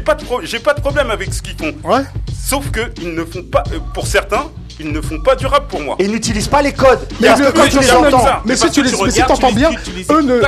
pas 0.59 0.73
de 0.73 0.81
problème 0.81 1.09
avec 1.09 1.34
ce 1.34 1.41
qu'ils 1.41 1.57
font. 1.57 1.73
Ouais. 1.84 2.03
Sauf 2.45 2.69
que 2.71 2.91
ils 3.01 3.13
ne 3.13 3.23
font 3.23 3.43
pas, 3.43 3.63
euh, 3.71 3.79
pour 3.93 4.05
certains, 4.05 4.45
ils 4.80 4.91
ne 4.91 5.01
font 5.01 5.19
pas 5.19 5.36
du 5.36 5.45
rap 5.45 5.67
pour 5.67 5.80
moi. 5.80 5.95
Ils 5.99 6.11
n'utilisent 6.11 6.47
pas 6.47 6.61
les 6.61 6.74
codes. 6.74 7.07
Mais 7.19 7.28
parce 7.28 7.41
que 7.41 7.51
quand 7.51 7.67
tu 7.67 7.80
les 7.80 7.91
entends, 7.91 8.26
mais 8.45 8.55
si 8.55 8.69
tu 8.71 8.84
les 8.84 9.11
si 9.11 9.24
t'entends 9.24 9.51
bien, 9.51 9.71
eux 10.11 10.21
ne. 10.21 10.41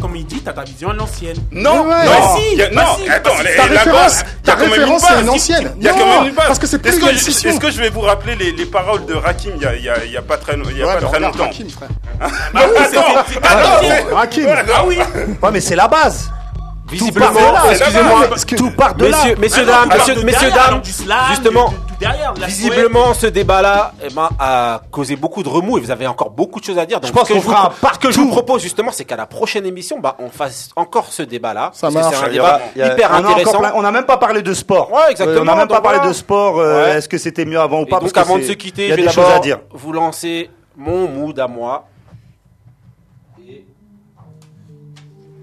Comme 0.00 0.16
il 0.16 0.26
dit, 0.26 0.40
t'as 0.40 0.52
ta 0.52 0.64
vision 0.64 0.90
à 0.90 0.94
l'ancienne. 0.94 1.36
Non, 1.52 1.84
non, 1.84 1.92
si, 2.36 2.56
non. 2.72 2.82
Attends, 3.10 3.30
ta 3.56 3.62
référence, 3.64 4.24
référence 4.46 5.02
c'est 5.08 5.20
une 5.22 5.28
ancienne. 5.30 5.72
Il 5.78 5.84
y 5.84 5.88
a 5.88 5.92
quand 5.92 6.06
même 6.06 6.28
une 6.28 6.34
base. 6.34 6.46
Parce 6.46 6.58
que 6.58 6.66
c'est 6.66 6.78
plus 6.78 6.90
Est-ce 6.90 7.60
que 7.60 7.70
je 7.70 7.80
vais 7.80 7.90
vous 7.90 8.00
rappeler 8.00 8.34
les 8.36 8.66
paroles 8.66 9.06
de 9.06 9.14
Rakim 9.14 9.52
il 9.56 10.12
y 10.12 10.16
a 10.16 10.22
pas 10.22 10.36
très 10.36 10.56
bah, 10.56 11.20
longtemps. 11.20 11.44
Rakim, 11.44 11.68
frère. 11.68 11.88
Attends, 12.20 14.14
Rakim. 14.14 14.46
Ah 14.74 14.84
oui. 14.86 14.98
Ouais, 15.42 15.50
mais 15.52 15.60
c'est 15.60 15.76
la 15.76 15.88
base. 15.88 16.30
Visiblement, 16.90 17.30
excusez-moi, 17.70 18.28
tout 18.56 18.70
part 18.72 18.94
de 18.94 19.06
là. 19.06 19.18
Messieurs, 19.38 19.64
dames, 19.64 19.88
messieurs, 20.24 20.50
dames, 20.50 20.82
justement, 21.30 21.72
derrière. 22.00 22.34
la 22.40 22.46
Visiblement, 22.46 23.14
ce 23.14 23.26
débat-là 23.26 23.92
eh 24.02 24.08
ben, 24.12 24.28
a 24.38 24.80
causé 24.90 25.14
beaucoup 25.16 25.42
de 25.42 25.48
remous 25.48 25.78
et 25.78 25.80
vous 25.80 25.90
avez 25.90 26.06
encore 26.06 26.30
beaucoup 26.30 26.58
de 26.58 26.64
choses 26.64 26.78
à 26.78 26.86
dire. 26.86 26.98
Donc, 27.00 27.08
Je 27.08 27.12
pense 27.12 27.28
que 27.28 27.34
qu'on 27.34 27.40
je 27.40 27.46
vous 27.46 27.52
ce 27.94 27.98
que 27.98 28.10
je 28.10 28.18
vous 28.18 28.30
propose 28.30 28.62
justement, 28.62 28.90
c'est 28.92 29.04
qu'à 29.04 29.16
la 29.16 29.26
prochaine 29.26 29.66
émission, 29.66 30.00
bah, 30.00 30.16
on 30.18 30.28
fasse 30.30 30.70
encore 30.74 31.12
ce 31.12 31.22
débat-là. 31.22 31.70
Ça 31.74 31.90
marche. 31.90 32.16
C'est 32.16 32.24
un 32.24 32.28
Il 32.30 32.36
y 32.36 32.40
aura- 32.40 32.58
débat 32.74 32.86
a- 32.88 32.92
hyper 32.94 33.10
on 33.12 33.24
intéressant. 33.24 33.58
plein- 33.60 33.72
on 33.76 33.82
n'a 33.82 33.92
même 33.92 34.06
pas 34.06 34.16
parlé 34.16 34.42
de 34.42 34.54
sport. 34.54 34.90
Ouais, 34.92 35.10
exactement. 35.10 35.42
on 35.42 35.44
n'a 35.44 35.54
même 35.54 35.68
pas 35.68 35.74
donc 35.76 35.84
parlé 35.84 36.08
de 36.08 36.12
sport. 36.12 36.58
euh, 36.58 36.84
Ouais. 36.86 36.90
Est-ce 36.98 37.08
que 37.08 37.18
c'était 37.18 37.44
mieux 37.44 37.60
avant 37.60 37.80
ou 37.80 37.82
Et 37.82 37.86
pas? 37.86 38.00
donc 38.00 38.12
parce 38.12 38.26
que 38.26 38.30
avant 38.32 38.38
de 38.38 38.44
se 38.44 38.52
quitter, 38.52 38.88
je 38.88 38.94
vais 38.94 39.04
d'abord 39.04 39.42
vous 39.72 39.92
lancer 39.92 40.50
mon 40.76 41.06
mood 41.08 41.38
à 41.38 41.46
moi. 41.48 41.86
Et 43.46 43.66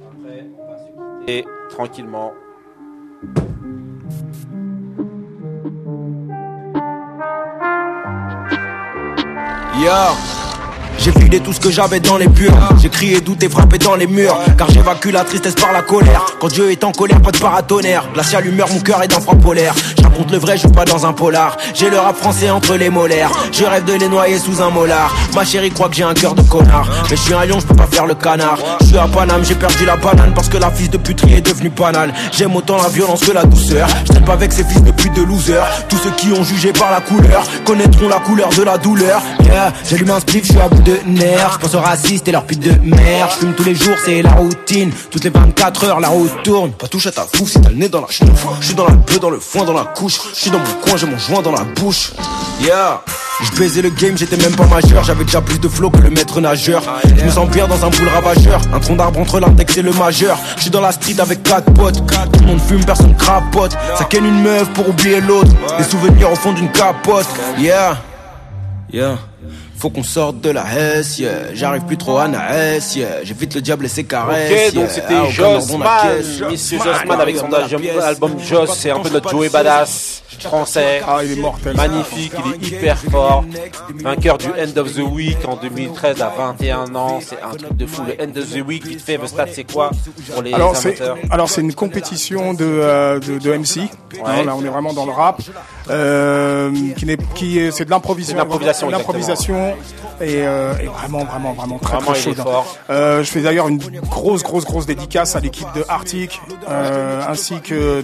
après, 0.02 0.46
on 0.60 0.72
va 0.72 0.78
se 0.78 1.20
quitter 1.26 1.46
tranquillement. 1.70 2.32
Yo 9.80 10.37
j'ai 11.08 11.20
vidé 11.24 11.40
tout 11.40 11.54
ce 11.54 11.60
que 11.60 11.72
j'avais 11.72 12.00
dans 12.00 12.18
les 12.18 12.28
purs 12.28 12.54
J'ai 12.82 12.90
crié 12.90 13.22
douté 13.22 13.48
frappé 13.48 13.78
dans 13.78 13.96
les 13.96 14.08
murs. 14.08 14.38
Car 14.58 14.70
j'évacue 14.70 15.10
la 15.10 15.24
tristesse 15.24 15.56
par 15.56 15.72
la 15.72 15.82
colère. 15.82 16.26
Quand 16.40 16.48
Dieu 16.48 16.72
est 16.72 16.84
en 16.84 16.92
colère, 16.92 17.22
pas 17.22 17.32
de 17.32 17.38
paratonnerre. 17.38 18.10
Glacial 18.14 18.46
humeur, 18.46 18.68
mon 18.72 18.80
cœur 18.80 19.02
est 19.04 19.08
d'un 19.08 19.22
froid 19.22 19.36
polaire. 19.36 19.74
Je 19.98 20.04
raconte 20.04 20.32
le 20.32 20.38
vrai, 20.38 20.58
je 20.58 20.64
joue 20.64 20.70
pas 20.70 20.86
dans 20.86 21.06
un 21.06 21.14
polar. 21.14 21.58
J'ai 21.74 21.90
le 21.90 21.98
rap 21.98 22.18
français 22.18 22.50
entre 22.50 22.76
les 22.76 22.90
molaires. 22.90 23.32
Je 23.52 23.64
rêve 23.64 23.86
de 23.86 23.94
les 23.94 24.10
noyer 24.10 24.38
sous 24.38 24.62
un 24.62 24.70
molar. 24.70 25.16
Ma 25.34 25.46
chérie 25.46 25.70
croit 25.70 25.88
que 25.90 25.96
j'ai 25.96 26.04
un 26.04 26.14
cœur 26.14 26.36
de 26.36 26.42
connard. 26.42 26.90
Mais 27.10 27.16
je 27.16 27.22
suis 27.22 27.34
un 27.34 27.46
lion, 27.46 27.60
je 27.60 27.66
peux 27.66 27.76
pas 27.76 27.88
faire 27.88 28.06
le 28.06 28.16
canard. 28.16 28.60
Je 28.82 28.88
suis 28.88 28.98
à 28.98 29.08
Paname, 29.08 29.44
j'ai 29.46 29.56
perdu 29.56 29.86
la 29.86 29.96
banane 29.96 30.34
Parce 30.36 30.50
que 30.50 30.58
la 30.58 30.72
fils 30.72 30.90
de 30.90 30.98
puterie 30.98 31.36
est 31.36 31.42
devenue 31.42 31.70
banale. 31.70 32.14
J'aime 32.32 32.56
autant 32.56 32.78
la 32.82 32.90
violence 32.90 33.22
que 33.22 33.32
la 33.32 33.46
douceur. 33.46 33.88
Je 34.12 34.20
pas 34.20 34.34
avec 34.34 34.52
ces 34.52 34.64
fils 34.66 34.84
de 34.84 34.92
pute 34.92 35.14
de 35.14 35.24
loser. 35.24 35.64
Tous 35.88 35.98
ceux 35.98 36.12
qui 36.12 36.32
ont 36.34 36.44
jugé 36.44 36.74
par 36.74 36.92
la 36.92 37.00
couleur 37.00 37.46
Connaîtront 37.66 38.10
la 38.10 38.20
couleur 38.20 38.50
de 38.50 38.64
la 38.64 38.78
douleur. 38.78 39.22
Yeah, 39.46 39.72
j'allume 39.90 40.10
un 40.10 40.20
spliff, 40.20 40.46
je 40.46 40.52
suis 40.52 40.60
à 40.60 40.68
bout 40.68 40.82
de 40.82 40.97
nerfs 41.06 41.54
Je 41.54 41.58
pense 41.60 41.76
aux 41.76 41.80
racistes 41.80 42.28
et 42.28 42.32
leurs 42.32 42.46
putes 42.46 42.60
de 42.60 42.72
merde. 42.84 43.30
Je 43.32 43.38
fume 43.40 43.54
tous 43.54 43.64
les 43.64 43.76
jours, 43.76 43.96
c'est 44.04 44.22
la 44.22 44.32
routine. 44.32 44.92
Toutes 45.12 45.24
les 45.24 45.30
24 45.30 45.84
heures, 45.86 46.00
la 46.00 46.10
route 46.10 46.32
tourne. 46.44 46.72
Pas 46.72 46.88
touche 46.88 47.08
à 47.08 47.12
ta 47.12 47.26
fou 47.26 47.48
si 47.48 47.60
t'as 47.62 47.70
le 47.70 47.76
nez 47.76 47.90
dans 47.90 48.02
la 48.02 48.08
chenouf 48.08 48.46
Je 48.62 48.68
suis 48.68 48.76
dans 48.76 48.88
la 48.88 48.96
bœuf, 48.96 49.20
dans 49.20 49.30
le 49.30 49.40
foin, 49.40 49.64
dans 49.64 49.74
la 49.74 49.84
couche. 49.84 50.20
Je 50.34 50.40
suis 50.40 50.52
dans 50.52 50.60
mon 50.60 50.74
coin, 50.82 50.98
j'ai 50.98 51.08
mon 51.08 51.18
joint 51.18 51.42
dans 51.42 51.52
la 51.52 51.64
bouche. 51.64 52.14
Yeah. 52.62 53.02
Je 53.44 53.52
baisais 53.52 53.84
le 53.84 53.90
game, 53.90 54.18
j'étais 54.18 54.38
même 54.38 54.56
pas 54.56 54.66
majeur. 54.66 55.04
J'avais 55.04 55.24
déjà 55.24 55.42
plus 55.42 55.60
de 55.60 55.68
flow 55.68 55.92
que 55.92 56.00
le 56.00 56.10
maître 56.10 56.42
nageur. 56.42 56.82
Je 57.18 57.24
me 57.24 57.30
sens 57.30 57.48
bien 57.50 57.68
dans 57.68 57.86
un 57.86 57.90
boule 57.90 58.08
ravageur. 58.08 58.62
Un 58.74 58.80
tronc 58.80 58.96
d'arbre 58.96 59.20
entre 59.20 59.40
l'index 59.40 59.78
et 59.78 59.84
le 59.84 59.92
majeur. 59.92 60.40
Je 60.56 60.64
suis 60.64 60.72
dans 60.72 60.82
la 60.82 60.92
street 60.92 61.20
avec 61.20 61.44
quatre 61.44 61.72
potes. 61.74 62.02
Tout 62.08 62.40
le 62.40 62.48
monde 62.48 62.62
fume, 62.62 62.84
personne 62.84 63.16
crapote. 63.16 63.78
Ça 63.98 64.08
une 64.18 64.42
meuf 64.42 64.68
pour 64.74 64.90
oublier 64.90 65.22
l'autre. 65.22 65.52
Des 65.78 65.84
souvenirs 65.84 66.32
au 66.32 66.36
fond 66.36 66.54
d'une 66.54 66.72
capote. 66.72 67.28
Yeah. 67.60 67.98
Yeah 68.92 69.18
faut 69.78 69.90
qu'on 69.90 70.04
sorte 70.04 70.42
de 70.42 70.50
la 70.50 70.66
hesse, 70.76 71.20
yeah. 71.20 71.54
J'arrive 71.54 71.84
plus 71.84 71.98
trop 71.98 72.18
à 72.18 72.28
Naes, 72.28 72.96
yeah. 72.96 73.24
J'évite 73.24 73.56
le 73.56 73.62
diable 73.62 73.86
et 73.86 73.90
ses 73.90 74.04
caresses. 74.04 74.70
Ok, 74.70 74.74
donc 74.74 74.84
yeah. 74.86 74.90
c'était 74.94 75.16
Ah, 75.16 75.30
Jossman. 75.30 75.88
Monsieur 76.52 76.80
Jossman 76.80 77.22
avec 77.22 77.38
son 77.38 77.52
album, 77.54 78.34
Joss, 78.40 78.78
c'est 78.78 78.92
un 78.92 79.00
peu 79.00 79.10
notre 79.10 79.30
Joey 79.30 79.50
Badass 79.50 80.24
français. 80.40 81.02
Ah, 81.08 81.20
il 81.24 81.34
est 81.34 81.42
mortel. 81.42 81.76
Magnifique, 81.76 82.34
il 82.46 82.54
est 82.54 82.68
hyper 82.68 82.98
fort. 82.98 83.44
Vainqueur 83.96 84.38
du 84.38 84.48
End 84.48 84.78
of 84.80 84.94
the 84.94 85.00
Week 85.00 85.38
en 85.48 85.56
2013 85.56 86.22
à 86.22 86.32
21 86.38 86.96
ans, 86.96 87.20
c'est 87.22 87.42
un 87.42 87.56
truc 87.56 87.76
de 87.76 87.86
fou. 87.86 88.04
Le 88.08 88.14
End 88.22 88.30
of 88.38 88.50
the 88.52 88.66
Week, 88.68 88.86
vite 88.86 89.02
fait, 89.02 89.18
The 89.18 89.28
Stade, 89.28 89.50
c'est 89.54 89.64
quoi 89.72 89.92
pour 90.32 90.42
les 90.42 90.54
Alors 90.54 90.76
c'est 90.76 91.02
amateurs 91.02 91.18
alors 91.32 91.50
c'est 91.50 91.62
une 91.62 91.74
compétition 91.74 92.54
de 92.54 92.66
euh, 92.66 93.20
de, 93.20 93.40
de 93.40 93.54
MC. 93.58 93.90
Hein, 94.26 94.44
là 94.46 94.56
on 94.56 94.64
est 94.64 94.70
vraiment 94.70 94.94
dans 94.94 95.06
le 95.06 95.12
rap. 95.12 95.42
Euh, 95.90 96.72
qui 96.98 97.06
n'est 97.06 97.18
qui 97.36 97.60
est 97.60 97.72
c'est 97.72 97.86
de 97.86 97.90
l'improvisation. 97.90 98.38
C'est 98.38 98.86
de 98.86 98.92
l'improvisation, 98.92 99.67
et, 100.22 100.42
euh, 100.46 100.74
et 100.82 100.86
vraiment 100.88 101.24
vraiment 101.26 101.54
vraiment 101.54 101.78
très 101.80 101.98
Vraiment, 101.98 102.12
très 102.14 102.22
chaud. 102.22 102.34
Euh, 102.90 103.24
je 103.24 103.30
fais 103.30 103.42
d'ailleurs 103.42 103.68
une 103.68 103.80
grosse 104.10 104.44
grosse 104.44 104.66
grosse 104.66 104.86
dédicace 104.86 105.36
à 105.36 105.40
l'équipe 105.40 105.68
de 105.76 105.84
Arctic 105.88 106.42
euh, 106.70 107.22
ainsi 107.28 107.60
que 107.62 108.02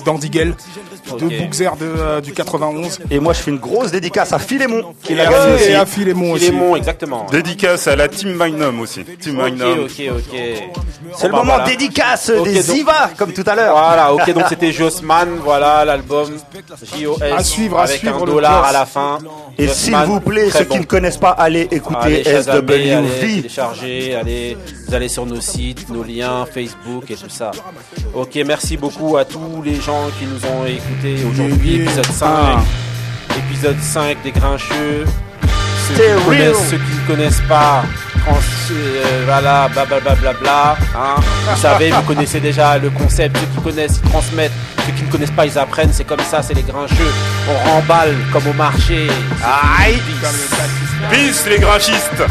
Ok. 1.12 1.22
Bookzer 1.40 1.72
de 1.80 1.86
euh, 1.86 2.22
du 2.22 2.34
91. 2.34 3.00
Et 3.12 3.20
moi, 3.20 3.34
je 3.34 3.40
fais 3.40 3.52
une 3.52 3.60
grosse 3.60 3.92
dédicace 3.92 4.32
à 4.34 4.40
Philémon 4.40 4.94
qui 5.04 5.14
Et 5.14 5.16
l'a 5.16 5.28
à- 5.28 5.32
gagné 5.32 5.52
et 5.52 5.56
aussi. 5.56 5.74
à 5.74 5.86
Philémon 5.86 6.32
aussi. 6.32 6.46
Philémon, 6.46 6.76
exactement. 6.76 7.26
Dédicace 7.32 7.88
à 7.88 7.96
la 7.96 8.08
Team 8.08 8.34
Magnum 8.34 8.80
aussi. 8.80 9.04
Team 9.04 9.38
Ok, 9.38 9.44
Magnum. 9.44 9.80
ok, 9.86 10.02
ok. 10.18 10.40
C'est 11.16 11.28
le 11.28 11.32
bah, 11.32 11.38
moment 11.40 11.44
voilà. 11.56 11.66
dédicace 11.66 12.32
Ok, 12.36 12.46
des 12.46 12.54
donc- 12.56 12.64
Ziva, 12.64 13.10
comme 13.18 13.34
tout 13.34 13.44
à 13.46 13.56
l'heure. 13.56 13.74
Voilà, 13.76 14.14
ok, 14.14 14.34
donc 14.34 14.46
c'était 14.50 14.72
Jossman, 14.72 15.28
voilà 15.44 15.86
l'album 15.86 16.32
JOS 17.00 17.18
À 17.22 17.44
suivre, 17.44 17.78
à 17.80 17.84
avec 17.84 18.00
suivre 18.00 18.22
un 18.24 18.26
dollar 18.26 18.64
à 18.66 18.72
la 18.72 18.86
fin. 18.86 19.20
Et 19.58 19.68
s'il 19.68 19.96
vous 19.96 20.20
plaît, 20.20 20.50
ceux 20.50 20.64
bon. 20.66 20.76
qui 20.76 20.80
ne 20.82 20.86
connaissent 20.86 21.18
pas, 21.18 21.32
allez 21.32 21.53
écouter 21.62 22.26
Allez, 22.26 22.28
allez 22.28 22.42
SWV. 22.42 23.20
télécharger, 23.20 24.16
allez, 24.16 24.58
vous 24.88 24.94
allez 24.94 25.08
sur 25.08 25.26
nos 25.26 25.42
sites, 25.42 25.90
nos 25.90 26.04
liens, 26.04 26.46
Facebook 26.46 27.10
et 27.10 27.16
tout 27.16 27.30
ça. 27.30 27.52
Ok, 28.14 28.40
merci 28.46 28.78
beaucoup 28.78 29.18
à 29.18 29.26
tous 29.26 29.62
les 29.64 29.76
gens 29.76 30.10
qui 30.20 30.26
nous 30.26 30.46
ont 30.46 30.66
écoutés 30.66 31.24
aujourd'hui, 31.26 31.82
épisode 31.82 32.06
5. 32.06 32.28
Ah. 32.28 32.64
Épisode 33.38 33.80
5 33.80 34.18
des 34.24 34.32
Grincheux. 34.32 35.06
Ceux 35.88 35.96
qui, 35.96 36.26
connaissent, 36.26 36.70
ceux 36.70 36.78
qui 36.78 37.02
ne 37.02 37.08
connaissent 37.08 37.42
pas, 37.48 37.84
euh, 38.72 39.24
voilà, 39.26 39.68
blablabla, 39.74 40.16
bla, 40.16 40.34
bla, 40.34 40.78
hein. 40.96 41.16
vous 41.50 41.62
savez, 41.62 41.92
vous 41.92 42.02
connaissez 42.04 42.40
déjà 42.40 42.78
le 42.78 42.90
concept, 42.90 43.38
ceux 43.38 43.46
qui 43.48 43.62
connaissent, 43.62 44.00
ils 44.04 44.10
transmettent, 44.10 44.52
ceux 44.86 44.94
qui 44.94 45.04
ne 45.04 45.12
connaissent 45.12 45.32
pas, 45.32 45.46
ils 45.46 45.58
apprennent, 45.58 45.92
c'est 45.92 46.06
comme 46.06 46.22
ça, 46.22 46.42
c'est 46.42 46.54
les 46.54 46.64
Grincheux. 46.64 47.14
On 47.50 47.70
remballe 47.72 48.16
comme 48.32 48.48
au 48.48 48.54
marché. 48.54 49.08
Aïe 49.80 50.02
Peace 51.12 51.46
les 51.50 51.60
grincistes 51.60 52.24